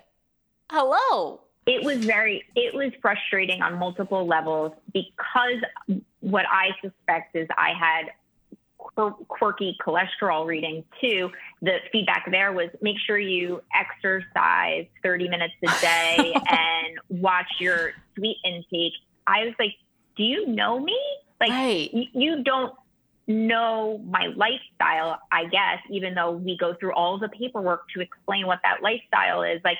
hello. 0.70 1.40
It 1.66 1.84
was 1.84 1.98
very. 1.98 2.44
It 2.56 2.74
was 2.74 2.92
frustrating 3.02 3.60
on 3.60 3.78
multiple 3.78 4.26
levels 4.26 4.72
because 4.92 5.62
what 6.20 6.46
I 6.50 6.68
suspect 6.80 7.36
is 7.36 7.46
I 7.56 7.72
had 7.78 8.06
quirky 9.28 9.76
cholesterol 9.84 10.46
reading 10.46 10.84
too, 11.00 11.30
the 11.62 11.78
feedback 11.92 12.26
there 12.30 12.52
was 12.52 12.68
make 12.82 12.96
sure 13.06 13.18
you 13.18 13.62
exercise 13.74 14.86
30 15.02 15.28
minutes 15.28 15.54
a 15.62 15.80
day 15.80 16.34
and 16.48 17.20
watch 17.20 17.46
your 17.58 17.92
sweet 18.16 18.38
intake. 18.44 18.92
I 19.26 19.44
was 19.44 19.54
like, 19.58 19.74
do 20.16 20.22
you 20.24 20.46
know 20.46 20.80
me? 20.80 20.98
Like, 21.40 21.50
right. 21.50 21.90
y- 21.92 22.08
you 22.12 22.42
don't 22.42 22.74
know 23.28 24.00
my 24.06 24.26
lifestyle, 24.34 25.20
I 25.30 25.44
guess, 25.44 25.78
even 25.90 26.14
though 26.14 26.32
we 26.32 26.56
go 26.56 26.74
through 26.74 26.94
all 26.94 27.18
the 27.18 27.28
paperwork 27.28 27.82
to 27.94 28.00
explain 28.00 28.46
what 28.46 28.60
that 28.64 28.82
lifestyle 28.82 29.42
is. 29.42 29.60
Like, 29.64 29.78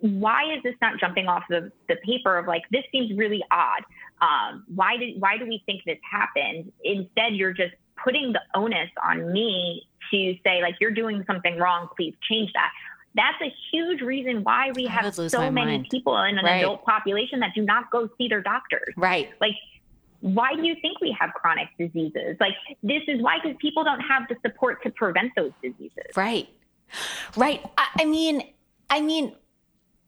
why 0.00 0.52
is 0.54 0.62
this 0.62 0.74
not 0.82 1.00
jumping 1.00 1.26
off 1.26 1.44
the, 1.48 1.72
the 1.88 1.96
paper 2.04 2.36
of 2.36 2.46
like, 2.46 2.62
this 2.70 2.84
seems 2.92 3.16
really 3.16 3.42
odd? 3.50 3.82
Um, 4.20 4.64
why 4.74 4.96
did, 4.96 5.20
why 5.20 5.38
do 5.38 5.46
we 5.46 5.62
think 5.64 5.82
this 5.86 5.98
happened? 6.08 6.72
Instead, 6.84 7.34
you're 7.34 7.52
just 7.52 7.74
putting 8.06 8.32
the 8.32 8.40
onus 8.54 8.88
on 9.04 9.32
me 9.32 9.88
to 10.12 10.36
say 10.44 10.62
like 10.62 10.76
you're 10.80 10.92
doing 10.92 11.24
something 11.26 11.58
wrong. 11.58 11.88
Please 11.96 12.14
change 12.30 12.52
that. 12.52 12.70
That's 13.16 13.40
a 13.42 13.52
huge 13.72 14.00
reason 14.00 14.44
why 14.44 14.70
we 14.74 14.86
have 14.86 15.12
so 15.14 15.50
many 15.50 15.72
mind. 15.72 15.88
people 15.90 16.16
in 16.22 16.38
an 16.38 16.44
right. 16.44 16.58
adult 16.58 16.84
population 16.84 17.40
that 17.40 17.50
do 17.54 17.62
not 17.62 17.90
go 17.90 18.08
see 18.16 18.28
their 18.28 18.42
doctors. 18.42 18.94
Right. 18.96 19.30
Like 19.40 19.54
why 20.20 20.54
do 20.54 20.62
you 20.62 20.76
think 20.80 21.00
we 21.00 21.16
have 21.18 21.30
chronic 21.34 21.68
diseases? 21.78 22.36
Like 22.38 22.54
this 22.82 23.02
is 23.08 23.20
why 23.20 23.38
because 23.42 23.56
people 23.60 23.82
don't 23.82 24.00
have 24.00 24.22
the 24.28 24.36
support 24.46 24.82
to 24.84 24.90
prevent 24.90 25.32
those 25.34 25.52
diseases. 25.60 26.14
Right. 26.14 26.48
Right. 27.36 27.64
I, 27.76 28.02
I 28.02 28.04
mean 28.04 28.42
i 28.88 29.00
mean 29.00 29.34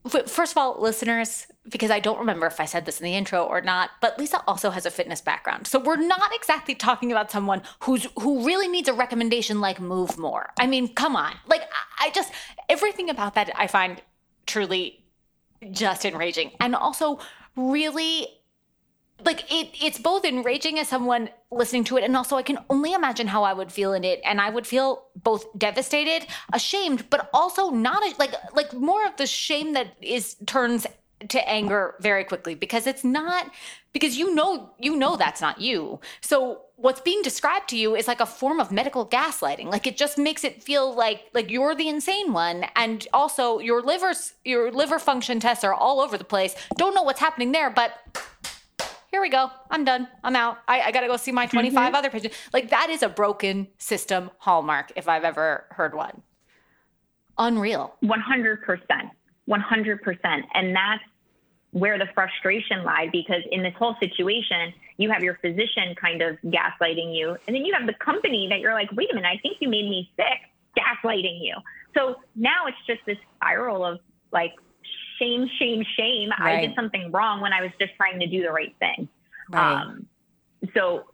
First 0.07 0.53
of 0.53 0.59
all, 0.59 0.81
listeners, 0.81 1.47
because 1.69 1.91
I 1.91 2.01
don't 2.01 2.19
remember 2.19 2.47
if 2.47 2.61
I 2.61 2.65
said 2.65 2.87
this 2.87 3.01
in 3.01 3.05
the 3.05 3.15
intro 3.15 3.45
or 3.45 3.61
not, 3.61 3.91
but 4.01 4.19
Lisa 4.19 4.43
also 4.47 4.71
has 4.71 4.87
a 4.87 4.91
fitness 4.91 5.21
background. 5.21 5.67
So 5.67 5.79
we're 5.79 5.97
not 5.97 6.31
exactly 6.35 6.75
talking 6.75 7.11
about 7.13 7.31
someone 7.31 7.63
who's 7.81 8.07
who 8.19 8.47
really 8.47 8.69
needs 8.69 8.89
a 8.89 8.95
recommendation 8.95 9.61
like 9.61 9.81
move 9.81 10.17
more. 10.17 10.51
I 10.59 10.67
mean, 10.67 10.95
come 10.95 11.17
on. 11.17 11.35
Like 11.47 11.63
I 11.99 12.11
just 12.11 12.33
everything 12.69 13.11
about 13.11 13.35
that 13.35 13.51
I 13.55 13.67
find 13.67 14.01
truly 14.47 15.05
just 15.71 16.05
enraging. 16.05 16.53
And 16.61 16.75
also 16.75 17.19
really 17.57 18.29
like 19.25 19.45
it 19.53 19.71
it's 19.83 19.99
both 19.99 20.25
enraging 20.25 20.79
as 20.79 20.89
someone 20.89 21.31
listening 21.51 21.85
to 21.85 21.97
it 21.97 22.05
and 22.05 22.17
also 22.17 22.37
I 22.37 22.43
can 22.43 22.59
only 22.71 22.93
imagine 22.93 23.27
how 23.27 23.43
I 23.43 23.53
would 23.53 23.73
feel 23.73 23.93
in 23.93 24.05
it 24.05 24.21
and 24.25 24.41
I 24.41 24.51
would 24.51 24.67
feel 24.67 25.05
both 25.17 25.47
devastated, 25.59 26.27
ashamed, 26.53 27.11
but 27.11 27.29
also 27.33 27.71
not 27.71 28.03
a, 28.03 28.15
like 28.19 28.35
like 28.55 28.73
more 28.73 29.07
of 29.07 29.17
the 29.17 29.27
shame 29.27 29.73
that 29.73 29.89
is 30.01 30.37
turns 30.47 30.87
to 31.29 31.49
anger 31.49 31.97
very 32.01 32.23
quickly 32.23 32.55
because 32.55 32.87
it's 32.87 33.03
not 33.03 33.51
because 33.93 34.17
you 34.17 34.33
know 34.35 34.71
you 34.79 34.97
know 34.97 35.17
that's 35.17 35.41
not 35.41 35.61
you. 35.61 36.01
So 36.21 36.63
what's 36.77 37.01
being 37.01 37.23
described 37.23 37.69
to 37.71 37.77
you 37.77 37.97
is 37.97 38.07
like 38.07 38.21
a 38.21 38.27
form 38.27 38.61
of 38.61 38.71
medical 38.71 39.05
gaslighting. 39.05 39.67
Like 39.67 39.87
it 39.89 39.97
just 39.97 40.17
makes 40.17 40.45
it 40.45 40.63
feel 40.63 40.95
like 40.95 41.25
like 41.35 41.51
you're 41.51 41.75
the 41.75 41.89
insane 41.89 42.33
one 42.33 42.67
and 42.77 43.07
also 43.13 43.59
your 43.59 43.83
liver's 43.83 44.35
your 44.45 44.71
liver 44.71 45.01
function 45.01 45.41
tests 45.41 45.65
are 45.65 45.75
all 45.75 46.01
over 46.01 46.17
the 46.17 46.25
place. 46.25 46.55
Don't 46.77 46.95
know 46.95 47.03
what's 47.03 47.21
happening 47.21 47.51
there, 47.51 47.71
but 47.71 47.95
here 49.11 49.21
we 49.21 49.31
go. 49.31 49.51
I'm 49.71 49.85
done. 49.85 50.09
I'm 50.23 50.37
out. 50.37 50.59
I, 50.69 50.83
I 50.83 50.93
got 50.93 51.01
to 51.01 51.07
go 51.07 51.17
see 51.17 51.33
my 51.33 51.47
25 51.47 51.73
mm-hmm. 51.73 51.95
other 51.95 52.11
patients. 52.11 52.37
Like 52.53 52.71
that 52.71 52.91
is 52.91 53.03
a 53.03 53.09
broken 53.09 53.69
system 53.79 54.31
hallmark 54.39 54.93
if 54.97 55.09
I've 55.09 55.25
ever 55.25 55.67
heard 55.71 55.95
one. 55.95 56.23
Unreal. 57.39 57.95
100%. 58.05 58.59
100%. 59.49 60.43
And 60.55 60.77
that's 60.77 61.03
where 61.71 61.99
the 61.99 62.07
frustration 62.15 62.83
lied 62.85 63.11
because 63.13 63.43
in 63.51 63.63
this 63.63 63.75
whole 63.79 63.95
situation, 64.01 64.73
you 64.97 65.11
have 65.11 65.23
your 65.23 65.39
physician 65.41 65.95
kind 66.01 66.23
of 66.23 66.37
gaslighting 66.47 67.17
you. 67.17 67.37
And 67.47 67.55
then 67.55 67.65
you 67.65 67.75
have 67.75 67.87
the 67.87 67.95
company 67.95 68.49
that 68.51 68.61
you're 68.61 68.75
like, 68.75 68.91
wait 68.93 69.11
a 69.13 69.15
minute, 69.15 69.29
I 69.29 69.39
think 69.39 69.59
you 69.61 69.69
made 69.69 69.89
me 69.89 70.11
sick, 70.17 70.41
gaslighting 70.77 71.39
you. 71.41 71.55
So 71.97 72.17
now 72.37 72.67
it's 72.67 72.79
just 72.87 73.01
this 73.07 73.19
spiral 73.37 73.85
of 73.85 74.01
like 74.33 74.53
shame, 75.19 75.49
shame, 75.59 75.85
shame. 75.97 76.31
Right. 76.39 76.59
I 76.59 76.67
did 76.67 76.75
something 76.75 77.11
wrong 77.11 77.41
when 77.41 77.53
I 77.53 77.63
was 77.63 77.71
just 77.81 77.95
trying 77.97 78.21
to 78.21 78.27
do 78.27 78.43
the 78.43 78.51
right 78.51 78.75
thing. 78.79 79.09
Right. 79.51 79.83
Um, 79.83 80.07
so 80.75 81.05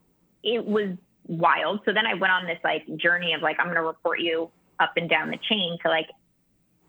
it 0.42 0.64
was 0.64 0.96
wild. 1.26 1.80
So 1.84 1.92
then 1.92 2.06
I 2.06 2.14
went 2.14 2.32
on 2.32 2.46
this 2.46 2.58
like 2.64 2.84
journey 2.96 3.32
of 3.32 3.42
like, 3.42 3.56
I'm 3.58 3.66
going 3.66 3.76
to 3.76 3.82
report 3.82 4.20
you 4.20 4.50
up 4.80 4.92
and 4.96 5.08
down 5.08 5.30
the 5.30 5.38
chain 5.48 5.78
to 5.82 5.88
like 5.88 6.08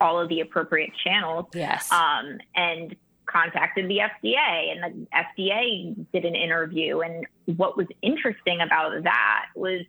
all 0.02 0.20
of 0.20 0.30
the 0.30 0.42
appropriate 0.42 0.92
channels. 1.04 1.46
Yes. 1.54 1.92
Um, 1.92 2.40
and 2.56 2.96
contacted 3.26 3.90
the 3.90 4.00
FDA 4.00 4.72
and 4.72 4.84
the 4.84 5.08
FDA 5.14 6.06
did 6.14 6.26
an 6.26 6.36
interview. 6.36 7.02
And 7.02 7.26
what 7.58 7.76
was 7.76 7.88
interesting 8.02 8.62
about 8.62 9.04
that 9.04 9.48
was 9.56 9.82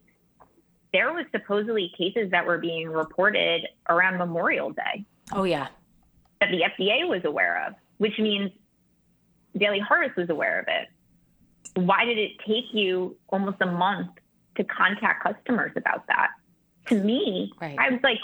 there 0.93 1.13
was 1.13 1.27
supposedly 1.33 1.93
cases 1.97 2.31
that 2.31 2.47
were 2.47 2.59
being 2.59 2.89
reported 2.89 3.67
around 3.89 4.17
Memorial 4.19 4.71
Day. 4.71 5.05
Oh 5.33 5.45
yeah 5.45 5.69
that 6.41 6.51
the 6.51 6.63
FDA 6.63 7.09
was 7.09 7.25
aware 7.25 7.67
of, 7.67 7.75
which 7.99 8.19
means 8.19 8.51
Daily 9.57 9.81
Harvest 9.81 10.17
was 10.17 10.31
aware 10.31 10.61
of 10.61 10.67
it. 10.69 10.89
Why 11.81 12.05
did 12.05 12.19
it 12.19 12.33
take 12.47 12.73
you 12.73 13.17
almost 13.29 13.59
a 13.61 13.67
month 13.67 14.11
to 14.57 14.65
contact 14.65 15.23
customers 15.23 15.73
about 15.77 16.07
that? 16.09 16.31
To 16.89 17.03
me, 17.03 17.53
right. 17.61 17.77
I 17.79 17.91
was 17.91 18.01
like, 18.03 18.19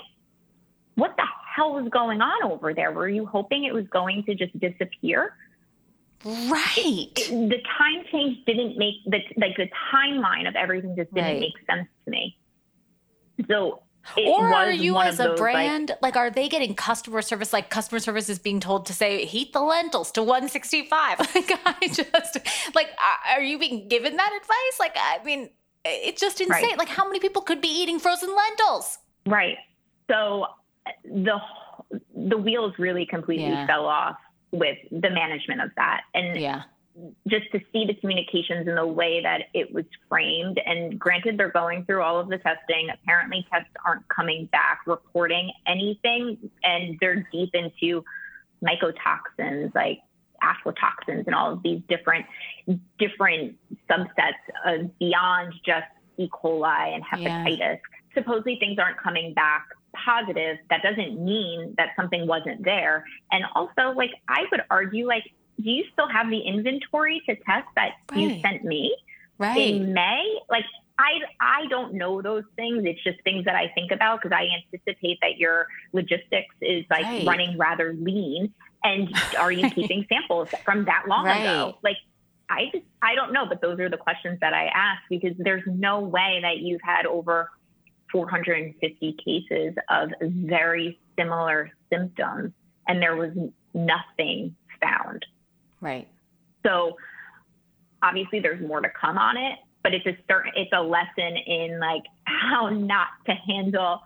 what 0.94 1.16
the 1.16 1.24
hell 1.54 1.74
was 1.74 1.88
going 1.90 2.20
on 2.20 2.50
over 2.50 2.74
there? 2.74 2.92
Were 2.92 3.08
you 3.08 3.26
hoping 3.26 3.64
it 3.64 3.74
was 3.74 3.86
going 3.88 4.24
to 4.24 4.34
just 4.34 4.58
disappear? 4.58 5.34
Right. 6.24 7.10
It, 7.16 7.18
it, 7.18 7.48
the 7.48 7.58
time 7.78 8.04
change 8.12 8.44
didn't 8.46 8.78
make 8.78 8.94
the 9.06 9.18
like 9.36 9.56
the 9.56 9.68
timeline 9.92 10.46
of 10.46 10.54
everything 10.54 10.94
just 10.96 11.12
didn't 11.12 11.32
right. 11.32 11.40
make 11.40 11.54
sense 11.68 11.88
to 12.04 12.10
me. 12.10 12.38
So 13.48 13.82
it 14.16 14.26
or 14.26 14.53
are 14.53 14.70
you 14.70 14.98
as 14.98 15.20
a 15.20 15.24
those, 15.24 15.38
brand 15.38 15.90
like, 15.90 16.03
like, 16.03 16.16
are 16.16 16.30
they 16.30 16.48
getting 16.48 16.74
customer 16.74 17.22
service 17.22 17.53
like 17.53 17.70
customer 17.70 17.98
service 17.98 18.28
is 18.28 18.38
being 18.38 18.61
told 18.61 18.86
to 18.86 18.92
say 18.92 19.24
heat 19.24 19.53
the 19.53 19.61
lentils 19.61 20.11
to 20.11 20.22
165 20.22 21.18
like 21.34 21.50
i 21.64 21.88
just 21.88 22.38
like 22.74 22.88
are 23.32 23.42
you 23.42 23.59
being 23.59 23.88
given 23.88 24.16
that 24.16 24.32
advice? 24.40 24.80
Like 24.80 24.96
i 24.96 25.22
mean 25.24 25.50
it's 25.84 26.20
just 26.20 26.40
insane. 26.40 26.62
Right. 26.62 26.78
like 26.78 26.88
how 26.88 27.07
many 27.07 27.18
people 27.18 27.42
could 27.42 27.61
be 27.61 27.68
eating 27.68 27.98
frozen 27.98 28.34
lentils? 28.34 28.98
Right. 29.26 29.57
So 30.11 30.46
the 31.05 31.38
the 32.14 32.36
wheels 32.36 32.74
really 32.78 33.07
completely 33.07 33.46
yeah. 33.46 33.66
fell 33.66 33.86
off 33.86 34.16
with 34.53 34.78
the 34.90 35.11
management 35.11 35.61
of 35.61 35.70
that. 35.76 36.03
And 36.14 36.38
yeah 36.38 36.62
just 37.26 37.51
to 37.53 37.61
see 37.72 37.86
the 37.86 37.95
communications 37.95 38.68
in 38.68 38.74
the 38.74 38.86
way 38.86 39.22
that 39.22 39.45
it 39.55 39.72
was 39.72 39.84
framed. 40.09 40.61
And 40.64 40.99
granted, 40.99 41.38
they're 41.38 41.51
going 41.51 41.84
through 41.84 42.03
all 42.03 42.20
of 42.20 42.28
the 42.28 42.38
testing. 42.38 42.88
Apparently, 42.93 43.47
tests 43.51 43.70
aren't 43.84 44.07
coming 44.09 44.47
back 44.47 44.80
reporting 44.86 45.53
anything, 45.66 46.51
and 46.62 46.99
they're 47.01 47.26
deep 47.32 47.55
into 47.55 48.05
mycotoxins 48.62 49.74
like 49.74 49.99
aflatoxins 50.43 51.26
and 51.26 51.34
all 51.34 51.53
of 51.53 51.62
these 51.62 51.80
different 51.88 52.26
different 52.99 53.57
subsets 53.90 54.32
of 54.64 54.99
beyond 54.99 55.53
just 55.64 55.86
E. 56.18 56.28
coli 56.28 56.95
and 56.95 57.03
hepatitis. 57.05 57.59
Yeah. 57.59 57.76
Supposedly, 58.14 58.57
things 58.57 58.78
aren't 58.78 58.99
coming 58.99 59.32
back 59.34 59.66
positive. 59.95 60.59
That 60.70 60.82
doesn't 60.82 61.22
mean 61.22 61.74
that 61.78 61.90
something 61.97 62.26
wasn't 62.26 62.64
there. 62.64 63.05
And 63.30 63.45
also, 63.55 63.93
like 63.97 64.11
I 64.28 64.45
would 64.51 64.62
argue, 64.70 65.07
like 65.07 65.24
do 65.61 65.70
you 65.70 65.84
still 65.92 66.09
have 66.09 66.30
the 66.30 66.40
inventory 66.40 67.22
to 67.26 67.34
test 67.36 67.68
that 67.76 67.92
right. 68.11 68.18
you 68.18 68.40
sent 68.40 68.64
me 68.64 68.96
right. 69.38 69.57
in 69.57 69.92
May? 69.92 70.38
Like, 70.50 70.64
I, 70.98 71.20
I 71.40 71.66
don't 71.68 71.94
know 71.94 72.22
those 72.22 72.44
things. 72.57 72.84
It's 72.84 73.03
just 73.03 73.22
things 73.22 73.44
that 73.44 73.57
I 73.57 73.68
think 73.74 73.90
about 73.90 74.22
because 74.22 74.36
I 74.36 74.46
anticipate 74.46 75.18
that 75.22 75.38
your 75.38 75.66
logistics 75.92 76.55
is 76.61 76.84
like 76.90 77.05
right. 77.05 77.26
running 77.26 77.59
rather 77.59 77.94
lean. 77.94 78.53
And 78.84 79.14
are 79.38 79.53
you 79.53 79.70
keeping 79.70 80.07
samples 80.09 80.48
from 80.64 80.84
that 80.84 81.05
long 81.09 81.26
ago? 81.26 81.78
Like, 81.82 81.96
I 82.50 82.66
just, 82.72 82.84
I 83.00 83.14
don't 83.14 83.32
know, 83.32 83.46
but 83.46 83.62
those 83.62 83.78
are 83.80 83.88
the 83.88 83.96
questions 83.96 84.38
that 84.40 84.53
I 84.53 84.66
ask 84.66 85.03
because 85.09 85.32
there's 85.38 85.62
no 85.66 86.00
way 86.00 86.40
that 86.42 86.59
you've 86.59 86.82
had 86.82 87.07
over 87.07 87.50
450 88.11 89.16
cases 89.24 89.74
of 89.88 90.11
very 90.20 91.00
similar 91.18 91.70
symptoms 91.90 92.53
and 92.86 93.00
there 93.00 93.16
was 93.16 93.32
nothing 93.74 94.55
found. 94.80 95.24
Right. 95.82 96.08
So 96.64 96.96
obviously 98.02 98.40
there's 98.40 98.66
more 98.66 98.80
to 98.80 98.88
come 98.88 99.18
on 99.18 99.36
it, 99.36 99.58
but 99.82 99.92
it's 99.92 100.06
a 100.06 100.16
certain 100.30 100.52
it's 100.56 100.72
a 100.72 100.80
lesson 100.80 101.36
in 101.36 101.78
like 101.78 102.04
how 102.24 102.70
not 102.70 103.08
to 103.26 103.32
handle 103.32 104.00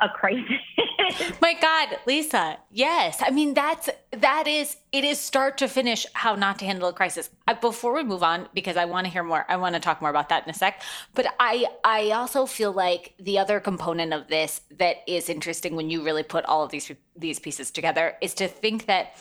a 0.00 0.08
crisis. 0.08 0.60
My 1.40 1.54
God, 1.54 1.98
Lisa. 2.06 2.58
Yes. 2.70 3.22
I 3.24 3.30
mean, 3.30 3.54
that's, 3.54 3.88
that 4.12 4.46
is, 4.46 4.76
it 4.92 5.04
is 5.04 5.18
start 5.18 5.58
to 5.58 5.68
finish 5.68 6.06
how 6.12 6.34
not 6.34 6.58
to 6.58 6.66
handle 6.66 6.88
a 6.88 6.92
crisis. 6.92 7.30
Uh, 7.48 7.54
before 7.54 7.94
we 7.94 8.04
move 8.04 8.22
on, 8.22 8.48
because 8.52 8.76
I 8.76 8.84
want 8.84 9.06
to 9.06 9.12
hear 9.12 9.22
more, 9.22 9.46
I 9.48 9.56
want 9.56 9.74
to 9.74 9.80
talk 9.80 10.00
more 10.00 10.10
about 10.10 10.28
that 10.28 10.44
in 10.44 10.50
a 10.50 10.54
sec. 10.54 10.82
But 11.14 11.34
I, 11.40 11.66
I 11.84 12.10
also 12.10 12.46
feel 12.46 12.72
like 12.72 13.14
the 13.18 13.38
other 13.38 13.60
component 13.60 14.12
of 14.12 14.28
this 14.28 14.60
that 14.78 14.96
is 15.06 15.28
interesting 15.28 15.76
when 15.76 15.88
you 15.90 16.02
really 16.02 16.22
put 16.22 16.44
all 16.44 16.62
of 16.62 16.70
these, 16.70 16.90
these 17.16 17.38
pieces 17.38 17.70
together 17.70 18.16
is 18.20 18.34
to 18.34 18.48
think 18.48 18.86
that 18.86 19.14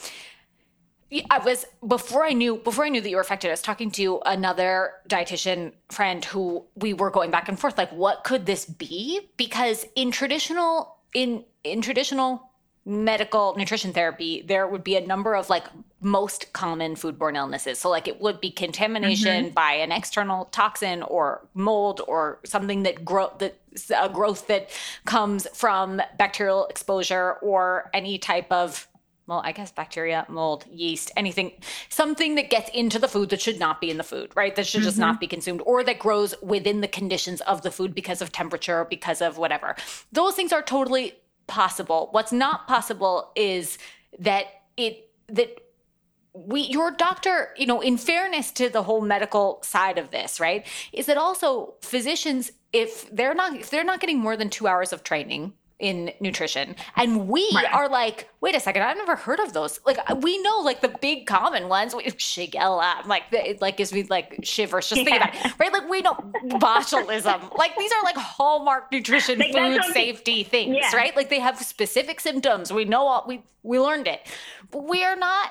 I 1.29 1.37
was 1.37 1.65
before 1.87 2.25
I 2.25 2.33
knew 2.33 2.57
before 2.57 2.85
I 2.85 2.89
knew 2.89 3.01
that 3.01 3.09
you 3.09 3.15
were 3.15 3.21
affected. 3.21 3.49
I 3.49 3.51
was 3.51 3.61
talking 3.61 3.91
to 3.91 4.21
another 4.25 4.93
dietitian 5.07 5.73
friend 5.89 6.25
who 6.25 6.65
we 6.75 6.93
were 6.93 7.11
going 7.11 7.31
back 7.31 7.47
and 7.47 7.59
forth, 7.59 7.77
like, 7.77 7.91
what 7.91 8.23
could 8.23 8.45
this 8.45 8.65
be? 8.65 9.29
Because 9.37 9.85
in 9.95 10.11
traditional 10.11 10.97
in 11.13 11.45
in 11.63 11.81
traditional 11.81 12.49
medical 12.85 13.55
nutrition 13.57 13.93
therapy, 13.93 14.43
there 14.45 14.67
would 14.67 14.83
be 14.83 14.95
a 14.95 15.05
number 15.05 15.35
of 15.35 15.49
like 15.49 15.65
most 16.01 16.53
common 16.53 16.93
foodborne 16.95 17.35
illnesses. 17.35 17.79
So 17.79 17.89
like 17.89 18.07
it 18.07 18.21
would 18.21 18.39
be 18.39 18.51
contamination 18.51 19.45
mm-hmm. 19.45 19.53
by 19.53 19.73
an 19.73 19.91
external 19.91 20.45
toxin 20.45 21.01
or 21.01 21.47
mold 21.55 22.01
or 22.07 22.39
something 22.45 22.83
that 22.83 23.03
grow 23.03 23.31
that 23.39 23.59
a 23.97 24.07
growth 24.07 24.47
that 24.47 24.69
comes 25.05 25.47
from 25.53 26.01
bacterial 26.17 26.67
exposure 26.67 27.33
or 27.41 27.89
any 27.93 28.17
type 28.19 28.51
of 28.51 28.87
well, 29.28 29.41
I 29.43 29.51
guess 29.51 29.71
bacteria, 29.71 30.26
mold, 30.30 30.65
yeast, 30.71 31.11
anything, 31.17 31.53
something 31.89 32.36
that 32.36 32.49
gets 32.49 32.69
into 32.69 32.99
the 32.99 33.07
food 33.07 33.30
that 33.30 33.41
should 33.41 33.59
not 33.59 33.82
be 33.82 33.89
in 33.89 33.97
the 33.97 34.03
food, 34.03 34.32
right? 34.36 34.55
That 34.55 34.67
should 34.67 34.82
mm-hmm. 34.82 34.88
just 34.88 34.97
not 34.99 35.15
mm-hmm. 35.15 35.21
be 35.21 35.28
consumed 35.28 35.61
or 35.65 35.84
that 35.84 35.99
grows 35.99 36.36
within 36.43 36.82
the 36.82 36.88
conditions 36.88 37.41
of 37.41 37.63
the 37.63 37.71
food 37.71 37.95
because 37.95 38.21
of 38.21 38.32
temperature, 38.32 38.86
because 38.86 39.21
of 39.21 39.38
whatever. 39.38 39.76
Those 40.11 40.36
things 40.36 40.53
are 40.53 40.61
totally 40.61 41.13
possible. 41.47 42.09
What's 42.11 42.32
not 42.32 42.67
possible 42.67 43.32
is 43.36 43.78
that 44.19 44.45
it, 44.78 45.09
that 45.30 45.59
we 46.34 46.61
your 46.61 46.91
doctor 46.91 47.53
you 47.55 47.65
know 47.65 47.80
in 47.80 47.97
fairness 47.97 48.51
to 48.51 48.67
the 48.67 48.84
whole 48.84 48.99
medical 48.99 49.59
side 49.63 49.97
of 49.97 50.11
this 50.11 50.38
right 50.38 50.67
is 50.91 51.05
that 51.05 51.17
also 51.17 51.76
physicians 51.82 52.51
if 52.73 53.09
they're 53.15 53.34
not 53.34 53.55
if 53.55 53.69
they're 53.69 53.86
not 53.86 54.01
getting 54.01 54.19
more 54.19 54.36
than 54.36 54.49
2 54.49 54.67
hours 54.67 54.91
of 54.91 55.01
training 55.01 55.53
in 55.80 56.11
nutrition. 56.19 56.76
And 56.95 57.28
we 57.28 57.49
right. 57.53 57.71
are 57.73 57.89
like 57.89 58.30
wait 58.41 58.55
a 58.55 58.59
second 58.59 58.84
i've 58.84 58.97
never 58.97 59.15
heard 59.15 59.39
of 59.39 59.53
those. 59.53 59.80
Like 59.86 59.97
we 60.21 60.41
know 60.41 60.59
like 60.59 60.82
the 60.82 60.95
big 61.01 61.28
common 61.28 61.67
ones 61.67 61.93
shigella 62.15 63.05
like 63.05 63.23
it 63.32 63.61
like 63.61 63.78
gives 63.78 63.91
me 63.91 64.03
like 64.03 64.39
shivers 64.43 64.89
just 64.89 65.01
yeah. 65.01 65.05
think 65.05 65.17
about 65.17 65.45
it 65.45 65.59
right? 65.59 65.73
Like 65.73 65.89
we 65.89 66.01
know 66.01 66.13
botulism 66.45 67.55
like 67.57 67.78
these 67.78 67.91
are 67.91 68.03
like 68.03 68.17
hallmark 68.17 68.91
nutrition 68.91 69.39
like, 69.39 69.53
food 69.53 69.84
safety 69.93 70.43
things 70.43 70.78
yeah. 70.80 70.95
right? 70.95 71.15
Like 71.15 71.30
they 71.30 71.39
have 71.39 71.57
specific 71.59 72.19
symptoms. 72.19 72.71
We 72.71 72.86
know 72.86 73.07
all 73.07 73.26
we 73.28 73.43
we 73.63 73.80
learned 73.80 74.07
it. 74.07 74.21
But 74.71 74.88
we 74.88 75.03
are 75.03 75.15
not 75.15 75.49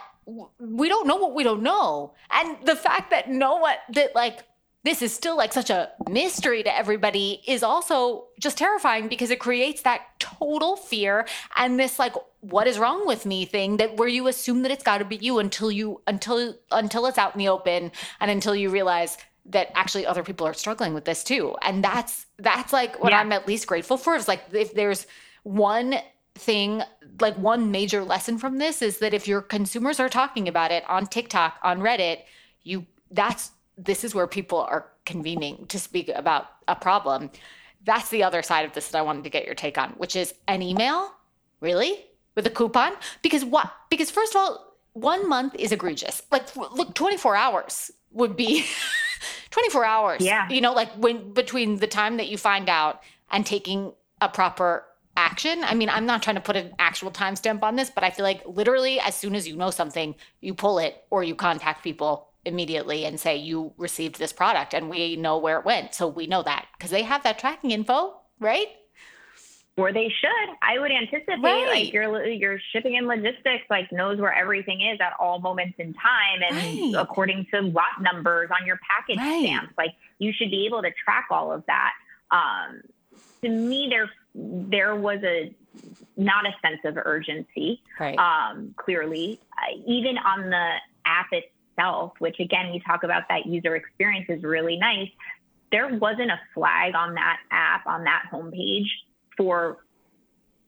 we 0.58 0.88
don't 0.88 1.06
know 1.06 1.16
what 1.16 1.34
we 1.34 1.42
don't 1.42 1.62
know. 1.62 2.14
And 2.30 2.56
the 2.64 2.76
fact 2.76 3.10
that 3.10 3.28
no 3.28 3.56
one 3.56 3.74
that 3.90 4.14
like 4.14 4.44
this 4.84 5.00
is 5.02 5.14
still 5.14 5.36
like 5.36 5.52
such 5.52 5.70
a 5.70 5.90
mystery 6.08 6.62
to 6.62 6.76
everybody 6.76 7.42
is 7.46 7.62
also 7.62 8.26
just 8.38 8.58
terrifying 8.58 9.08
because 9.08 9.30
it 9.30 9.40
creates 9.40 9.82
that 9.82 10.02
total 10.18 10.76
fear 10.76 11.26
and 11.56 11.80
this 11.80 11.98
like 11.98 12.14
what 12.40 12.66
is 12.66 12.78
wrong 12.78 13.06
with 13.06 13.26
me 13.26 13.44
thing 13.44 13.78
that 13.78 13.96
where 13.96 14.08
you 14.08 14.28
assume 14.28 14.62
that 14.62 14.70
it's 14.70 14.84
got 14.84 14.98
to 14.98 15.04
be 15.04 15.16
you 15.16 15.38
until 15.38 15.72
you 15.72 16.00
until 16.06 16.54
until 16.70 17.06
it's 17.06 17.18
out 17.18 17.34
in 17.34 17.38
the 17.38 17.48
open 17.48 17.90
and 18.20 18.30
until 18.30 18.54
you 18.54 18.70
realize 18.70 19.16
that 19.46 19.70
actually 19.74 20.06
other 20.06 20.22
people 20.22 20.46
are 20.46 20.54
struggling 20.54 20.94
with 20.94 21.04
this 21.04 21.24
too 21.24 21.56
and 21.62 21.82
that's 21.82 22.26
that's 22.38 22.72
like 22.72 23.02
what 23.02 23.12
yeah. 23.12 23.20
i'm 23.20 23.32
at 23.32 23.48
least 23.48 23.66
grateful 23.66 23.96
for 23.96 24.14
is 24.14 24.28
like 24.28 24.42
if 24.52 24.74
there's 24.74 25.06
one 25.42 25.96
thing 26.34 26.82
like 27.20 27.36
one 27.36 27.70
major 27.70 28.02
lesson 28.02 28.38
from 28.38 28.58
this 28.58 28.82
is 28.82 28.98
that 28.98 29.14
if 29.14 29.28
your 29.28 29.40
consumers 29.40 30.00
are 30.00 30.08
talking 30.08 30.48
about 30.48 30.70
it 30.70 30.82
on 30.88 31.06
tiktok 31.06 31.58
on 31.62 31.80
reddit 31.80 32.20
you 32.62 32.86
that's 33.10 33.52
this 33.76 34.04
is 34.04 34.14
where 34.14 34.26
people 34.26 34.58
are 34.60 34.90
convening 35.04 35.66
to 35.66 35.78
speak 35.78 36.08
about 36.08 36.46
a 36.68 36.76
problem. 36.76 37.30
That's 37.84 38.08
the 38.08 38.22
other 38.22 38.42
side 38.42 38.64
of 38.64 38.72
this 38.72 38.88
that 38.88 38.98
I 38.98 39.02
wanted 39.02 39.24
to 39.24 39.30
get 39.30 39.44
your 39.44 39.54
take 39.54 39.76
on, 39.76 39.90
which 39.90 40.16
is 40.16 40.34
an 40.48 40.62
email, 40.62 41.12
really, 41.60 42.04
with 42.34 42.46
a 42.46 42.50
coupon. 42.50 42.92
Because 43.22 43.44
what? 43.44 43.70
Because 43.90 44.10
first 44.10 44.34
of 44.34 44.40
all, 44.40 44.76
one 44.94 45.28
month 45.28 45.54
is 45.58 45.72
egregious. 45.72 46.22
Like, 46.30 46.54
look, 46.56 46.94
24 46.94 47.36
hours 47.36 47.90
would 48.12 48.36
be 48.36 48.64
24 49.50 49.84
hours. 49.84 50.20
Yeah. 50.22 50.48
You 50.48 50.60
know, 50.60 50.72
like 50.72 50.92
when 50.92 51.32
between 51.32 51.78
the 51.78 51.86
time 51.86 52.16
that 52.16 52.28
you 52.28 52.38
find 52.38 52.68
out 52.68 53.02
and 53.30 53.44
taking 53.44 53.92
a 54.20 54.28
proper 54.28 54.84
action. 55.16 55.62
I 55.64 55.74
mean, 55.74 55.88
I'm 55.88 56.06
not 56.06 56.22
trying 56.22 56.36
to 56.36 56.42
put 56.42 56.56
an 56.56 56.74
actual 56.78 57.10
timestamp 57.10 57.62
on 57.62 57.76
this, 57.76 57.90
but 57.90 58.04
I 58.04 58.10
feel 58.10 58.24
like 58.24 58.42
literally 58.46 58.98
as 59.00 59.14
soon 59.14 59.34
as 59.34 59.46
you 59.46 59.56
know 59.56 59.70
something, 59.70 60.14
you 60.40 60.54
pull 60.54 60.78
it 60.78 61.04
or 61.10 61.22
you 61.22 61.34
contact 61.34 61.84
people 61.84 62.28
immediately 62.44 63.04
and 63.04 63.18
say 63.18 63.36
you 63.36 63.72
received 63.76 64.18
this 64.18 64.32
product 64.32 64.74
and 64.74 64.90
we 64.90 65.16
know 65.16 65.38
where 65.38 65.58
it 65.58 65.64
went 65.64 65.94
so 65.94 66.06
we 66.06 66.26
know 66.26 66.42
that 66.42 66.66
because 66.76 66.90
they 66.90 67.02
have 67.02 67.22
that 67.22 67.38
tracking 67.38 67.70
info 67.70 68.14
right 68.40 68.68
or 69.76 69.92
they 69.92 70.08
should 70.08 70.56
i 70.62 70.78
would 70.78 70.90
anticipate 70.90 71.42
right. 71.42 71.66
like 71.66 71.92
your 71.92 72.24
your 72.26 72.58
shipping 72.72 72.96
and 72.96 73.06
logistics 73.06 73.64
like 73.70 73.90
knows 73.92 74.18
where 74.20 74.32
everything 74.32 74.80
is 74.82 75.00
at 75.00 75.12
all 75.18 75.38
moments 75.40 75.74
in 75.78 75.94
time 75.94 76.40
and 76.48 76.56
right. 76.56 77.02
according 77.02 77.46
to 77.52 77.60
lot 77.60 78.00
numbers 78.00 78.50
on 78.50 78.66
your 78.66 78.78
package 78.88 79.18
right. 79.18 79.44
stamps 79.44 79.72
like 79.78 79.94
you 80.18 80.32
should 80.32 80.50
be 80.50 80.66
able 80.66 80.82
to 80.82 80.90
track 81.04 81.26
all 81.30 81.50
of 81.50 81.64
that 81.66 81.92
um, 82.30 82.80
to 83.42 83.48
me 83.48 83.88
there 83.88 84.10
there 84.34 84.96
was 84.96 85.20
a 85.24 85.54
not 86.16 86.46
a 86.46 86.54
sense 86.62 86.80
of 86.84 86.96
urgency 87.04 87.80
right. 87.98 88.18
um, 88.18 88.74
clearly 88.76 89.40
uh, 89.58 89.76
even 89.86 90.16
on 90.18 90.50
the 90.50 90.74
app 91.04 91.26
itself 91.32 91.50
itself, 91.76 92.12
which 92.18 92.38
again, 92.40 92.70
we 92.72 92.80
talk 92.80 93.02
about 93.02 93.24
that 93.28 93.46
user 93.46 93.76
experience 93.76 94.26
is 94.28 94.42
really 94.42 94.76
nice. 94.76 95.08
There 95.70 95.88
wasn't 95.96 96.30
a 96.30 96.40
flag 96.54 96.94
on 96.94 97.14
that 97.14 97.38
app, 97.50 97.86
on 97.86 98.04
that 98.04 98.24
homepage 98.32 98.86
for 99.36 99.78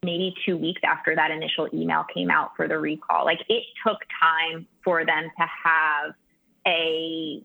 maybe 0.02 0.34
two 0.44 0.56
weeks 0.56 0.80
after 0.84 1.14
that 1.14 1.30
initial 1.30 1.68
email 1.72 2.04
came 2.12 2.30
out 2.30 2.50
for 2.56 2.68
the 2.68 2.78
recall. 2.78 3.24
Like 3.24 3.40
it 3.48 3.64
took 3.86 3.98
time 4.20 4.66
for 4.84 5.04
them 5.04 5.24
to 5.24 5.46
have 5.64 6.14
a 6.66 7.42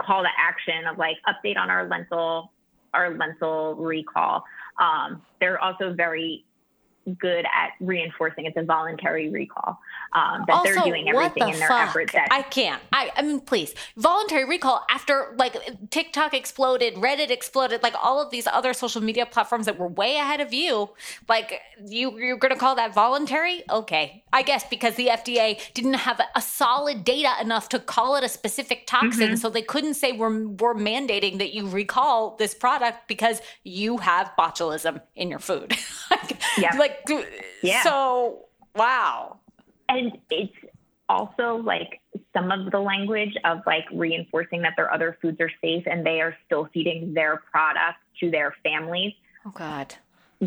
call 0.00 0.22
to 0.22 0.28
action 0.38 0.86
of 0.86 0.98
like 0.98 1.16
update 1.28 1.56
on 1.56 1.70
our 1.70 1.88
lentil, 1.88 2.52
our 2.92 3.16
lentil 3.16 3.74
recall. 3.76 4.44
Um, 4.78 5.22
they're 5.40 5.60
also 5.60 5.92
very 5.92 6.44
good 7.18 7.44
at 7.44 7.72
reinforcing 7.80 8.46
it's 8.46 8.56
a 8.56 8.62
voluntary 8.62 9.28
recall. 9.28 9.78
Um, 10.12 10.44
that 10.46 10.54
also, 10.54 10.72
they're 10.72 10.84
doing 10.84 11.08
everything 11.08 11.44
the 11.44 11.52
in 11.52 11.58
their 11.58 11.68
fuck? 11.68 11.88
efforts. 11.88 12.12
That 12.12 12.28
I 12.30 12.42
can't. 12.42 12.80
I, 12.92 13.10
I 13.16 13.22
mean, 13.22 13.40
please, 13.40 13.74
voluntary 13.96 14.44
recall 14.44 14.84
after 14.90 15.34
like 15.36 15.56
TikTok 15.90 16.34
exploded, 16.34 16.94
Reddit 16.94 17.30
exploded, 17.30 17.82
like 17.82 17.94
all 18.02 18.22
of 18.22 18.30
these 18.30 18.46
other 18.46 18.72
social 18.72 19.02
media 19.02 19.26
platforms 19.26 19.66
that 19.66 19.78
were 19.78 19.88
way 19.88 20.16
ahead 20.16 20.40
of 20.40 20.52
you. 20.52 20.90
Like 21.28 21.60
you, 21.84 22.18
you're 22.18 22.36
going 22.36 22.52
to 22.52 22.58
call 22.58 22.76
that 22.76 22.94
voluntary? 22.94 23.62
Okay, 23.68 24.24
I 24.32 24.42
guess 24.42 24.64
because 24.68 24.94
the 24.94 25.08
FDA 25.08 25.60
didn't 25.74 25.94
have 25.94 26.20
a, 26.20 26.26
a 26.36 26.42
solid 26.42 27.04
data 27.04 27.32
enough 27.40 27.68
to 27.70 27.78
call 27.78 28.16
it 28.16 28.24
a 28.24 28.28
specific 28.28 28.86
toxin, 28.86 29.28
mm-hmm. 29.28 29.34
so 29.36 29.50
they 29.50 29.62
couldn't 29.62 29.94
say 29.94 30.12
we're 30.12 30.46
we're 30.46 30.74
mandating 30.74 31.38
that 31.38 31.54
you 31.54 31.68
recall 31.68 32.36
this 32.36 32.54
product 32.54 33.08
because 33.08 33.40
you 33.64 33.98
have 33.98 34.30
botulism 34.38 35.00
in 35.16 35.28
your 35.28 35.38
food. 35.38 35.72
like, 36.10 36.40
yeah. 36.58 36.76
like 36.78 36.93
yeah. 37.62 37.82
So, 37.82 38.46
wow. 38.74 39.38
And 39.88 40.18
it's 40.30 40.52
also 41.08 41.56
like 41.56 42.00
some 42.32 42.50
of 42.50 42.70
the 42.70 42.80
language 42.80 43.34
of 43.44 43.60
like 43.66 43.84
reinforcing 43.92 44.62
that 44.62 44.74
their 44.76 44.92
other 44.92 45.18
foods 45.20 45.40
are 45.40 45.50
safe 45.60 45.84
and 45.86 46.04
they 46.04 46.20
are 46.20 46.36
still 46.46 46.68
feeding 46.72 47.14
their 47.14 47.42
product 47.50 47.98
to 48.20 48.30
their 48.30 48.54
families. 48.62 49.12
Oh, 49.46 49.52
God. 49.54 49.94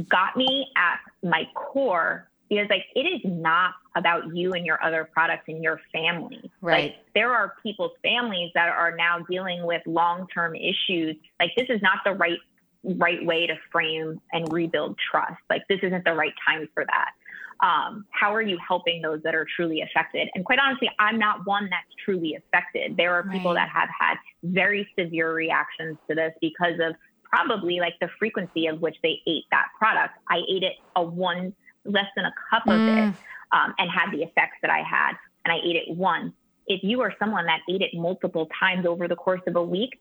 Got 0.09 0.35
me 0.35 0.67
at 0.75 0.99
my 1.23 1.47
core 1.53 2.27
because 2.49 2.67
like 2.69 2.85
it 2.95 3.01
is 3.01 3.21
not 3.23 3.73
about 3.95 4.35
you 4.35 4.53
and 4.53 4.65
your 4.65 4.81
other 4.83 5.03
products 5.11 5.45
and 5.47 5.63
your 5.63 5.81
family. 5.91 6.51
Right. 6.61 6.83
Like 6.83 6.95
there 7.13 7.33
are 7.33 7.55
people's 7.63 7.91
families 8.03 8.51
that 8.53 8.69
are 8.69 8.95
now 8.95 9.19
dealing 9.29 9.65
with 9.65 9.81
long-term 9.85 10.55
issues. 10.55 11.15
Like 11.39 11.51
this 11.57 11.67
is 11.69 11.81
not 11.81 11.99
the 12.05 12.13
right 12.13 12.39
right 12.83 13.25
way 13.25 13.47
to 13.47 13.55
frame 13.71 14.21
and 14.31 14.51
rebuild 14.51 14.97
trust. 15.11 15.41
Like 15.49 15.63
this 15.67 15.79
isn't 15.83 16.05
the 16.05 16.13
right 16.13 16.33
time 16.47 16.67
for 16.73 16.85
that. 16.85 17.11
Um, 17.59 18.05
how 18.11 18.35
are 18.35 18.41
you 18.41 18.57
helping 18.65 19.01
those 19.01 19.21
that 19.23 19.33
are 19.33 19.47
truly 19.55 19.81
affected? 19.81 20.29
And 20.35 20.45
quite 20.45 20.59
honestly, 20.59 20.89
I'm 20.99 21.17
not 21.17 21.45
one 21.45 21.69
that's 21.71 21.87
truly 22.05 22.35
affected. 22.35 22.95
There 22.97 23.13
are 23.15 23.23
people 23.23 23.53
right. 23.53 23.65
that 23.65 23.69
have 23.69 23.89
had 23.99 24.17
very 24.43 24.87
severe 24.97 25.33
reactions 25.33 25.97
to 26.07 26.15
this 26.15 26.33
because 26.39 26.79
of 26.79 26.95
probably 27.23 27.79
like 27.79 27.95
the 27.99 28.09
frequency 28.19 28.67
of 28.67 28.79
which 28.79 28.95
they 29.01 29.21
ate 29.25 29.45
that 29.51 29.67
product. 29.77 30.13
I 30.29 30.37
ate 30.47 30.63
it 30.63 30.73
a 30.95 31.03
one 31.03 31.53
less 31.83 32.05
than 32.15 32.25
a 32.25 32.33
cup 32.49 32.63
mm. 32.65 32.73
of 32.73 32.79
it. 32.79 33.13
Mm. 33.13 33.15
um, 33.51 33.73
and 33.79 33.89
had 33.89 34.11
the 34.11 34.23
effects 34.23 34.57
that 34.61 34.71
I 34.71 34.81
had. 34.83 35.13
And 35.45 35.51
I 35.53 35.57
ate 35.57 35.75
it 35.77 35.95
once. 35.95 36.33
If 36.67 36.83
you 36.83 37.01
are 37.01 37.13
someone 37.17 37.45
that 37.45 37.61
ate 37.69 37.81
it 37.81 37.91
multiple 37.93 38.49
times 38.59 38.85
over 38.85 39.07
the 39.07 39.15
course 39.15 39.41
of 39.47 39.55
a 39.55 39.63
week, 39.63 39.99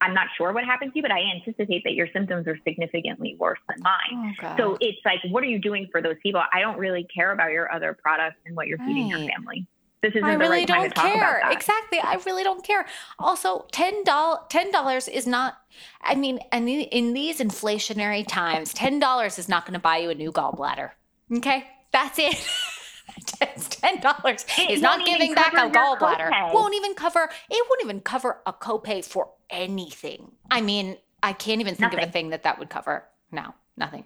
I'm 0.00 0.14
not 0.14 0.28
sure 0.36 0.52
what 0.52 0.64
happened 0.64 0.92
to 0.92 0.98
you, 0.98 1.02
but 1.02 1.10
I 1.10 1.20
anticipate 1.20 1.82
that 1.84 1.94
your 1.94 2.08
symptoms 2.12 2.46
are 2.46 2.56
significantly 2.66 3.36
worse 3.38 3.58
than 3.68 3.82
mine. 3.82 4.36
Oh, 4.42 4.54
so 4.56 4.78
it's 4.80 4.98
like, 5.04 5.18
what 5.30 5.42
are 5.42 5.46
you 5.46 5.58
doing 5.58 5.88
for 5.90 6.00
those 6.00 6.16
people? 6.22 6.40
I 6.52 6.60
don't 6.60 6.78
really 6.78 7.06
care 7.12 7.32
about 7.32 7.50
your 7.50 7.72
other 7.72 7.96
products 8.00 8.36
and 8.46 8.54
what 8.54 8.68
you're 8.68 8.78
right. 8.78 8.86
feeding 8.86 9.08
your 9.08 9.18
family. 9.18 9.66
This 10.02 10.12
isn't 10.14 10.24
I 10.24 10.34
the 10.34 10.38
really 10.38 10.58
right 10.58 10.68
don't 10.68 10.94
care. 10.94 11.42
Exactly. 11.50 11.98
I 11.98 12.20
really 12.24 12.44
don't 12.44 12.64
care. 12.64 12.86
Also, 13.18 13.66
ten 13.72 14.04
dollars 14.04 14.42
ten 14.48 14.70
dollars 14.70 15.08
is 15.08 15.26
not. 15.26 15.58
I 16.02 16.14
mean, 16.14 16.38
and 16.52 16.68
in 16.68 17.14
these 17.14 17.40
inflationary 17.40 18.24
times, 18.26 18.72
ten 18.72 19.00
dollars 19.00 19.40
is 19.40 19.48
not 19.48 19.64
going 19.64 19.74
to 19.74 19.80
buy 19.80 19.96
you 19.98 20.10
a 20.10 20.14
new 20.14 20.30
gallbladder. 20.30 20.90
Okay, 21.36 21.66
that's 21.92 22.18
it. 22.18 22.48
it's 23.40 23.68
ten 23.68 24.00
dollars. 24.00 24.44
It's 24.58 24.82
not 24.82 25.04
giving 25.04 25.34
back 25.34 25.52
a 25.52 25.70
gallbladder. 25.70 26.30
Copay. 26.30 26.54
Won't 26.54 26.74
even 26.74 26.94
cover. 26.94 27.28
It 27.50 27.66
won't 27.68 27.82
even 27.82 28.00
cover 28.00 28.38
a 28.46 28.52
copay 28.52 29.04
for 29.04 29.30
anything. 29.50 30.32
I 30.50 30.60
mean, 30.60 30.96
I 31.22 31.32
can't 31.32 31.60
even 31.60 31.74
think 31.74 31.92
nothing. 31.92 32.00
of 32.00 32.08
a 32.08 32.12
thing 32.12 32.30
that 32.30 32.42
that 32.44 32.58
would 32.58 32.70
cover. 32.70 33.04
No, 33.32 33.54
nothing. 33.76 34.04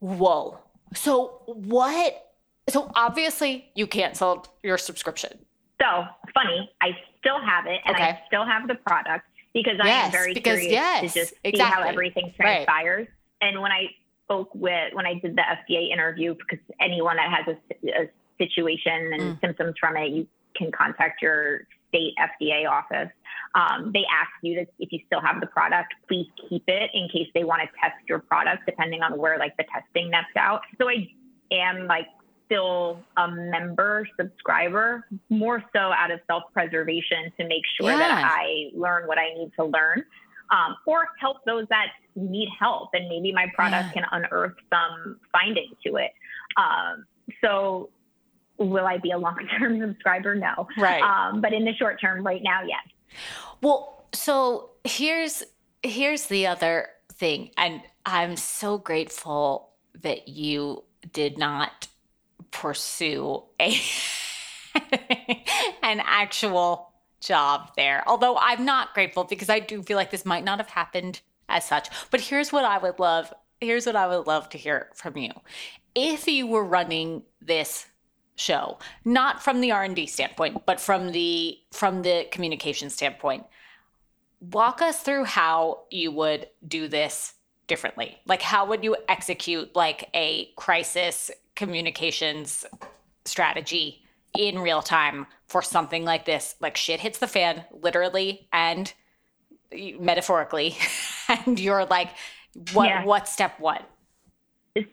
Whoa. 0.00 0.58
So 0.94 1.40
what? 1.46 2.34
So 2.68 2.90
obviously 2.94 3.70
you 3.74 3.86
canceled 3.86 4.48
your 4.62 4.78
subscription. 4.78 5.38
So 5.80 6.04
funny. 6.34 6.70
I 6.80 6.90
still 7.18 7.40
have 7.40 7.66
it, 7.66 7.80
and 7.84 7.94
okay. 7.94 8.04
I 8.04 8.20
still 8.26 8.44
have 8.44 8.66
the 8.66 8.74
product 8.74 9.24
because 9.52 9.78
I 9.80 9.88
am 9.88 10.12
very 10.12 10.34
because, 10.34 10.60
curious 10.60 10.72
yes, 10.72 11.12
to 11.12 11.20
just 11.20 11.34
exactly. 11.44 11.58
see 11.58 11.82
how 11.82 11.88
everything 11.88 12.32
transpires. 12.36 13.08
Right. 13.08 13.48
And 13.48 13.60
when 13.60 13.72
I 13.72 13.86
spoke 14.26 14.54
with 14.54 14.92
when 14.92 15.06
I 15.06 15.14
did 15.14 15.36
the 15.36 15.42
FDA 15.42 15.92
interview 15.92 16.34
because 16.34 16.64
anyone 16.80 17.16
that 17.16 17.30
has 17.30 17.56
a, 17.56 18.02
a 18.02 18.10
situation 18.38 19.12
and 19.12 19.22
mm. 19.22 19.40
symptoms 19.40 19.74
from 19.80 19.96
it, 19.96 20.10
you 20.10 20.26
can 20.56 20.70
contact 20.72 21.22
your 21.22 21.60
state 21.88 22.14
FDA 22.18 22.68
office. 22.68 23.10
Um, 23.54 23.92
they 23.92 24.04
ask 24.12 24.30
you 24.42 24.56
that 24.56 24.68
if 24.78 24.92
you 24.92 25.00
still 25.06 25.20
have 25.20 25.40
the 25.40 25.46
product, 25.46 25.94
please 26.08 26.26
keep 26.48 26.64
it 26.66 26.90
in 26.92 27.08
case 27.08 27.28
they 27.34 27.44
want 27.44 27.62
to 27.62 27.68
test 27.80 27.96
your 28.08 28.18
product, 28.18 28.66
depending 28.66 29.02
on 29.02 29.18
where 29.18 29.38
like 29.38 29.56
the 29.56 29.64
testing 29.72 30.10
nets 30.10 30.26
out. 30.36 30.62
So 30.78 30.88
I 30.88 31.08
am 31.52 31.86
like 31.86 32.06
still 32.46 33.00
a 33.16 33.30
member 33.30 34.06
subscriber, 34.18 35.06
more 35.30 35.62
so 35.72 35.78
out 35.78 36.10
of 36.10 36.20
self 36.26 36.44
preservation 36.52 37.32
to 37.38 37.46
make 37.46 37.62
sure 37.80 37.90
yeah. 37.90 37.98
that 37.98 38.32
I 38.38 38.70
learn 38.74 39.06
what 39.06 39.18
I 39.18 39.34
need 39.34 39.52
to 39.58 39.64
learn 39.64 40.04
um, 40.50 40.76
or 40.86 41.08
help 41.20 41.38
those 41.44 41.66
that 41.70 41.86
need 42.14 42.48
help. 42.58 42.90
And 42.92 43.08
maybe 43.08 43.32
my 43.32 43.46
product 43.54 43.88
yeah. 43.94 44.02
can 44.02 44.04
unearth 44.12 44.54
some 44.70 45.18
findings 45.32 45.76
to 45.84 45.96
it. 45.96 46.12
Um, 46.56 47.06
so 47.42 47.90
will 48.58 48.86
I 48.86 48.98
be 48.98 49.10
a 49.10 49.18
long 49.18 49.38
term 49.58 49.80
subscriber? 49.86 50.34
No. 50.34 50.66
Right. 50.78 51.02
Um, 51.02 51.40
but 51.40 51.52
in 51.52 51.64
the 51.64 51.74
short 51.74 52.00
term, 52.00 52.24
right 52.24 52.42
now, 52.42 52.60
yes. 52.62 52.80
Well, 53.62 54.06
so 54.12 54.70
here's 54.84 55.42
here's 55.82 56.26
the 56.26 56.46
other 56.46 56.88
thing, 57.12 57.50
and 57.56 57.80
I'm 58.04 58.36
so 58.36 58.78
grateful 58.78 59.70
that 60.02 60.28
you 60.28 60.84
did 61.12 61.38
not 61.38 61.88
pursue 62.50 63.42
a 63.60 63.78
an 65.82 66.00
actual 66.04 66.92
job 67.26 67.72
there. 67.76 68.02
Although 68.06 68.36
I'm 68.38 68.64
not 68.64 68.94
grateful 68.94 69.24
because 69.24 69.48
I 69.48 69.60
do 69.60 69.82
feel 69.82 69.96
like 69.96 70.10
this 70.10 70.24
might 70.24 70.44
not 70.44 70.58
have 70.58 70.68
happened 70.68 71.20
as 71.48 71.64
such. 71.64 71.88
But 72.10 72.20
here's 72.20 72.52
what 72.52 72.64
I 72.64 72.78
would 72.78 72.98
love 72.98 73.32
here's 73.60 73.86
what 73.86 73.96
I 73.96 74.06
would 74.06 74.26
love 74.26 74.48
to 74.50 74.58
hear 74.58 74.90
from 74.94 75.16
you. 75.16 75.30
If 75.94 76.28
you 76.28 76.46
were 76.46 76.64
running 76.64 77.22
this 77.40 77.86
show, 78.34 78.78
not 79.04 79.42
from 79.42 79.62
the 79.62 79.72
R&D 79.72 80.06
standpoint, 80.06 80.66
but 80.66 80.78
from 80.78 81.12
the 81.12 81.58
from 81.72 82.02
the 82.02 82.26
communication 82.30 82.90
standpoint, 82.90 83.44
walk 84.40 84.82
us 84.82 85.00
through 85.00 85.24
how 85.24 85.84
you 85.90 86.12
would 86.12 86.48
do 86.66 86.88
this 86.88 87.34
differently. 87.66 88.18
Like 88.26 88.42
how 88.42 88.66
would 88.66 88.84
you 88.84 88.96
execute 89.08 89.74
like 89.74 90.08
a 90.14 90.50
crisis 90.56 91.30
communications 91.54 92.64
strategy 93.24 94.05
in 94.38 94.58
real 94.58 94.82
time 94.82 95.26
for 95.46 95.62
something 95.62 96.04
like 96.04 96.24
this. 96.24 96.54
Like 96.60 96.76
shit 96.76 97.00
hits 97.00 97.18
the 97.18 97.26
fan, 97.26 97.64
literally 97.72 98.48
and 98.52 98.92
metaphorically, 99.98 100.76
and 101.28 101.58
you're 101.58 101.84
like, 101.84 102.10
what? 102.72 102.88
Yeah. 102.88 103.04
What 103.04 103.28
step 103.28 103.58
one? 103.60 103.82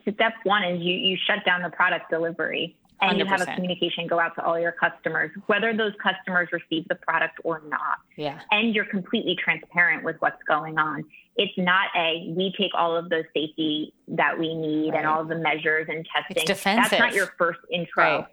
Step 0.09 0.33
one 0.43 0.63
is 0.63 0.81
you 0.81 0.93
you 0.93 1.17
shut 1.27 1.45
down 1.45 1.61
the 1.61 1.69
product 1.69 2.09
delivery 2.09 2.77
and 3.01 3.17
100%. 3.17 3.19
you 3.19 3.25
have 3.25 3.41
a 3.41 3.45
communication 3.55 4.07
go 4.07 4.19
out 4.19 4.35
to 4.35 4.43
all 4.43 4.59
your 4.59 4.71
customers, 4.71 5.31
whether 5.47 5.75
those 5.75 5.93
customers 6.01 6.49
receive 6.51 6.87
the 6.87 6.95
product 6.95 7.39
or 7.43 7.61
not. 7.67 7.99
Yeah. 8.15 8.39
And 8.51 8.73
you're 8.73 8.85
completely 8.85 9.35
transparent 9.35 10.03
with 10.03 10.15
what's 10.19 10.41
going 10.47 10.77
on. 10.77 11.03
It's 11.35 11.53
not 11.57 11.87
a 11.95 12.33
we 12.35 12.53
take 12.57 12.71
all 12.75 12.95
of 12.95 13.09
those 13.09 13.25
safety 13.33 13.93
that 14.09 14.37
we 14.37 14.53
need 14.53 14.91
right. 14.91 14.99
and 14.99 15.07
all 15.07 15.21
of 15.21 15.27
the 15.27 15.35
measures 15.35 15.87
and 15.89 16.07
testing. 16.15 16.37
It's 16.37 16.45
defensive. 16.45 16.91
That's 16.91 16.99
not 16.99 17.13
your 17.13 17.33
first 17.37 17.59
intro. 17.71 18.03
Right. 18.03 18.27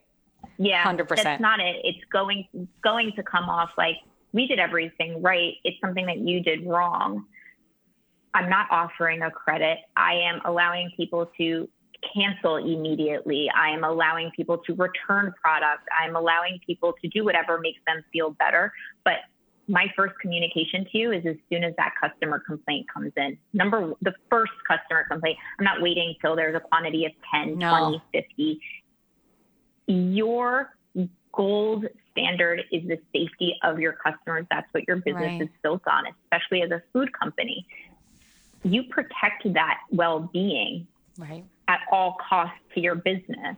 Yeah, 0.58 0.82
hundred 0.82 1.08
percent. 1.08 1.24
That's 1.24 1.40
not 1.40 1.60
it. 1.60 1.76
It's 1.84 2.04
going 2.12 2.46
going 2.82 3.12
to 3.16 3.22
come 3.22 3.48
off 3.48 3.70
like 3.78 3.96
we 4.32 4.46
did 4.46 4.58
everything 4.58 5.22
right. 5.22 5.54
It's 5.64 5.80
something 5.80 6.06
that 6.06 6.18
you 6.18 6.40
did 6.42 6.66
wrong. 6.66 7.24
I'm 8.34 8.48
not 8.48 8.66
offering 8.70 9.22
a 9.22 9.30
credit. 9.30 9.78
I 9.96 10.14
am 10.14 10.40
allowing 10.44 10.90
people 10.96 11.30
to 11.38 11.68
cancel 12.14 12.56
immediately. 12.56 13.50
I 13.54 13.70
am 13.70 13.84
allowing 13.84 14.30
people 14.36 14.58
to 14.58 14.74
return 14.74 15.34
product. 15.42 15.82
I'm 15.98 16.16
allowing 16.16 16.60
people 16.64 16.94
to 17.02 17.08
do 17.08 17.24
whatever 17.24 17.58
makes 17.58 17.80
them 17.86 18.04
feel 18.12 18.30
better. 18.30 18.72
But 19.04 19.16
my 19.68 19.86
first 19.96 20.14
communication 20.20 20.86
to 20.90 20.98
you 20.98 21.12
is 21.12 21.24
as 21.26 21.36
soon 21.50 21.64
as 21.64 21.74
that 21.76 21.92
customer 22.00 22.42
complaint 22.46 22.86
comes 22.92 23.12
in. 23.16 23.38
Number 23.52 23.94
the 24.02 24.14
first 24.28 24.52
customer 24.66 25.04
complaint. 25.08 25.38
I'm 25.58 25.64
not 25.64 25.80
waiting 25.80 26.14
till 26.20 26.36
there's 26.36 26.56
a 26.56 26.60
quantity 26.60 27.06
of 27.06 27.12
10, 27.32 27.58
no. 27.58 27.70
20, 27.70 28.02
50 28.12 28.60
your 29.90 30.74
gold 31.32 31.86
standard 32.12 32.62
is 32.72 32.82
the 32.86 32.98
safety 33.12 33.56
of 33.62 33.78
your 33.78 33.92
customers. 33.92 34.46
That's 34.50 34.66
what 34.72 34.86
your 34.86 34.96
business 34.96 35.22
right. 35.22 35.42
is 35.42 35.48
built 35.62 35.82
on, 35.86 36.04
especially 36.24 36.62
as 36.62 36.70
a 36.70 36.82
food 36.92 37.10
company. 37.18 37.66
You 38.62 38.84
protect 38.84 39.52
that 39.54 39.78
well 39.90 40.28
being 40.32 40.86
right. 41.18 41.44
at 41.68 41.80
all 41.90 42.16
costs 42.28 42.58
to 42.74 42.80
your 42.80 42.94
business. 42.94 43.56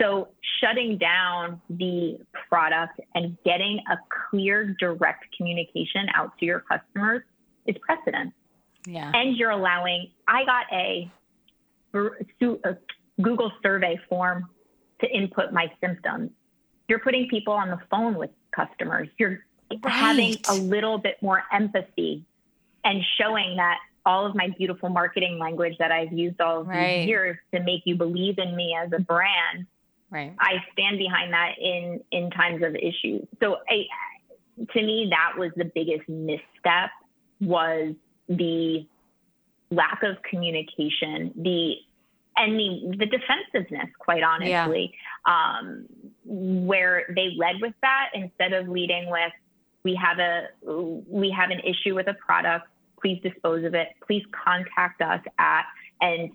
So, 0.00 0.28
shutting 0.60 0.98
down 0.98 1.60
the 1.68 2.18
product 2.48 3.00
and 3.14 3.36
getting 3.44 3.80
a 3.90 3.98
clear, 4.30 4.74
direct 4.80 5.26
communication 5.36 6.06
out 6.14 6.36
to 6.38 6.46
your 6.46 6.60
customers 6.60 7.22
is 7.66 7.76
precedent. 7.78 8.32
Yeah. 8.86 9.12
And 9.14 9.36
you're 9.36 9.50
allowing, 9.50 10.10
I 10.26 10.44
got 10.44 10.66
a, 10.72 11.10
a 11.94 12.76
Google 13.20 13.52
survey 13.62 14.00
form 14.08 14.48
to 15.02 15.10
input 15.10 15.52
my 15.52 15.70
symptoms. 15.80 16.30
You're 16.88 17.00
putting 17.00 17.28
people 17.28 17.52
on 17.52 17.70
the 17.70 17.80
phone 17.90 18.14
with 18.14 18.30
customers. 18.54 19.08
You're 19.18 19.44
right. 19.70 19.92
having 19.92 20.36
a 20.48 20.54
little 20.54 20.98
bit 20.98 21.22
more 21.22 21.42
empathy 21.52 22.24
and 22.84 23.02
showing 23.18 23.56
that 23.56 23.78
all 24.04 24.26
of 24.26 24.34
my 24.34 24.48
beautiful 24.58 24.88
marketing 24.88 25.38
language 25.38 25.76
that 25.78 25.92
I've 25.92 26.12
used 26.12 26.40
all 26.40 26.62
of 26.62 26.66
right. 26.66 26.98
these 26.98 27.08
years 27.08 27.38
to 27.54 27.62
make 27.62 27.82
you 27.84 27.96
believe 27.96 28.38
in 28.38 28.56
me 28.56 28.76
as 28.80 28.90
a 28.92 28.98
brand. 28.98 29.66
Right. 30.10 30.34
I 30.38 30.56
stand 30.72 30.98
behind 30.98 31.32
that 31.32 31.54
in 31.58 32.00
in 32.10 32.30
times 32.30 32.62
of 32.62 32.74
issues. 32.74 33.26
So 33.40 33.58
I, 33.68 33.86
to 34.72 34.82
me, 34.82 35.08
that 35.10 35.38
was 35.38 35.52
the 35.56 35.70
biggest 35.74 36.08
misstep 36.08 36.90
was 37.40 37.94
the 38.28 38.86
lack 39.70 40.02
of 40.02 40.22
communication, 40.22 41.32
the 41.36 41.76
and 42.36 42.58
the, 42.58 42.96
the 42.98 43.06
defensiveness, 43.06 43.88
quite 43.98 44.22
honestly, 44.22 44.94
yeah. 45.26 45.58
um, 45.58 45.86
where 46.24 47.04
they 47.14 47.34
led 47.36 47.60
with 47.60 47.74
that 47.82 48.10
instead 48.14 48.52
of 48.52 48.68
leading 48.68 49.10
with, 49.10 49.32
we 49.84 49.94
have 49.96 50.18
a 50.18 50.48
we 51.08 51.30
have 51.30 51.50
an 51.50 51.60
issue 51.60 51.94
with 51.94 52.06
a 52.06 52.14
product. 52.14 52.68
Please 53.00 53.20
dispose 53.22 53.64
of 53.64 53.74
it. 53.74 53.88
Please 54.06 54.22
contact 54.44 55.02
us 55.02 55.20
at 55.38 55.64
and 56.00 56.30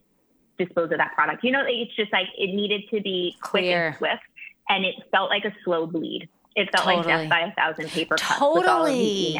dispose 0.57 0.91
of 0.91 0.97
that 0.97 1.13
product. 1.13 1.43
You 1.43 1.51
know, 1.51 1.63
it's 1.65 1.95
just 1.95 2.11
like 2.11 2.27
it 2.37 2.53
needed 2.53 2.83
to 2.91 3.01
be 3.01 3.35
quick 3.41 3.63
Clear. 3.63 3.87
and 3.87 3.95
swift, 3.95 4.23
and 4.69 4.85
it 4.85 4.95
felt 5.11 5.29
like 5.29 5.45
a 5.45 5.55
slow 5.63 5.87
bleed. 5.87 6.27
It 6.57 6.71
felt 6.71 6.85
totally. 6.85 7.13
like 7.13 7.21
death 7.21 7.29
by 7.29 7.39
a 7.41 7.51
thousand 7.53 7.89
paper 7.91 8.15
cuts. 8.15 8.39
Totally. 8.39 9.39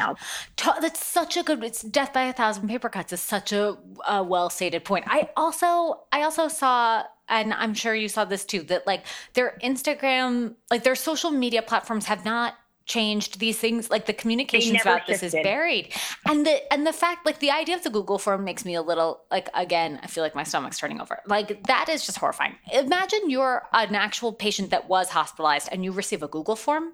To- 0.58 0.76
that's 0.80 1.04
such 1.04 1.36
a 1.36 1.42
good. 1.42 1.64
It's 1.64 1.82
death 1.82 2.14
by 2.14 2.26
a 2.26 2.34
thousand 2.34 2.68
paper 2.68 2.90
cuts 2.90 3.12
is 3.12 3.22
such 3.22 3.52
a, 3.52 3.76
a 4.08 4.22
well 4.22 4.52
stated 4.52 4.86
point. 4.86 5.06
I 5.08 5.30
also 5.36 6.04
I 6.12 6.22
also 6.22 6.48
saw 6.48 7.04
and 7.28 7.56
I'm 7.56 7.74
sure 7.74 7.96
you 7.96 8.08
saw 8.08 8.24
this 8.24 8.46
too 8.46 8.62
that 8.64 8.86
like 8.86 9.04
their 9.34 9.58
Instagram 9.64 10.54
like 10.70 10.84
their 10.84 10.94
social 10.96 11.32
media 11.32 11.64
platforms 11.64 12.06
have 12.06 12.24
not 12.24 12.54
changed 12.88 13.40
these 13.40 13.60
things 13.60 13.90
like 13.90 14.06
the 14.06 14.14
communications 14.14 14.82
about 14.82 15.06
this 15.06 15.22
is 15.22 15.34
buried. 15.34 15.94
And 16.26 16.46
the 16.46 16.74
and 16.74 16.88
the 16.88 16.94
fact 16.94 17.26
like 17.26 17.40
the 17.40 17.52
idea 17.52 17.76
of 17.76 17.84
the 17.84 17.90
google 17.90 18.18
form 18.18 18.44
makes 18.44 18.66
me 18.66 18.76
a 18.76 18.82
little 18.82 19.22
like 19.30 19.50
again 19.54 20.00
i 20.02 20.08
feel 20.08 20.24
like 20.24 20.34
my 20.34 20.44
stomach's 20.44 20.80
turning 20.80 21.00
over. 21.02 21.20
Like 21.28 21.68
that 21.68 21.90
is 21.90 22.06
just 22.06 22.18
horrifying. 22.18 22.56
Imagine 22.74 23.30
you're 23.30 23.64
an 23.74 23.94
actual 23.94 24.34
patient 24.34 24.72
that 24.72 24.88
was 24.88 25.10
hospitalized 25.10 25.70
and 25.72 25.84
you 25.84 25.92
receive 25.92 26.24
a 26.24 26.28
google 26.28 26.56
form. 26.56 26.94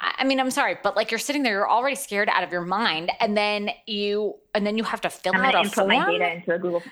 I 0.00 0.24
mean 0.24 0.40
i'm 0.40 0.50
sorry 0.50 0.76
but 0.82 0.96
like 0.96 1.10
you're 1.10 1.18
sitting 1.18 1.42
there 1.42 1.52
you're 1.52 1.70
already 1.70 1.96
scared 1.96 2.28
out 2.28 2.42
of 2.42 2.50
your 2.50 2.62
mind 2.62 3.10
and 3.20 3.36
then 3.36 3.70
you 3.86 4.34
and 4.54 4.66
then 4.66 4.76
you 4.78 4.84
have 4.84 5.00
to 5.02 5.10
fill 5.10 5.34
I'm 5.34 5.44
out 5.44 5.54
a 5.54 5.58
input 5.58 5.74
form 5.74 5.88
my 5.88 6.10
data 6.10 6.34
into 6.34 6.54
a 6.54 6.58
google 6.58 6.82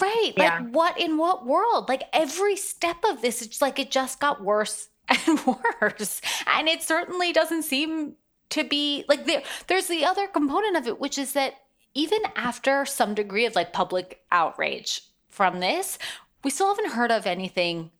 right 0.00 0.32
yeah. 0.36 0.60
like 0.60 0.74
what 0.74 1.00
in 1.00 1.18
what 1.18 1.46
world? 1.46 1.88
Like 1.88 2.04
every 2.12 2.56
step 2.56 2.98
of 3.08 3.22
this 3.22 3.42
it's 3.42 3.60
like 3.60 3.78
it 3.78 3.90
just 3.90 4.20
got 4.20 4.42
worse 4.42 4.88
and 5.08 5.40
worse. 5.80 6.20
And 6.46 6.68
it 6.68 6.82
certainly 6.82 7.32
doesn't 7.32 7.62
seem 7.62 8.14
to 8.50 8.64
be 8.64 9.04
like 9.08 9.24
there, 9.26 9.42
there's 9.66 9.86
the 9.86 10.04
other 10.04 10.26
component 10.26 10.76
of 10.76 10.86
it, 10.86 11.00
which 11.00 11.18
is 11.18 11.32
that 11.32 11.54
even 11.94 12.20
after 12.36 12.84
some 12.84 13.14
degree 13.14 13.46
of 13.46 13.54
like 13.54 13.72
public 13.72 14.20
outrage 14.30 15.02
from 15.28 15.60
this, 15.60 15.98
we 16.44 16.50
still 16.50 16.74
haven't 16.74 16.92
heard 16.92 17.10
of 17.10 17.26
anything 17.26 17.90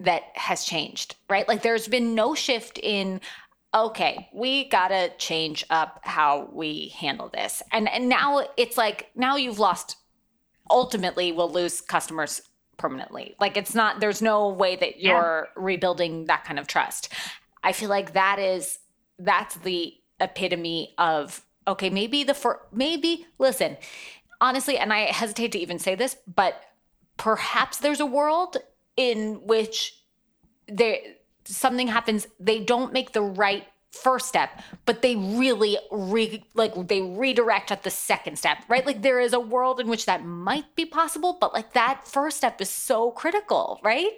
that 0.00 0.22
has 0.34 0.64
changed, 0.64 1.16
right? 1.28 1.48
Like 1.48 1.62
there's 1.62 1.88
been 1.88 2.14
no 2.14 2.34
shift 2.34 2.78
in 2.82 3.20
okay, 3.74 4.28
we 4.32 4.66
got 4.68 4.88
to 4.88 5.10
change 5.18 5.64
up 5.68 6.00
how 6.02 6.48
we 6.52 6.88
handle 6.96 7.28
this. 7.28 7.62
And 7.72 7.88
and 7.88 8.08
now 8.08 8.46
it's 8.56 8.76
like 8.76 9.10
now 9.14 9.36
you've 9.36 9.58
lost 9.58 9.96
ultimately 10.70 11.32
we'll 11.32 11.50
lose 11.50 11.80
customers 11.80 12.42
permanently. 12.78 13.34
Like 13.38 13.56
it's 13.56 13.74
not 13.74 14.00
there's 14.00 14.22
no 14.22 14.48
way 14.48 14.76
that 14.76 15.00
you're 15.00 15.48
yeah. 15.48 15.62
rebuilding 15.62 16.26
that 16.26 16.44
kind 16.44 16.58
of 16.58 16.66
trust. 16.66 17.12
I 17.62 17.72
feel 17.72 17.90
like 17.90 18.14
that 18.14 18.38
is 18.38 18.78
that's 19.18 19.56
the 19.56 19.94
epitome 20.20 20.94
of 20.96 21.42
okay, 21.66 21.90
maybe 21.90 22.24
the 22.24 22.34
for 22.34 22.62
maybe 22.72 23.26
listen, 23.38 23.76
honestly, 24.40 24.78
and 24.78 24.92
I 24.92 25.00
hesitate 25.12 25.52
to 25.52 25.58
even 25.58 25.78
say 25.78 25.94
this, 25.94 26.16
but 26.26 26.62
perhaps 27.16 27.78
there's 27.78 28.00
a 28.00 28.06
world 28.06 28.56
in 28.96 29.46
which 29.46 30.02
there 30.66 30.98
something 31.44 31.88
happens, 31.88 32.26
they 32.38 32.60
don't 32.60 32.92
make 32.92 33.12
the 33.12 33.22
right 33.22 33.66
first 33.92 34.26
step 34.26 34.50
but 34.84 35.00
they 35.00 35.16
really 35.16 35.78
re, 35.90 36.44
like 36.54 36.88
they 36.88 37.00
redirect 37.00 37.72
at 37.72 37.82
the 37.84 37.90
second 37.90 38.38
step 38.38 38.58
right 38.68 38.84
like 38.84 39.00
there 39.02 39.18
is 39.18 39.32
a 39.32 39.40
world 39.40 39.80
in 39.80 39.88
which 39.88 40.04
that 40.04 40.24
might 40.24 40.74
be 40.76 40.84
possible 40.84 41.38
but 41.40 41.54
like 41.54 41.72
that 41.72 42.06
first 42.06 42.36
step 42.36 42.60
is 42.60 42.68
so 42.68 43.10
critical 43.10 43.80
right 43.82 44.10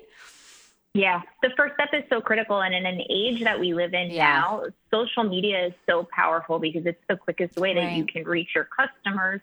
yeah 0.93 1.23
the 1.43 1.51
first 1.57 1.75
step 1.75 1.89
is 1.93 2.03
so 2.11 2.21
critical 2.21 2.61
and 2.61 2.75
in 2.75 2.85
an 2.85 3.01
age 3.09 3.45
that 3.45 3.61
we 3.61 3.73
live 3.73 3.95
in 3.95 4.11
yeah. 4.11 4.41
now 4.41 4.65
social 4.93 5.23
media 5.23 5.67
is 5.67 5.73
so 5.89 6.07
powerful 6.13 6.59
because 6.59 6.85
it's 6.85 7.03
the 7.09 7.17
quickest 7.17 7.57
way 7.57 7.73
that 7.73 7.81
right. 7.81 7.97
you 7.97 8.05
can 8.05 8.25
reach 8.25 8.49
your 8.55 8.65
customers 8.77 9.41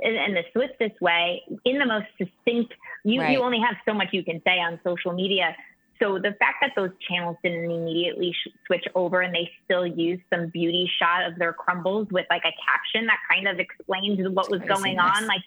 in, 0.00 0.14
in, 0.14 0.34
the 0.34 0.42
swiftest 0.52 1.00
way 1.00 1.42
in 1.64 1.78
the 1.78 1.86
most 1.86 2.06
succinct 2.16 2.72
you, 3.04 3.20
right. 3.20 3.32
you 3.32 3.42
only 3.42 3.58
have 3.58 3.76
so 3.84 3.92
much 3.92 4.08
you 4.12 4.22
can 4.22 4.40
say 4.44 4.58
on 4.60 4.78
social 4.84 5.12
media 5.12 5.56
so 6.00 6.18
the 6.18 6.34
fact 6.38 6.58
that 6.60 6.72
those 6.76 6.90
channels 7.08 7.36
didn't 7.42 7.70
immediately 7.70 8.32
sh- 8.32 8.50
switch 8.66 8.84
over 8.94 9.20
and 9.20 9.34
they 9.34 9.50
still 9.64 9.86
used 9.86 10.22
some 10.32 10.48
beauty 10.48 10.90
shot 10.98 11.24
of 11.24 11.38
their 11.38 11.52
crumbles 11.52 12.08
with 12.10 12.26
like 12.30 12.42
a 12.44 12.52
caption 12.66 13.06
that 13.06 13.18
kind 13.30 13.48
of 13.48 13.58
explains 13.58 14.18
what 14.28 14.50
was 14.50 14.60
going 14.62 14.98
on, 14.98 15.26
like 15.26 15.42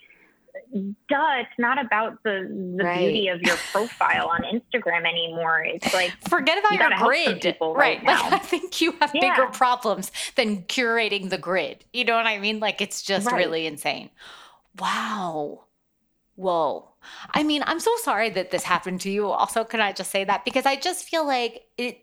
duh, 1.10 1.36
it's 1.40 1.58
not 1.58 1.84
about 1.84 2.22
the 2.24 2.48
the 2.78 2.84
right. 2.84 3.00
beauty 3.00 3.28
of 3.28 3.42
your 3.42 3.56
profile 3.72 4.30
on 4.30 4.44
Instagram 4.44 5.08
anymore. 5.08 5.64
It's 5.64 5.94
like 5.94 6.12
forget 6.30 6.58
about 6.58 6.72
you 6.74 6.80
your 6.80 6.98
grid, 6.98 7.58
right? 7.62 7.76
right 7.76 8.04
like 8.06 8.34
I 8.34 8.38
think 8.40 8.82
you 8.82 8.94
have 9.00 9.12
yeah. 9.14 9.22
bigger 9.22 9.48
problems 9.48 10.12
than 10.36 10.64
curating 10.64 11.30
the 11.30 11.38
grid. 11.38 11.86
You 11.94 12.06
know 12.06 12.16
what 12.16 12.28
I 12.28 12.40
mean? 12.40 12.60
Like 12.60 12.82
it's 12.82 13.02
just 13.02 13.28
right. 13.28 13.36
really 13.36 13.66
insane. 13.66 14.10
Wow. 14.80 15.64
Whoa. 16.38 16.90
I 17.34 17.42
mean, 17.42 17.64
I'm 17.66 17.80
so 17.80 17.92
sorry 18.04 18.30
that 18.30 18.52
this 18.52 18.64
happened 18.64 19.02
to 19.02 19.10
you. 19.10 19.28
Also, 19.28 19.64
can 19.64 19.82
I 19.82 19.92
just 19.92 20.12
say 20.12 20.24
that? 20.24 20.46
Because 20.46 20.68
I 20.68 20.76
just 20.76 21.10
feel 21.10 21.26
like 21.26 21.64
it, 21.80 21.98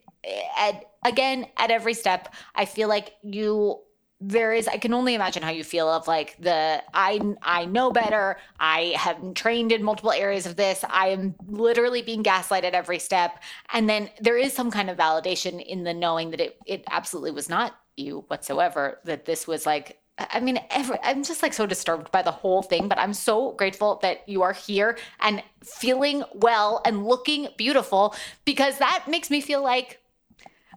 at, 0.58 0.90
again, 1.04 1.46
at 1.56 1.70
every 1.70 1.94
step, 1.94 2.34
I 2.54 2.64
feel 2.64 2.88
like 2.88 3.14
you 3.22 3.80
there 4.20 4.52
is 4.54 4.68
i 4.68 4.78
can 4.78 4.94
only 4.94 5.14
imagine 5.14 5.42
how 5.42 5.50
you 5.50 5.64
feel 5.64 5.88
of 5.88 6.06
like 6.06 6.36
the 6.40 6.82
i 6.94 7.20
i 7.42 7.64
know 7.64 7.90
better 7.90 8.38
i 8.60 8.94
have 8.96 9.34
trained 9.34 9.72
in 9.72 9.82
multiple 9.82 10.12
areas 10.12 10.46
of 10.46 10.54
this 10.56 10.84
i 10.88 11.08
am 11.08 11.34
literally 11.48 12.00
being 12.00 12.22
gaslighted 12.22 12.72
every 12.72 12.98
step 12.98 13.42
and 13.72 13.88
then 13.88 14.08
there 14.20 14.38
is 14.38 14.52
some 14.52 14.70
kind 14.70 14.88
of 14.88 14.96
validation 14.96 15.60
in 15.60 15.82
the 15.82 15.92
knowing 15.92 16.30
that 16.30 16.40
it 16.40 16.56
it 16.64 16.84
absolutely 16.90 17.32
was 17.32 17.48
not 17.48 17.74
you 17.96 18.24
whatsoever 18.28 18.98
that 19.04 19.24
this 19.26 19.48
was 19.48 19.66
like 19.66 19.98
I 20.16 20.40
mean, 20.40 20.60
every, 20.70 20.96
I'm 21.02 21.24
just 21.24 21.42
like 21.42 21.52
so 21.52 21.66
disturbed 21.66 22.12
by 22.12 22.22
the 22.22 22.30
whole 22.30 22.62
thing, 22.62 22.86
but 22.88 22.98
I'm 22.98 23.14
so 23.14 23.52
grateful 23.52 23.98
that 24.02 24.28
you 24.28 24.42
are 24.42 24.52
here 24.52 24.96
and 25.20 25.42
feeling 25.64 26.22
well 26.34 26.80
and 26.84 27.04
looking 27.04 27.48
beautiful 27.56 28.14
because 28.44 28.78
that 28.78 29.06
makes 29.08 29.30
me 29.30 29.40
feel 29.40 29.62
like 29.62 30.00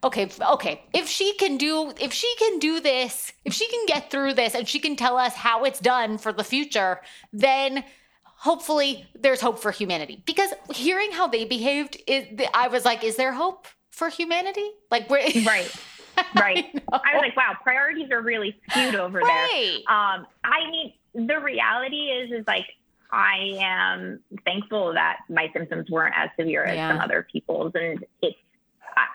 okay, 0.04 0.30
okay, 0.54 0.84
if 0.94 1.08
she 1.08 1.34
can 1.34 1.58
do 1.58 1.92
if 2.00 2.14
she 2.14 2.32
can 2.38 2.60
do 2.60 2.80
this, 2.80 3.34
if 3.46 3.54
she 3.54 3.68
can 3.68 3.86
get 3.88 4.12
through 4.12 4.34
this 4.34 4.56
and 4.56 4.68
she 4.68 4.80
can 4.80 4.96
tell 4.96 5.18
us 5.18 5.34
how 5.34 5.64
it's 5.64 5.80
done 5.80 6.18
for 6.18 6.32
the 6.32 6.44
future, 6.44 7.02
then 7.34 7.84
hopefully 8.24 9.06
there's 9.16 9.42
hope 9.42 9.60
for 9.60 9.72
humanity. 9.72 10.24
Because 10.26 10.54
hearing 10.74 11.12
how 11.12 11.28
they 11.28 11.46
behaved, 11.46 12.02
it, 12.08 12.50
I 12.54 12.68
was 12.68 12.86
like, 12.86 13.04
is 13.04 13.16
there 13.16 13.34
hope 13.34 13.68
for 13.92 14.10
humanity? 14.10 14.70
Like, 14.92 15.10
we're 15.10 15.28
right. 15.44 15.72
right. 16.36 16.66
I, 16.92 17.00
I, 17.06 17.14
was 17.16 17.22
like, 17.22 17.38
wow, 17.38 17.56
priorities 17.64 18.12
are 18.12 18.22
really 18.22 18.60
skewed 18.70 18.96
over 18.96 19.20
right. 19.20 19.82
there. 19.88 19.96
Um, 19.96 20.28
I 20.44 20.70
mean, 20.70 20.94
the 21.14 21.40
reality 21.40 22.10
is, 22.10 22.32
is 22.32 22.46
like, 22.48 22.66
I 23.12 23.58
am 23.60 24.20
thankful 24.44 24.94
that 24.94 25.20
my 25.30 25.50
symptoms 25.54 25.90
weren't 25.90 26.14
as 26.18 26.30
severe 26.40 26.66
as 26.66 26.76
yeah. 26.76 26.92
some 26.92 27.00
other 27.00 27.26
people's. 27.32 27.72
And 27.76 28.06
it's, 28.22 28.38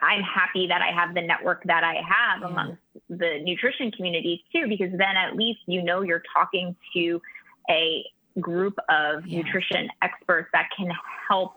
I, 0.01 0.15
am 0.15 0.23
happy 0.23 0.69
that 0.69 0.81
I 0.81 0.93
have 0.93 1.15
the 1.15 1.23
network 1.23 1.65
that 1.65 1.85
I 1.85 1.95
have 1.97 2.41
yeah. 2.41 2.47
amongst 2.47 2.83
the 3.09 3.41
nutrition 3.43 3.91
community 3.91 4.45
too, 4.53 4.67
because 4.69 4.91
then 4.93 5.17
at 5.17 5.37
least 5.37 5.61
you 5.67 5.83
know 5.83 6.03
you're 6.03 6.23
talking 6.35 6.77
to 6.95 7.21
a 7.69 8.05
group 8.41 8.79
of 8.89 9.27
yeah. 9.27 9.43
nutrition 9.43 9.89
experts 10.01 10.49
that 10.53 10.69
can 10.77 10.91
help 11.29 11.55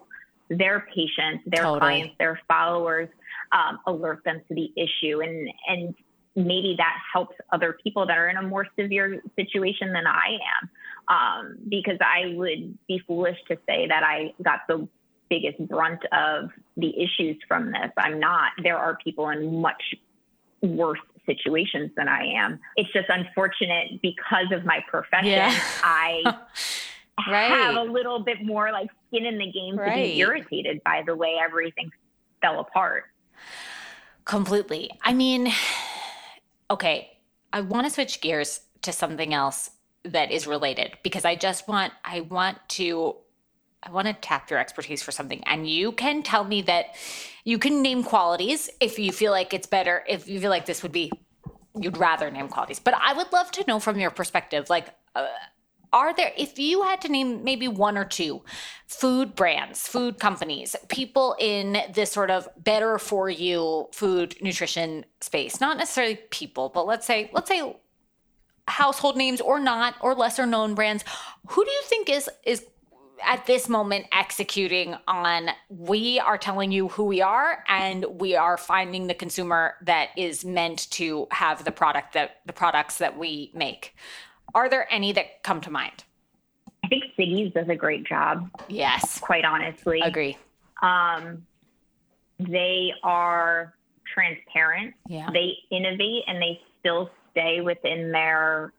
their 0.50 0.88
patients, 0.94 1.44
their 1.46 1.64
totally. 1.64 1.80
clients, 1.80 2.16
their 2.20 2.40
followers 2.48 3.10
um, 3.52 3.80
alert 3.88 4.24
them 4.26 4.42
to 4.48 4.56
the 4.56 4.72
issue 4.76 5.22
and 5.22 5.50
and 5.68 5.96
maybe 6.36 6.76
that 6.78 6.98
helps 7.14 7.36
other 7.52 7.78
people 7.82 8.06
that 8.06 8.18
are 8.18 8.28
in 8.28 8.38
a 8.38 8.42
more 8.42 8.68
severe 8.78 9.22
situation 9.36 9.94
than 9.94 10.06
I 10.06 10.38
am. 10.60 10.70
Um, 11.08 11.58
because 11.70 11.98
I 12.02 12.34
would 12.36 12.78
be 12.88 13.00
foolish 13.08 13.38
to 13.48 13.58
say 13.68 13.88
that 13.88 14.04
I 14.04 14.34
got 14.44 14.62
the 14.68 14.88
biggest 15.30 15.60
brunt 15.68 16.02
of 16.12 16.50
the 16.78 16.94
issues 17.00 17.38
from 17.48 17.68
this. 17.72 17.92
I'm 17.98 18.20
not. 18.20 18.52
There 18.64 18.78
are 18.78 18.98
people 19.04 19.30
in 19.30 19.62
much 19.62 19.82
worse 20.62 21.00
situations 21.26 21.92
than 21.96 22.08
I 22.08 22.26
am. 22.38 22.60
It's 22.76 22.92
just 22.92 23.08
unfortunate 23.10 24.02
because 24.02 24.52
of 24.52 24.66
my 24.66 24.84
profession. 24.88 25.30
Yeah. 25.30 25.58
I 25.84 26.24
right. 27.30 27.50
have 27.50 27.76
a 27.76 27.84
little 27.84 28.20
bit 28.20 28.44
more 28.44 28.72
like 28.72 28.90
skin 29.08 29.26
in 29.26 29.38
the 29.38 29.52
game 29.52 29.78
right. 29.78 29.96
to 29.96 30.02
be 30.02 30.20
irritated 30.20 30.84
by 30.84 31.04
the 31.06 31.16
way 31.16 31.36
everything 31.44 31.92
fell 32.42 32.60
apart. 32.60 33.06
Completely. 34.26 34.90
I 35.04 35.14
mean, 35.14 35.52
okay, 36.70 37.20
I 37.54 37.62
want 37.62 37.86
to 37.86 37.94
switch 37.94 38.22
gears 38.22 38.62
to 38.82 38.92
something 38.92 39.34
else 39.34 39.70
that 40.04 40.32
is 40.32 40.46
related 40.48 40.98
because 41.04 41.26
I 41.26 41.36
just 41.36 41.68
want 41.68 41.94
I 42.04 42.22
want 42.22 42.58
to 42.70 43.16
I 43.82 43.92
want 43.92 44.08
to 44.08 44.14
tap 44.14 44.50
your 44.50 44.60
expertise 44.60 45.02
for 45.02 45.12
something 45.12 45.44
and 45.46 45.68
you 45.68 45.92
can 45.92 46.22
tell 46.22 46.44
me 46.44 46.62
that 46.64 46.96
you 47.44 47.58
can 47.58 47.82
name 47.82 48.04
qualities 48.04 48.70
if 48.80 49.00
you 49.00 49.12
feel 49.12 49.32
like 49.32 49.54
it's 49.54 49.68
better 49.68 50.04
if 50.08 50.28
you 50.28 50.40
feel 50.40 50.50
like 50.52 50.66
this 50.66 50.84
would 50.84 50.92
be 50.92 51.12
you'd 51.80 51.98
rather 51.98 52.32
name 52.32 52.48
qualities. 52.48 52.80
But 52.80 52.96
I 53.00 53.14
would 53.14 53.32
love 53.32 53.52
to 53.52 53.66
know 53.68 53.80
from 53.80 54.00
your 54.00 54.12
perspective 54.12 54.70
like 54.70 54.88
uh, 55.16 55.28
are 55.96 56.14
there 56.14 56.34
if 56.38 56.60
you 56.60 56.84
had 56.84 57.00
to 57.02 57.08
name 57.08 57.44
maybe 57.44 57.68
one 57.68 57.98
or 57.98 58.04
two 58.04 58.42
food 58.86 59.34
brands 59.34 59.88
food 59.88 60.20
companies 60.20 60.76
people 60.90 61.36
in 61.40 61.78
this 61.94 62.12
sort 62.12 62.30
of 62.30 62.48
better 62.58 63.00
for 63.00 63.30
you 63.30 63.88
food 63.92 64.36
nutrition 64.42 65.06
space 65.22 65.60
not 65.62 65.78
necessarily 65.78 66.20
people 66.30 66.70
but 66.70 66.86
let's 66.86 67.08
say 67.08 67.32
let's 67.34 67.48
say 67.48 67.76
household 68.68 69.16
names 69.16 69.40
or 69.40 69.60
not 69.60 69.96
or 70.02 70.14
lesser 70.14 70.46
known 70.46 70.76
brands 70.76 71.04
who 71.48 71.64
do 71.64 71.72
you 71.72 71.82
think 71.86 72.10
is 72.10 72.30
is 72.46 72.66
at 73.24 73.46
this 73.46 73.70
moment 73.70 74.06
executing 74.12 74.96
on 75.08 75.50
we 75.70 76.20
are 76.20 76.38
telling 76.38 76.74
you 76.74 76.90
who 76.90 77.06
we 77.06 77.22
are 77.22 77.64
and 77.70 78.06
we 78.20 78.36
are 78.36 78.58
finding 78.58 79.08
the 79.08 79.14
consumer 79.14 79.76
that 79.82 80.10
is 80.18 80.44
meant 80.44 80.92
to 80.92 81.26
have 81.32 81.64
the 81.64 81.72
product 81.72 82.14
that 82.14 82.42
the 82.46 82.52
products 82.52 82.98
that 82.98 83.18
we 83.18 83.50
make 83.54 83.96
are 84.56 84.70
there 84.70 84.92
any 84.92 85.12
that 85.12 85.44
come 85.44 85.62
to 85.62 85.70
mind? 85.70 86.06
I 86.84 86.88
think 86.88 87.04
Siggi's 87.18 87.54
does 87.54 87.68
a 87.70 87.76
great 87.76 88.06
job. 88.06 88.50
Yes. 88.70 89.20
Quite 89.20 89.44
honestly. 89.44 90.02
Agree. 90.02 90.38
Um, 90.82 91.46
they 92.40 92.92
are 93.04 93.76
transparent. 94.12 94.94
Yeah. 95.08 95.30
They 95.32 95.58
innovate 95.72 96.24
and 96.28 96.42
they 96.42 96.60
still 96.80 97.10
stay 97.32 97.62
within 97.62 98.12
their 98.12 98.72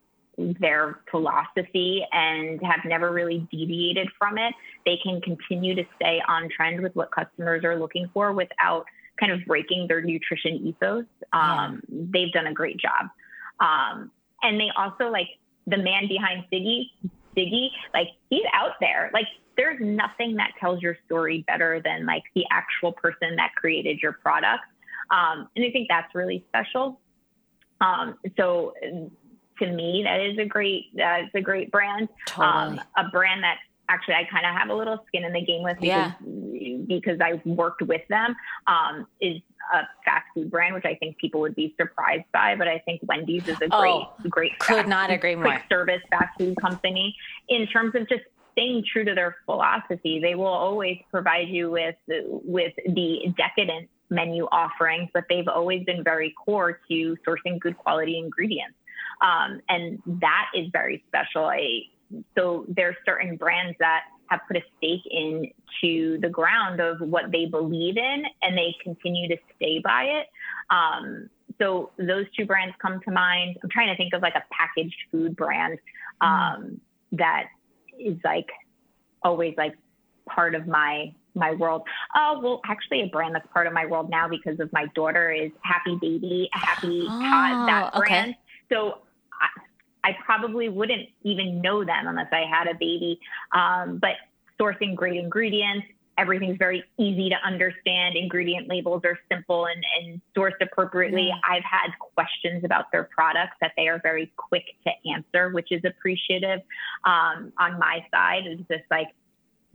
their 0.60 1.00
philosophy 1.10 2.04
and 2.12 2.60
have 2.62 2.80
never 2.84 3.10
really 3.10 3.48
deviated 3.50 4.06
from 4.18 4.36
it. 4.36 4.54
They 4.84 4.98
can 5.02 5.22
continue 5.22 5.74
to 5.74 5.84
stay 5.96 6.20
on 6.28 6.50
trend 6.54 6.82
with 6.82 6.94
what 6.94 7.10
customers 7.10 7.64
are 7.64 7.78
looking 7.78 8.10
for 8.12 8.32
without 8.32 8.84
kind 9.18 9.32
of 9.32 9.40
breaking 9.46 9.86
their 9.88 10.02
nutrition 10.02 10.56
ethos. 10.56 11.06
Um, 11.32 11.82
yeah. 11.88 12.04
They've 12.12 12.32
done 12.32 12.48
a 12.48 12.52
great 12.52 12.76
job. 12.76 13.08
Um, 13.60 14.10
and 14.42 14.60
they 14.60 14.68
also 14.76 15.10
like 15.10 15.28
the 15.66 15.76
man 15.76 16.08
behind 16.08 16.44
Siggi, 16.52 16.90
Siggi, 17.36 17.68
like 17.92 18.08
he's 18.30 18.44
out 18.52 18.72
there. 18.80 19.10
Like 19.12 19.26
there's 19.56 19.80
nothing 19.80 20.36
that 20.36 20.52
tells 20.60 20.82
your 20.82 20.96
story 21.06 21.44
better 21.46 21.80
than 21.82 22.06
like 22.06 22.22
the 22.34 22.44
actual 22.50 22.92
person 22.92 23.36
that 23.36 23.52
created 23.56 24.00
your 24.02 24.12
product. 24.12 24.64
Um, 25.10 25.48
and 25.56 25.64
I 25.64 25.70
think 25.70 25.88
that's 25.88 26.14
really 26.14 26.44
special. 26.48 27.00
Um, 27.80 28.16
so 28.36 28.74
to 29.58 29.72
me, 29.72 30.02
that 30.04 30.20
is 30.20 30.38
a 30.38 30.44
great, 30.44 30.86
that's 30.94 31.34
a 31.34 31.40
great 31.40 31.70
brand. 31.70 32.08
Totally. 32.26 32.78
Um, 32.78 32.80
a 32.96 33.08
brand 33.08 33.42
that 33.42 33.58
actually 33.88 34.14
I 34.14 34.24
kind 34.30 34.44
of 34.44 34.54
have 34.54 34.68
a 34.68 34.74
little 34.74 35.04
skin 35.06 35.24
in 35.24 35.32
the 35.32 35.44
game 35.44 35.62
with 35.62 35.78
because, 35.80 36.12
yeah. 36.20 36.76
because 36.86 37.20
I've 37.20 37.44
worked 37.46 37.82
with 37.82 38.02
them 38.08 38.34
um, 38.66 39.06
is 39.20 39.40
a 39.72 39.88
fast 40.04 40.26
food 40.34 40.50
brand, 40.50 40.74
which 40.74 40.84
I 40.84 40.94
think 40.94 41.18
people 41.18 41.40
would 41.40 41.54
be 41.54 41.74
surprised 41.80 42.24
by. 42.32 42.56
But 42.56 42.68
I 42.68 42.78
think 42.80 43.00
Wendy's 43.04 43.46
is 43.48 43.56
a 43.60 43.68
great, 43.68 43.70
oh, 43.72 44.12
great, 44.28 44.58
could 44.58 44.88
not 44.88 45.10
agree 45.10 45.34
more. 45.34 45.44
Quick 45.44 45.62
service 45.68 46.02
fast 46.10 46.38
food 46.38 46.56
company 46.60 47.16
in 47.48 47.66
terms 47.66 47.94
of 47.94 48.08
just 48.08 48.22
staying 48.52 48.84
true 48.90 49.04
to 49.04 49.14
their 49.14 49.36
philosophy. 49.44 50.18
They 50.20 50.34
will 50.34 50.46
always 50.46 50.98
provide 51.10 51.48
you 51.48 51.70
with 51.70 51.96
with 52.08 52.72
the 52.86 53.34
decadent 53.36 53.88
menu 54.10 54.44
offerings, 54.52 55.10
but 55.12 55.24
they've 55.28 55.48
always 55.48 55.84
been 55.84 56.02
very 56.04 56.32
core 56.44 56.80
to 56.88 57.16
sourcing 57.26 57.58
good 57.60 57.76
quality 57.76 58.18
ingredients. 58.18 58.76
Um, 59.20 59.60
and 59.68 60.02
that 60.20 60.46
is 60.54 60.68
very 60.72 61.02
special. 61.08 61.46
I, 61.46 61.80
so 62.36 62.64
there 62.68 62.90
are 62.90 62.96
certain 63.04 63.36
brands 63.36 63.76
that 63.80 64.02
have 64.28 64.40
put 64.48 64.56
a 64.56 64.62
stake 64.76 65.02
in 65.10 65.50
to 65.80 66.18
the 66.20 66.28
ground 66.28 66.80
of 66.80 67.00
what 67.00 67.30
they 67.30 67.46
believe 67.46 67.96
in 67.96 68.24
and 68.42 68.56
they 68.56 68.74
continue 68.82 69.28
to 69.28 69.36
stay 69.56 69.78
by 69.78 70.04
it. 70.04 70.26
Um, 70.70 71.28
so 71.58 71.90
those 71.98 72.26
two 72.36 72.46
brands 72.46 72.74
come 72.80 73.00
to 73.04 73.10
mind. 73.10 73.56
I'm 73.62 73.70
trying 73.70 73.88
to 73.88 73.96
think 73.96 74.12
of 74.14 74.22
like 74.22 74.34
a 74.34 74.42
packaged 74.50 74.96
food 75.10 75.36
brand 75.36 75.78
mm. 76.22 76.26
um, 76.26 76.62
mm. 76.62 76.78
that 77.12 77.46
is 77.98 78.16
like 78.24 78.48
always 79.22 79.54
like 79.56 79.76
part 80.28 80.54
of 80.54 80.66
my 80.66 81.14
my 81.34 81.52
world. 81.52 81.82
Oh 82.14 82.40
well, 82.42 82.60
actually, 82.66 83.02
a 83.02 83.06
brand 83.06 83.34
that's 83.34 83.46
part 83.52 83.66
of 83.66 83.72
my 83.72 83.86
world 83.86 84.10
now 84.10 84.28
because 84.28 84.58
of 84.58 84.72
my 84.72 84.86
daughter 84.94 85.30
is 85.30 85.50
Happy 85.62 85.96
Baby, 86.00 86.48
Happy 86.52 87.06
oh, 87.08 87.66
that 87.66 87.92
brand. 87.94 88.30
Okay. 88.30 88.38
So 88.72 88.98
I, 90.10 90.16
probably 90.24 90.68
wouldn't 90.68 91.08
even 91.22 91.60
know 91.60 91.84
them 91.84 92.06
unless 92.06 92.28
I 92.32 92.44
had 92.48 92.66
a 92.68 92.74
baby. 92.74 93.20
Um, 93.52 93.98
but 93.98 94.16
sourcing 94.60 94.94
great 94.94 95.16
ingredients, 95.16 95.86
everything's 96.18 96.56
very 96.56 96.82
easy 96.98 97.28
to 97.28 97.36
understand. 97.44 98.16
Ingredient 98.16 98.68
labels 98.68 99.02
are 99.04 99.18
simple 99.30 99.66
and, 99.66 99.84
and 100.00 100.20
sourced 100.36 100.60
appropriately. 100.60 101.30
Mm. 101.32 101.38
I've 101.48 101.64
had 101.64 101.90
questions 101.98 102.64
about 102.64 102.90
their 102.92 103.04
products 103.04 103.56
that 103.60 103.72
they 103.76 103.88
are 103.88 104.00
very 104.02 104.32
quick 104.36 104.64
to 104.86 105.10
answer, 105.14 105.50
which 105.50 105.70
is 105.70 105.82
appreciative. 105.84 106.60
Um, 107.04 107.52
on 107.58 107.78
my 107.78 108.04
side, 108.10 108.46
it's 108.46 108.66
just 108.68 108.84
like, 108.90 109.08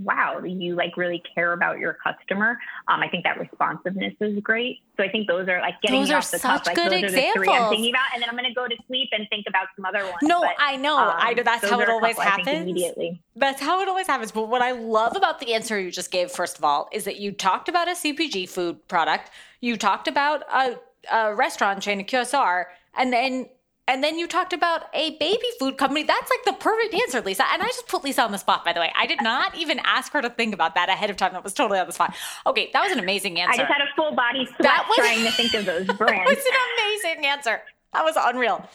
wow, 0.03 0.41
you 0.43 0.75
like 0.75 0.97
really 0.97 1.21
care 1.35 1.53
about 1.53 1.79
your 1.79 1.97
customer. 2.03 2.57
Um, 2.87 3.01
I 3.01 3.07
think 3.07 3.23
that 3.23 3.39
responsiveness 3.39 4.13
is 4.19 4.39
great. 4.39 4.79
So 4.97 5.03
I 5.03 5.09
think 5.09 5.27
those 5.27 5.47
are 5.47 5.59
like 5.61 5.81
getting 5.81 6.01
those 6.01 6.11
off 6.11 6.31
the 6.31 6.39
top. 6.39 6.65
Like 6.65 6.75
those 6.75 6.91
examples. 6.91 7.13
are 7.13 7.15
the 7.15 7.33
three 7.33 7.49
I'm 7.49 7.69
thinking 7.69 7.91
about, 7.91 8.05
and 8.13 8.21
then 8.21 8.29
I'm 8.29 8.35
going 8.35 8.49
to 8.49 8.53
go 8.53 8.67
to 8.67 8.75
sleep 8.87 9.09
and 9.11 9.27
think 9.29 9.45
about 9.47 9.67
some 9.75 9.85
other 9.85 10.03
ones. 10.03 10.17
No, 10.21 10.41
but, 10.41 10.55
I 10.59 10.77
know, 10.77 10.97
um, 10.97 11.13
I 11.15 11.33
know. 11.33 11.43
That's 11.43 11.69
how 11.69 11.79
it 11.79 11.89
always 11.89 12.17
happens. 12.17 12.61
Immediately. 12.61 13.21
That's 13.35 13.61
how 13.61 13.81
it 13.81 13.87
always 13.87 14.07
happens. 14.07 14.31
But 14.31 14.49
what 14.49 14.61
I 14.61 14.71
love 14.71 15.15
about 15.15 15.39
the 15.39 15.53
answer 15.53 15.79
you 15.79 15.91
just 15.91 16.11
gave, 16.11 16.31
first 16.31 16.57
of 16.57 16.63
all, 16.63 16.89
is 16.91 17.03
that 17.05 17.19
you 17.19 17.31
talked 17.31 17.69
about 17.69 17.87
a 17.87 17.91
CPG 17.91 18.49
food 18.49 18.87
product, 18.87 19.29
you 19.59 19.77
talked 19.77 20.07
about 20.07 20.43
a, 20.51 20.77
a 21.11 21.33
restaurant 21.33 21.81
chain, 21.81 21.99
a 21.99 22.03
QSR, 22.03 22.65
and 22.95 23.13
then 23.13 23.47
and 23.87 24.03
then 24.03 24.17
you 24.17 24.27
talked 24.27 24.53
about 24.53 24.83
a 24.93 25.17
baby 25.17 25.47
food 25.59 25.77
company. 25.77 26.03
That's 26.03 26.29
like 26.29 26.45
the 26.45 26.53
perfect 26.53 26.93
answer, 26.93 27.21
Lisa. 27.21 27.43
And 27.51 27.61
I 27.61 27.65
just 27.65 27.87
put 27.87 28.03
Lisa 28.03 28.21
on 28.21 28.31
the 28.31 28.37
spot, 28.37 28.63
by 28.63 28.73
the 28.73 28.79
way. 28.79 28.91
I 28.95 29.05
did 29.05 29.21
not 29.21 29.55
even 29.55 29.79
ask 29.83 30.11
her 30.13 30.21
to 30.21 30.29
think 30.29 30.53
about 30.53 30.75
that 30.75 30.89
ahead 30.89 31.09
of 31.09 31.17
time. 31.17 31.33
That 31.33 31.43
was 31.43 31.53
totally 31.53 31.79
on 31.79 31.87
the 31.87 31.93
spot. 31.93 32.15
Okay, 32.45 32.69
that 32.73 32.83
was 32.83 32.91
an 32.91 32.99
amazing 32.99 33.39
answer. 33.39 33.61
I 33.61 33.65
just 33.65 33.71
had 33.71 33.81
a 33.81 33.95
full 33.95 34.15
body 34.15 34.45
sweat 34.45 34.61
that 34.61 34.85
was, 34.87 34.97
trying 34.97 35.25
to 35.25 35.31
think 35.31 35.53
of 35.53 35.65
those 35.65 35.87
brands. 35.97 35.97
That 36.21 36.25
was 36.25 36.45
an 36.45 37.13
amazing 37.13 37.25
answer. 37.25 37.61
That 37.93 38.03
was 38.03 38.15
unreal. 38.17 38.69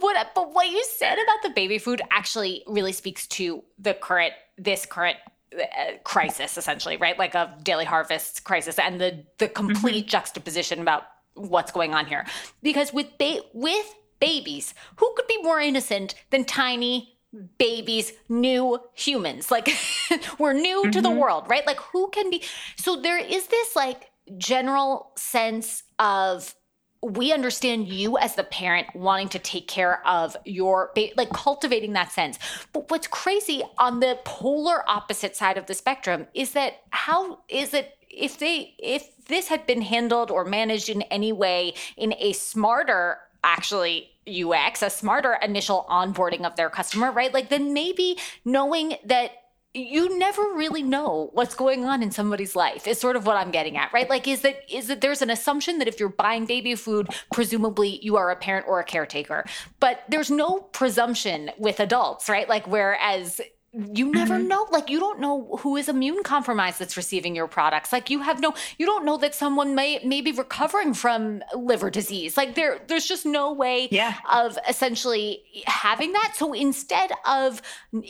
What, 0.00 0.30
but 0.34 0.54
what 0.54 0.70
you 0.70 0.84
said 0.84 1.14
about 1.14 1.42
the 1.42 1.50
baby 1.50 1.78
food 1.78 2.00
actually 2.10 2.62
really 2.66 2.92
speaks 2.92 3.26
to 3.28 3.62
the 3.78 3.92
current, 3.92 4.32
this 4.56 4.86
current 4.86 5.18
uh, 5.54 5.98
crisis, 6.04 6.56
essentially, 6.56 6.96
right? 6.96 7.18
Like 7.18 7.34
a 7.34 7.54
Daily 7.62 7.84
Harvest 7.84 8.44
crisis, 8.44 8.78
and 8.78 9.00
the 9.00 9.24
the 9.38 9.48
complete 9.48 10.04
mm-hmm. 10.04 10.08
juxtaposition 10.08 10.80
about 10.80 11.04
what's 11.34 11.72
going 11.72 11.94
on 11.94 12.06
here. 12.06 12.26
Because 12.62 12.92
with 12.92 13.06
ba- 13.18 13.40
with 13.52 13.94
babies. 14.20 14.74
Who 14.96 15.12
could 15.16 15.26
be 15.26 15.42
more 15.42 15.60
innocent 15.60 16.14
than 16.30 16.44
tiny 16.44 17.18
babies, 17.58 18.12
new 18.28 18.80
humans? 18.94 19.50
Like, 19.50 19.68
we're 20.38 20.52
new 20.52 20.82
mm-hmm. 20.82 20.90
to 20.90 21.00
the 21.00 21.08
mm-hmm. 21.08 21.18
world, 21.18 21.44
right? 21.48 21.66
Like, 21.66 21.80
who 21.80 22.08
can 22.10 22.30
be? 22.30 22.42
So, 22.76 22.96
there 22.96 23.18
is 23.18 23.46
this 23.46 23.76
like 23.76 24.10
general 24.36 25.12
sense 25.16 25.84
of 25.98 26.54
we 27.02 27.32
understand 27.32 27.86
you 27.86 28.18
as 28.18 28.34
the 28.34 28.42
parent 28.42 28.88
wanting 28.94 29.28
to 29.28 29.38
take 29.38 29.68
care 29.68 30.06
of 30.06 30.36
your 30.44 30.90
ba- 30.94 31.10
like 31.16 31.30
cultivating 31.30 31.92
that 31.92 32.10
sense 32.10 32.38
but 32.72 32.90
what's 32.90 33.06
crazy 33.06 33.62
on 33.78 34.00
the 34.00 34.18
polar 34.24 34.88
opposite 34.90 35.36
side 35.36 35.56
of 35.56 35.66
the 35.66 35.74
spectrum 35.74 36.26
is 36.34 36.52
that 36.52 36.80
how 36.90 37.38
is 37.48 37.72
it 37.72 37.94
if 38.10 38.38
they 38.38 38.74
if 38.78 39.08
this 39.26 39.48
had 39.48 39.66
been 39.66 39.82
handled 39.82 40.30
or 40.30 40.44
managed 40.44 40.88
in 40.88 41.02
any 41.02 41.32
way 41.32 41.74
in 41.96 42.14
a 42.18 42.32
smarter 42.32 43.18
actually 43.42 44.10
UX, 44.28 44.82
a 44.82 44.90
smarter 44.90 45.38
initial 45.42 45.86
onboarding 45.88 46.44
of 46.44 46.56
their 46.56 46.70
customer, 46.70 47.10
right? 47.10 47.32
Like 47.32 47.48
then 47.48 47.72
maybe 47.72 48.18
knowing 48.44 48.96
that 49.04 49.32
you 49.74 50.18
never 50.18 50.42
really 50.54 50.82
know 50.82 51.30
what's 51.34 51.54
going 51.54 51.84
on 51.84 52.02
in 52.02 52.10
somebody's 52.10 52.56
life 52.56 52.86
is 52.86 52.98
sort 52.98 53.16
of 53.16 53.26
what 53.26 53.36
i'm 53.36 53.50
getting 53.50 53.76
at 53.76 53.92
right? 53.92 54.08
Like 54.08 54.26
is 54.26 54.40
that 54.40 54.56
is 54.72 54.88
that 54.88 55.02
there's 55.02 55.20
an 55.20 55.30
assumption 55.30 55.78
that 55.78 55.86
if 55.86 56.00
you're 56.00 56.08
buying 56.08 56.46
baby 56.46 56.74
food 56.74 57.08
presumably 57.32 57.98
you 58.02 58.16
are 58.16 58.30
a 58.30 58.36
parent 58.36 58.66
or 58.66 58.80
a 58.80 58.84
caretaker. 58.84 59.44
But 59.78 60.02
there's 60.08 60.30
no 60.30 60.58
presumption 60.58 61.50
with 61.58 61.80
adults 61.80 62.28
right? 62.28 62.48
Like 62.48 62.66
whereas 62.66 63.40
you 63.74 64.10
never 64.10 64.38
mm-hmm. 64.38 64.48
know 64.48 64.66
like 64.70 64.88
you 64.88 64.98
don't 64.98 65.20
know 65.20 65.58
who 65.60 65.76
is 65.76 65.90
immune 65.90 66.22
compromised 66.22 66.78
that's 66.78 66.96
receiving 66.96 67.36
your 67.36 67.46
products 67.46 67.92
like 67.92 68.08
you 68.08 68.20
have 68.20 68.40
no 68.40 68.54
you 68.78 68.86
don't 68.86 69.04
know 69.04 69.18
that 69.18 69.34
someone 69.34 69.74
may 69.74 70.00
may 70.04 70.22
be 70.22 70.32
recovering 70.32 70.94
from 70.94 71.42
liver 71.54 71.90
disease 71.90 72.36
like 72.36 72.54
there 72.54 72.80
there's 72.88 73.06
just 73.06 73.26
no 73.26 73.52
way 73.52 73.86
yeah. 73.90 74.14
of 74.32 74.58
essentially 74.66 75.42
having 75.66 76.12
that 76.12 76.32
so 76.34 76.54
instead 76.54 77.10
of 77.26 77.60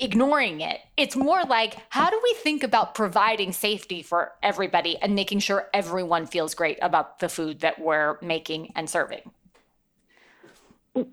ignoring 0.01 0.61
it 0.61 0.79
it's 0.97 1.17
more 1.17 1.43
like 1.43 1.77
how 1.89 2.09
do 2.09 2.21
we 2.23 2.35
think 2.35 2.63
about 2.63 2.95
providing 2.95 3.53
safety 3.53 4.01
for 4.01 4.33
everybody 4.45 4.97
and 4.99 5.17
making 5.17 5.41
sure 5.41 5.69
everyone 5.75 6.25
feels 6.25 6.55
great 6.55 6.79
about 6.83 7.19
the 7.19 7.29
food 7.29 7.61
that 7.61 7.81
we're 7.81 8.17
making 8.23 8.73
and 8.77 8.89
serving 8.89 9.29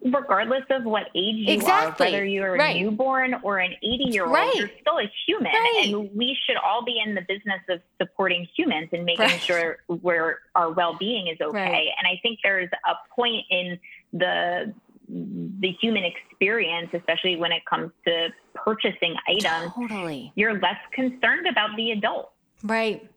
regardless 0.04 0.64
of 0.70 0.84
what 0.84 1.04
age 1.16 1.48
you 1.48 1.54
exactly. 1.54 2.08
are, 2.08 2.12
whether 2.12 2.26
you're 2.26 2.56
right. 2.56 2.76
a 2.76 2.80
newborn 2.80 3.36
or 3.44 3.60
an 3.60 3.74
80 3.84 4.06
year 4.10 4.26
old, 4.26 4.34
right. 4.34 4.56
you're 4.56 4.72
still 4.82 4.98
a 4.98 5.12
human. 5.28 5.52
Right. 5.52 5.84
And 5.86 6.10
we 6.16 6.38
should 6.46 6.58
all 6.58 6.84
be 6.84 7.02
in 7.04 7.16
the 7.16 7.22
business 7.22 7.62
of 7.70 7.82
supporting 8.02 8.48
humans 8.56 8.90
and 8.92 9.06
making 9.06 9.30
sure 9.40 9.78
where 9.88 10.40
our 10.56 10.72
well 10.72 10.96
being 10.98 11.28
is 11.28 11.38
okay. 11.42 11.94
And 11.98 12.08
I 12.08 12.20
think 12.22 12.40
there's 12.44 12.70
a 12.88 12.94
point 13.16 13.46
in 13.50 13.80
the 14.14 14.74
the 15.08 15.72
human 15.80 16.04
experience, 16.04 16.90
especially 16.94 17.36
when 17.36 17.52
it 17.52 17.64
comes 17.66 17.92
to 18.06 18.30
purchasing 18.56 19.16
items, 19.28 19.72
totally. 19.76 20.32
you're 20.36 20.60
less 20.60 20.80
concerned 20.94 21.48
about 21.48 21.76
the 21.78 21.92
adult. 21.92 22.32
Right. 22.64 23.08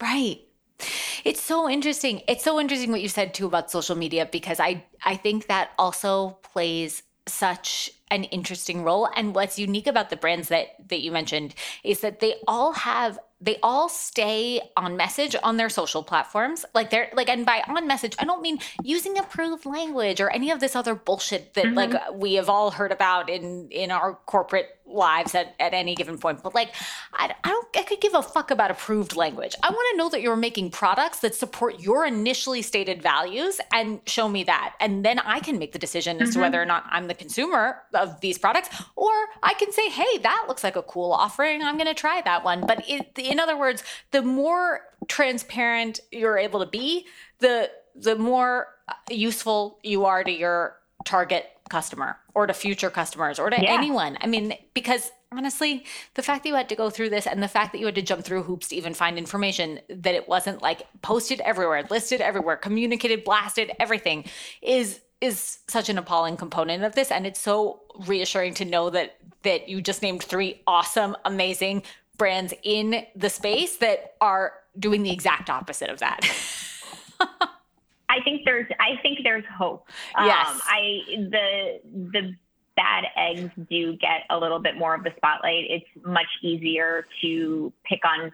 Right. 0.00 0.40
It's 1.24 1.40
so 1.42 1.68
interesting. 1.68 2.22
It's 2.28 2.44
so 2.44 2.60
interesting 2.60 2.90
what 2.90 3.02
you 3.02 3.08
said 3.08 3.34
too 3.34 3.46
about 3.46 3.70
social 3.70 3.96
media 3.96 4.28
because 4.30 4.60
I 4.60 4.84
I 5.04 5.16
think 5.16 5.46
that 5.46 5.70
also 5.78 6.38
plays 6.42 7.02
such 7.26 7.90
an 8.10 8.24
interesting 8.24 8.82
role 8.82 9.08
and 9.16 9.34
what's 9.34 9.58
unique 9.58 9.86
about 9.86 10.10
the 10.10 10.16
brands 10.16 10.48
that 10.48 10.66
that 10.88 11.00
you 11.00 11.12
mentioned 11.12 11.54
is 11.84 12.00
that 12.00 12.20
they 12.20 12.34
all 12.48 12.72
have 12.72 13.18
they 13.40 13.58
all 13.62 13.88
stay 13.88 14.60
on 14.76 14.96
message 14.96 15.34
on 15.42 15.56
their 15.56 15.68
social 15.68 16.02
platforms 16.02 16.64
like 16.74 16.90
they're 16.90 17.08
like 17.14 17.28
and 17.28 17.46
by 17.46 17.62
on 17.68 17.86
message 17.86 18.14
i 18.18 18.24
don't 18.24 18.42
mean 18.42 18.58
using 18.82 19.16
approved 19.18 19.64
language 19.64 20.20
or 20.20 20.30
any 20.30 20.50
of 20.50 20.58
this 20.60 20.74
other 20.74 20.94
bullshit 20.94 21.54
that 21.54 21.64
mm-hmm. 21.64 21.74
like 21.74 21.94
we 22.12 22.34
have 22.34 22.48
all 22.48 22.72
heard 22.72 22.92
about 22.92 23.30
in 23.30 23.68
in 23.70 23.90
our 23.90 24.14
corporate 24.26 24.80
lives 24.86 25.34
at, 25.34 25.54
at 25.58 25.72
any 25.72 25.94
given 25.94 26.18
point. 26.18 26.42
But 26.42 26.54
like, 26.54 26.74
I, 27.12 27.34
I 27.44 27.48
don't, 27.48 27.66
I 27.76 27.82
could 27.82 28.00
give 28.00 28.14
a 28.14 28.22
fuck 28.22 28.50
about 28.50 28.70
approved 28.70 29.16
language. 29.16 29.54
I 29.62 29.70
want 29.70 29.86
to 29.92 29.96
know 29.96 30.08
that 30.10 30.22
you're 30.22 30.36
making 30.36 30.70
products 30.70 31.20
that 31.20 31.34
support 31.34 31.80
your 31.80 32.04
initially 32.06 32.62
stated 32.62 33.02
values 33.02 33.60
and 33.72 34.00
show 34.06 34.28
me 34.28 34.44
that. 34.44 34.74
And 34.80 35.04
then 35.04 35.18
I 35.20 35.40
can 35.40 35.58
make 35.58 35.72
the 35.72 35.78
decision 35.78 36.20
as 36.20 36.30
mm-hmm. 36.30 36.40
to 36.40 36.42
whether 36.42 36.60
or 36.60 36.66
not 36.66 36.84
I'm 36.90 37.08
the 37.08 37.14
consumer 37.14 37.82
of 37.94 38.20
these 38.20 38.38
products, 38.38 38.68
or 38.96 39.10
I 39.42 39.54
can 39.54 39.72
say, 39.72 39.88
hey, 39.88 40.18
that 40.18 40.44
looks 40.48 40.64
like 40.64 40.76
a 40.76 40.82
cool 40.82 41.12
offering. 41.12 41.62
I'm 41.62 41.76
going 41.76 41.86
to 41.86 41.94
try 41.94 42.20
that 42.22 42.44
one. 42.44 42.66
But 42.66 42.84
it, 42.88 43.18
in 43.18 43.40
other 43.40 43.58
words, 43.58 43.82
the 44.10 44.22
more 44.22 44.80
transparent 45.08 46.00
you're 46.10 46.38
able 46.38 46.60
to 46.60 46.66
be, 46.66 47.06
the 47.38 47.70
the 47.94 48.16
more 48.16 48.68
useful 49.10 49.78
you 49.82 50.04
are 50.06 50.24
to 50.24 50.30
your 50.30 50.78
target 51.04 51.46
customer 51.72 52.18
or 52.34 52.46
to 52.46 52.52
future 52.52 52.90
customers 52.90 53.38
or 53.38 53.48
to 53.48 53.56
yeah. 53.60 53.72
anyone. 53.72 54.18
I 54.20 54.26
mean, 54.26 54.54
because 54.74 55.10
honestly, 55.32 55.84
the 56.14 56.22
fact 56.22 56.42
that 56.42 56.50
you 56.50 56.54
had 56.54 56.68
to 56.68 56.76
go 56.76 56.90
through 56.90 57.08
this 57.08 57.26
and 57.26 57.42
the 57.42 57.48
fact 57.48 57.72
that 57.72 57.78
you 57.78 57.86
had 57.86 57.94
to 57.94 58.02
jump 58.02 58.24
through 58.24 58.42
hoops 58.42 58.68
to 58.68 58.76
even 58.76 58.92
find 58.92 59.16
information 59.16 59.80
that 59.88 60.14
it 60.14 60.28
wasn't 60.28 60.60
like 60.60 60.86
posted 61.00 61.40
everywhere, 61.40 61.82
listed 61.90 62.20
everywhere, 62.20 62.56
communicated, 62.56 63.24
blasted, 63.24 63.72
everything 63.80 64.24
is 64.60 65.00
is 65.22 65.60
such 65.68 65.88
an 65.88 65.96
appalling 65.98 66.36
component 66.36 66.82
of 66.82 66.96
this 66.96 67.12
and 67.12 67.26
it's 67.28 67.40
so 67.40 67.80
reassuring 68.06 68.52
to 68.52 68.64
know 68.64 68.90
that 68.90 69.16
that 69.42 69.68
you 69.68 69.80
just 69.80 70.02
named 70.02 70.22
three 70.22 70.60
awesome 70.66 71.16
amazing 71.24 71.82
brands 72.18 72.52
in 72.64 73.06
the 73.16 73.30
space 73.30 73.76
that 73.76 74.14
are 74.20 74.52
doing 74.78 75.02
the 75.02 75.12
exact 75.12 75.48
opposite 75.48 75.90
of 75.90 76.00
that. 76.00 76.20
I 78.12 78.22
think 78.22 78.42
there's 78.44 78.66
I 78.78 79.00
think 79.02 79.20
there's 79.24 79.44
hope. 79.56 79.88
Yes. 80.18 80.48
Um, 80.48 80.60
I 80.66 81.00
the 81.30 81.80
the 82.12 82.34
bad 82.76 83.04
eggs 83.16 83.50
do 83.70 83.96
get 83.96 84.22
a 84.30 84.38
little 84.38 84.58
bit 84.58 84.76
more 84.76 84.94
of 84.94 85.04
the 85.04 85.12
spotlight. 85.16 85.66
It's 85.68 85.86
much 86.04 86.26
easier 86.42 87.06
to 87.22 87.72
pick 87.84 88.00
on 88.04 88.32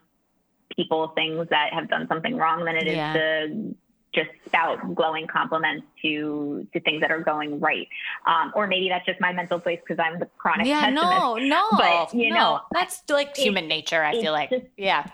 people 0.74 1.12
things 1.14 1.48
that 1.50 1.72
have 1.72 1.88
done 1.88 2.06
something 2.08 2.36
wrong 2.36 2.64
than 2.64 2.76
it 2.76 2.86
yeah. 2.86 3.12
is 3.12 3.50
to 3.50 3.74
just 4.14 4.30
spout 4.46 4.94
glowing 4.94 5.26
compliments 5.26 5.86
to 6.02 6.66
to 6.72 6.80
things 6.80 7.00
that 7.00 7.10
are 7.10 7.20
going 7.22 7.60
right. 7.60 7.86
Um, 8.26 8.52
or 8.54 8.66
maybe 8.66 8.88
that's 8.88 9.06
just 9.06 9.20
my 9.20 9.32
mental 9.32 9.60
place 9.60 9.80
because 9.86 10.02
I'm 10.02 10.18
the 10.18 10.28
chronic 10.38 10.66
yeah, 10.66 10.80
pessimist. 10.80 11.04
no, 11.04 11.34
no, 11.36 11.68
but 11.76 12.14
you 12.14 12.30
no. 12.30 12.36
know 12.36 12.60
that's 12.72 13.02
like 13.08 13.36
human 13.36 13.68
nature. 13.68 14.02
I 14.02 14.20
feel 14.20 14.32
like, 14.32 14.50
just, 14.50 14.66
yeah, 14.76 15.06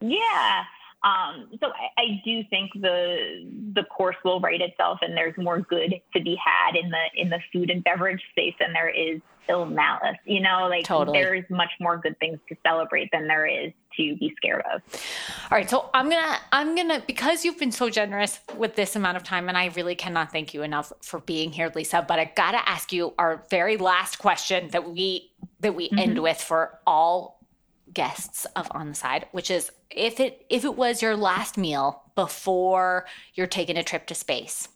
yeah. 0.00 0.64
Um, 1.02 1.48
so 1.60 1.68
I, 1.68 2.02
I, 2.02 2.22
do 2.26 2.42
think 2.50 2.72
the 2.74 3.48
the 3.74 3.84
course 3.84 4.16
will 4.22 4.38
write 4.38 4.60
itself, 4.60 4.98
and 5.00 5.16
there's 5.16 5.34
more 5.38 5.60
good 5.60 5.94
to 6.14 6.20
be 6.22 6.36
had 6.36 6.76
in 6.76 6.90
the 6.90 7.04
in 7.16 7.30
the 7.30 7.38
food 7.50 7.70
and 7.70 7.82
beverage 7.82 8.22
space 8.32 8.54
than 8.60 8.74
there 8.74 8.90
is 8.90 9.22
ill 9.48 9.64
malice. 9.64 10.18
You 10.26 10.40
know, 10.40 10.68
like 10.68 10.84
totally. 10.84 11.18
there's 11.18 11.44
much 11.48 11.70
more 11.80 11.96
good 11.96 12.18
things 12.18 12.38
to 12.50 12.56
celebrate 12.66 13.08
than 13.12 13.28
there 13.28 13.46
is 13.46 13.72
to 13.96 14.16
be 14.16 14.34
scared 14.36 14.62
of. 14.74 14.82
All 15.50 15.56
right, 15.56 15.70
so 15.70 15.88
I'm 15.94 16.10
gonna 16.10 16.36
I'm 16.52 16.76
gonna 16.76 17.02
because 17.06 17.46
you've 17.46 17.58
been 17.58 17.72
so 17.72 17.88
generous 17.88 18.38
with 18.58 18.76
this 18.76 18.94
amount 18.94 19.16
of 19.16 19.24
time, 19.24 19.48
and 19.48 19.56
I 19.56 19.68
really 19.68 19.94
cannot 19.94 20.30
thank 20.30 20.52
you 20.52 20.62
enough 20.62 20.92
for 21.00 21.20
being 21.20 21.50
here, 21.50 21.72
Lisa. 21.74 22.04
But 22.06 22.18
I 22.18 22.30
gotta 22.36 22.68
ask 22.68 22.92
you 22.92 23.14
our 23.18 23.42
very 23.48 23.78
last 23.78 24.18
question 24.18 24.68
that 24.72 24.90
we 24.90 25.30
that 25.60 25.74
we 25.74 25.88
mm-hmm. 25.88 25.98
end 25.98 26.18
with 26.22 26.42
for 26.42 26.78
all 26.86 27.39
guests 27.92 28.46
of 28.56 28.68
on 28.70 28.88
the 28.88 28.94
side 28.94 29.26
which 29.32 29.50
is 29.50 29.70
if 29.90 30.20
it 30.20 30.46
if 30.48 30.64
it 30.64 30.76
was 30.76 31.02
your 31.02 31.16
last 31.16 31.58
meal 31.58 32.02
before 32.14 33.06
you're 33.34 33.46
taking 33.46 33.76
a 33.76 33.82
trip 33.82 34.06
to 34.06 34.14
space 34.14 34.68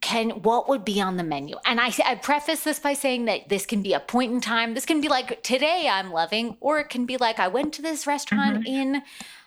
can 0.00 0.30
what 0.30 0.68
would 0.68 0.84
be 0.84 1.00
on 1.00 1.16
the 1.16 1.24
menu? 1.24 1.56
And 1.64 1.80
I, 1.80 1.92
I 2.04 2.14
preface 2.14 2.62
this 2.62 2.78
by 2.78 2.92
saying 2.92 3.24
that 3.24 3.48
this 3.48 3.66
can 3.66 3.82
be 3.82 3.92
a 3.92 4.00
point 4.00 4.32
in 4.32 4.40
time. 4.40 4.74
This 4.74 4.86
can 4.86 5.00
be 5.00 5.08
like 5.08 5.42
today 5.42 5.88
i'm 5.90 6.12
loving 6.12 6.56
or 6.60 6.78
it 6.78 6.88
can 6.88 7.06
be 7.06 7.16
like 7.16 7.38
i 7.38 7.48
went 7.48 7.72
to 7.74 7.82
this 7.82 8.06
restaurant 8.06 8.64
mm-hmm. 8.64 8.66
in 8.66 9.02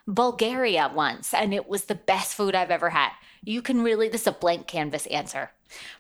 bulgaria 0.08 0.92
once 0.94 1.34
and 1.34 1.54
it 1.54 1.68
was 1.68 1.86
the 1.86 1.96
best 1.96 2.36
food 2.36 2.56
i've 2.56 2.72
ever 2.72 2.90
had. 2.90 3.12
You 3.44 3.62
can 3.62 3.82
really 3.82 4.10
this 4.10 4.22
is 4.22 4.28
a 4.28 4.32
blank 4.32 4.68
canvas 4.68 5.06
answer 5.08 5.52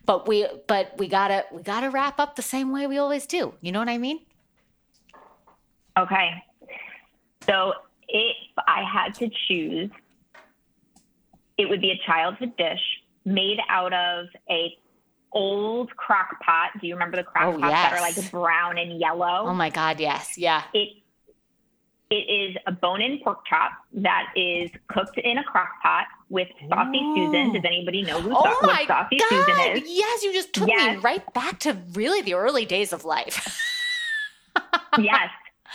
but 0.06 0.28
we 0.28 0.46
but 0.68 0.98
we 0.98 1.08
gotta 1.08 1.46
we 1.52 1.62
gotta 1.62 1.90
wrap 1.90 2.20
up 2.20 2.36
the 2.36 2.42
same 2.42 2.72
way 2.72 2.88
we 2.88 2.98
always 2.98 3.26
do. 3.26 3.54
You 3.62 3.72
know 3.72 3.80
what 3.80 3.90
i 3.90 3.98
mean 3.98 4.20
Okay. 5.98 6.44
So 7.46 7.74
if 8.08 8.38
I 8.58 8.84
had 8.84 9.16
to 9.16 9.30
choose, 9.48 9.90
it 11.58 11.70
would 11.70 11.82
be 11.82 11.92
a 11.92 12.00
childhood 12.06 12.56
dish 12.58 12.82
made 13.26 13.60
out 13.70 13.94
of 13.94 14.28
a 14.50 14.76
old 15.32 15.96
crock 15.96 16.40
pot. 16.44 16.72
Do 16.80 16.88
you 16.88 16.94
remember 16.94 17.18
the 17.18 17.24
crock 17.24 17.56
oh, 17.56 17.60
pots 17.60 17.72
yes. 17.72 17.92
that 17.92 18.00
are 18.00 18.02
like 18.02 18.32
brown 18.32 18.78
and 18.78 19.00
yellow? 19.00 19.46
Oh 19.48 19.54
my 19.54 19.70
God, 19.70 20.00
yes. 20.00 20.38
Yeah. 20.38 20.64
It 20.74 20.90
it 22.10 22.30
is 22.30 22.58
a 22.68 22.74
bone-in 22.74 23.22
pork 23.24 23.46
chop 23.46 23.72
that 23.94 24.34
is 24.36 24.70
cooked 24.90 25.18
in 25.18 25.38
a 25.38 25.44
crock 25.46 25.70
pot 25.82 26.08
with 26.30 26.50
Saucy 26.68 26.98
Ooh. 26.98 27.16
Susan. 27.16 27.54
Does 27.54 27.64
anybody 27.66 28.02
know 28.02 28.20
who 28.20 28.32
oh 28.32 28.42
what 28.42 28.86
Saucy 28.86 29.18
God. 29.18 29.30
Susan 29.30 29.78
is? 29.78 29.84
Yes, 29.86 30.24
you 30.24 30.34
just 30.34 30.52
took 30.52 30.68
yes. 30.68 30.98
me 30.98 31.02
right 31.02 31.34
back 31.34 31.60
to 31.60 31.78
really 31.94 32.22
the 32.22 32.34
early 32.34 32.66
days 32.66 32.92
of 32.92 33.06
life. 33.06 33.58
yes. 35.00 35.30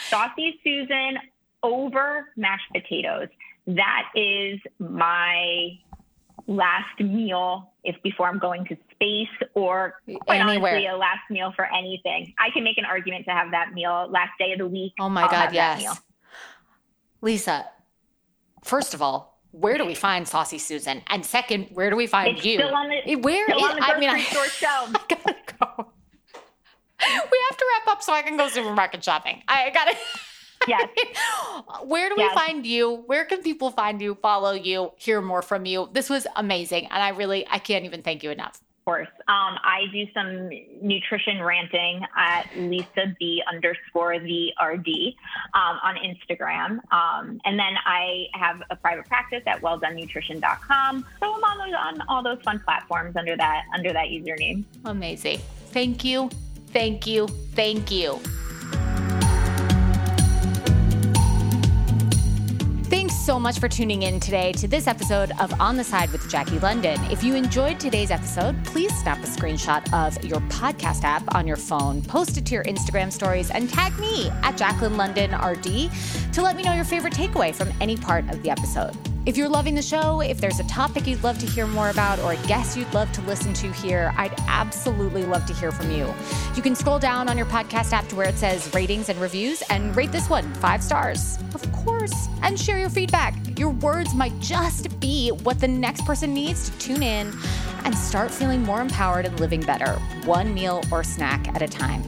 Saucy 0.09 0.61
Susan 0.63 1.19
over 1.63 2.29
mashed 2.37 2.71
potatoes. 2.73 3.29
That 3.67 4.09
is 4.15 4.61
my 4.79 5.79
last 6.47 7.01
meal 7.01 7.73
if 7.83 8.01
before 8.03 8.29
I'm 8.29 8.39
going 8.39 8.65
to 8.67 8.77
space 8.93 9.29
or 9.55 9.95
quite 10.25 10.41
Anywhere. 10.41 10.73
honestly 10.73 10.87
a 10.87 10.97
last 10.97 11.29
meal 11.31 11.53
for 11.57 11.65
anything. 11.67 12.33
I 12.39 12.51
can 12.51 12.63
make 12.63 12.79
an 12.79 12.85
argument 12.85 13.25
to 13.27 13.33
have 13.33 13.51
that 13.51 13.73
meal 13.73 14.09
last 14.11 14.31
day 14.39 14.53
of 14.53 14.59
the 14.59 14.67
week. 14.69 14.93
Oh 15.01 15.09
my 15.09 15.23
I'll 15.23 15.31
God, 15.31 15.53
yes. 15.53 16.01
Lisa, 17.21 17.67
first 18.63 18.95
of 18.95 19.03
all, 19.03 19.41
where 19.51 19.79
do 19.79 19.87
we 19.87 19.95
find 19.95 20.29
Saucy 20.29 20.59
Susan? 20.59 21.03
And 21.09 21.25
second, 21.25 21.69
where 21.73 21.91
do 21.91 21.97
we 21.97 22.07
find 22.07 22.37
it's 22.37 22.45
you? 22.45 22.59
Still 22.59 22.75
on 22.75 22.89
the, 22.89 23.17
where 23.17 23.47
still 23.47 23.59
is, 23.59 23.65
on 23.65 23.77
the 23.77 23.83
I 23.83 23.99
mean, 23.99 24.11
I, 24.11 24.21
store 24.21 24.47
shelf. 24.49 24.91
I 24.95 25.01
gotta 25.09 25.37
go. 25.59 25.93
we 27.01 27.45
have 27.49 27.57
to 27.57 27.67
wrap 27.73 27.86
up 27.97 28.03
so 28.03 28.13
I 28.13 28.23
can 28.23 28.37
go 28.37 28.49
supermarket 28.49 29.03
shopping. 29.03 29.43
I 29.49 29.71
got 29.71 29.89
it. 29.89 29.97
Yes. 30.67 30.89
Where 31.85 32.09
do 32.09 32.17
yes. 32.19 32.31
we 32.31 32.35
find 32.35 32.67
you? 32.67 33.05
Where 33.07 33.25
can 33.25 33.41
people 33.41 33.71
find 33.71 34.01
you, 34.01 34.17
follow 34.17 34.51
you, 34.51 34.91
hear 34.97 35.21
more 35.21 35.41
from 35.41 35.65
you? 35.65 35.89
This 35.93 36.11
was 36.11 36.27
amazing. 36.35 36.87
And 36.87 37.01
I 37.01 37.11
really, 37.11 37.47
I 37.49 37.59
can't 37.61 37.85
even 37.85 38.03
thank 38.03 38.25
you 38.25 38.31
enough. 38.33 38.55
Of 38.81 38.85
course. 38.85 39.09
Um, 39.29 39.59
I 39.63 39.83
do 39.93 40.07
some 40.13 40.49
nutrition 40.83 41.41
ranting 41.41 42.01
at 42.17 42.49
Lisa 42.57 43.15
B 43.21 43.43
underscore 43.47 44.19
the 44.19 44.53
RD 44.61 44.89
um, 45.55 45.79
on 45.85 45.97
Instagram. 45.97 46.81
Um, 46.91 47.39
and 47.45 47.57
then 47.57 47.75
I 47.85 48.25
have 48.33 48.61
a 48.71 48.75
private 48.75 49.07
practice 49.07 49.43
at 49.47 49.61
welldonnutrition.com. 49.61 51.07
So 51.21 51.35
I'm 51.35 51.45
on, 51.45 51.59
those, 51.59 51.77
on 51.79 52.09
all 52.09 52.23
those 52.25 52.43
fun 52.43 52.59
platforms 52.61 53.15
under 53.15 53.37
that, 53.37 53.67
under 53.73 53.93
that 53.93 54.07
username. 54.07 54.65
Amazing. 54.85 55.39
Thank 55.71 56.03
you 56.03 56.31
Thank 56.77 57.07
you. 57.07 57.27
Thank 57.27 57.91
you. 57.91 58.19
Thanks 62.91 63.15
so 63.15 63.41
much 63.41 63.59
for 63.59 63.67
tuning 63.67 64.03
in 64.03 64.21
today 64.21 64.53
to 64.53 64.69
this 64.69 64.87
episode 64.87 65.33
of 65.41 65.59
On 65.59 65.79
the 65.79 65.85
Side 65.85 66.13
with 66.13 66.29
Jackie 66.29 66.59
London. 66.59 67.01
If 67.11 67.25
you 67.25 67.35
enjoyed 67.35 67.81
today's 67.81 68.11
episode, 68.11 68.63
please 68.67 68.95
snap 68.99 69.17
a 69.21 69.27
screenshot 69.27 69.91
of 69.95 70.23
your 70.23 70.41
podcast 70.51 71.03
app 71.03 71.35
on 71.35 71.47
your 71.47 71.57
phone, 71.57 72.03
post 72.03 72.37
it 72.37 72.45
to 72.45 72.55
your 72.55 72.65
Instagram 72.65 73.11
stories, 73.11 73.51
and 73.51 73.71
tag 73.71 73.99
me 73.99 74.29
at 74.43 74.59
Jaclyn 74.59 74.99
London 74.99 75.35
RD 75.35 75.91
to 76.35 76.43
let 76.43 76.57
me 76.57 76.63
know 76.63 76.75
your 76.75 76.85
favorite 76.85 77.15
takeaway 77.15 77.55
from 77.55 77.73
any 77.81 77.97
part 77.97 78.29
of 78.29 78.43
the 78.43 78.51
episode. 78.51 78.95
If 79.27 79.37
you're 79.37 79.49
loving 79.49 79.75
the 79.75 79.83
show, 79.83 80.21
if 80.21 80.41
there's 80.41 80.61
a 80.61 80.65
topic 80.69 81.05
you'd 81.05 81.25
love 81.25 81.37
to 81.41 81.47
hear 81.47 81.67
more 81.67 81.91
about 81.91 82.21
or 82.21 82.35
a 82.35 82.37
guest 82.47 82.77
you'd 82.77 82.95
love 82.95 83.11
to 83.11 83.21
listen 83.23 83.53
to 83.55 83.73
here, 83.73 84.15
I'd 84.17 84.33
absolutely 84.47 85.25
love 85.25 85.45
to 85.47 85.53
hear 85.53 85.73
from 85.73 85.91
you. 85.91 86.15
You 86.55 86.63
can 86.63 86.77
scroll 86.77 87.01
down 87.01 87.29
on 87.29 87.37
your 87.37 87.47
podcast 87.47 87.93
app 87.93 88.07
to 88.11 88.15
where 88.15 88.29
it 88.29 88.37
says 88.37 88.73
ratings 88.73 89.09
and 89.09 89.21
reviews 89.21 89.63
and 89.63 89.97
rate 89.97 90.13
this 90.13 90.31
one 90.31 90.55
five 90.55 90.81
stars, 90.81 91.41
of 91.55 91.73
course, 91.73 92.29
and 92.43 92.59
share 92.59 92.79
your 92.79 92.89
feedback. 92.89 93.35
Your 93.59 93.71
words 93.71 94.15
might 94.15 94.39
just 94.39 95.01
be 95.01 95.31
what 95.31 95.59
the 95.59 95.67
next 95.67 96.05
person 96.05 96.33
needs 96.33 96.71
to 96.71 96.79
tune 96.79 97.03
in 97.03 97.37
and 97.83 97.99
start 97.99 98.31
feeling 98.31 98.63
more 98.63 98.81
empowered 98.81 99.27
and 99.27 99.41
living 99.41 99.61
better, 99.61 99.95
one 100.25 100.55
meal 100.55 100.85
or 100.93 101.03
snack 101.03 101.49
at 101.49 101.63
a 101.63 101.69
time. 101.69 102.05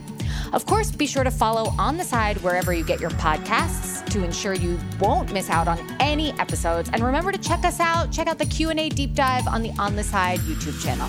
Of 0.53 0.65
course, 0.65 0.91
be 0.91 1.07
sure 1.07 1.25
to 1.25 1.31
follow 1.31 1.73
On 1.79 1.97
the 1.97 2.05
Side 2.05 2.39
wherever 2.39 2.73
you 2.73 2.85
get 2.85 3.01
your 3.01 3.11
podcasts 3.11 4.05
to 4.11 4.25
ensure 4.25 4.55
you 4.55 4.79
won't 4.99 5.33
miss 5.33 5.51
out 5.51 5.69
on 5.69 5.79
any 6.01 6.33
episodes. 6.39 6.89
And 6.93 7.03
remember 7.03 7.33
to 7.33 7.39
check 7.39 7.65
us 7.65 7.81
out, 7.81 8.11
check 8.11 8.29
out 8.29 8.39
the 8.39 8.47
Q&A 8.47 8.89
deep 8.89 9.15
dive 9.15 9.47
on 9.47 9.63
the 9.63 9.71
On 9.79 9.95
the 9.95 10.05
Side 10.05 10.41
YouTube 10.41 10.83
channel. 10.83 11.09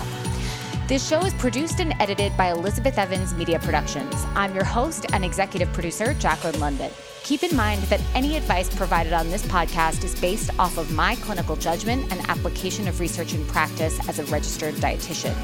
This 0.88 1.06
show 1.08 1.20
is 1.20 1.32
produced 1.34 1.80
and 1.80 1.94
edited 2.00 2.36
by 2.36 2.50
Elizabeth 2.50 2.98
Evans 2.98 3.32
Media 3.34 3.58
Productions. 3.60 4.14
I'm 4.34 4.54
your 4.54 4.64
host 4.64 5.06
and 5.12 5.24
executive 5.24 5.72
producer, 5.72 6.14
Jaclyn 6.14 6.58
London. 6.58 6.90
Keep 7.22 7.44
in 7.44 7.56
mind 7.56 7.82
that 7.84 8.00
any 8.14 8.36
advice 8.36 8.74
provided 8.74 9.12
on 9.12 9.30
this 9.30 9.44
podcast 9.46 10.02
is 10.04 10.18
based 10.20 10.50
off 10.58 10.78
of 10.78 10.90
my 10.92 11.14
clinical 11.16 11.54
judgment 11.54 12.10
and 12.10 12.20
application 12.28 12.88
of 12.88 12.98
research 12.98 13.34
and 13.34 13.46
practice 13.46 14.00
as 14.08 14.18
a 14.18 14.24
registered 14.24 14.74
dietitian, 14.76 15.34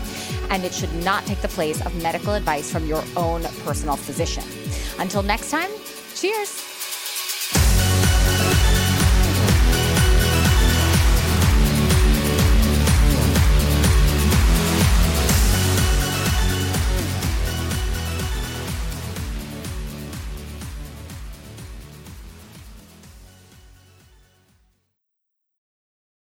and 0.51 0.65
it 0.65 0.75
should 0.75 0.93
not 1.05 1.25
take 1.27 1.41
the 1.43 1.49
place 1.49 1.85
of 1.85 1.95
medical 2.03 2.35
advice 2.35 2.71
from 2.71 2.87
your 2.87 3.05
own 3.17 3.43
personal 3.65 3.97
physician. 3.97 4.45
Until 4.99 5.23
next 5.23 5.51
time, 5.51 5.71
cheers. 6.15 6.76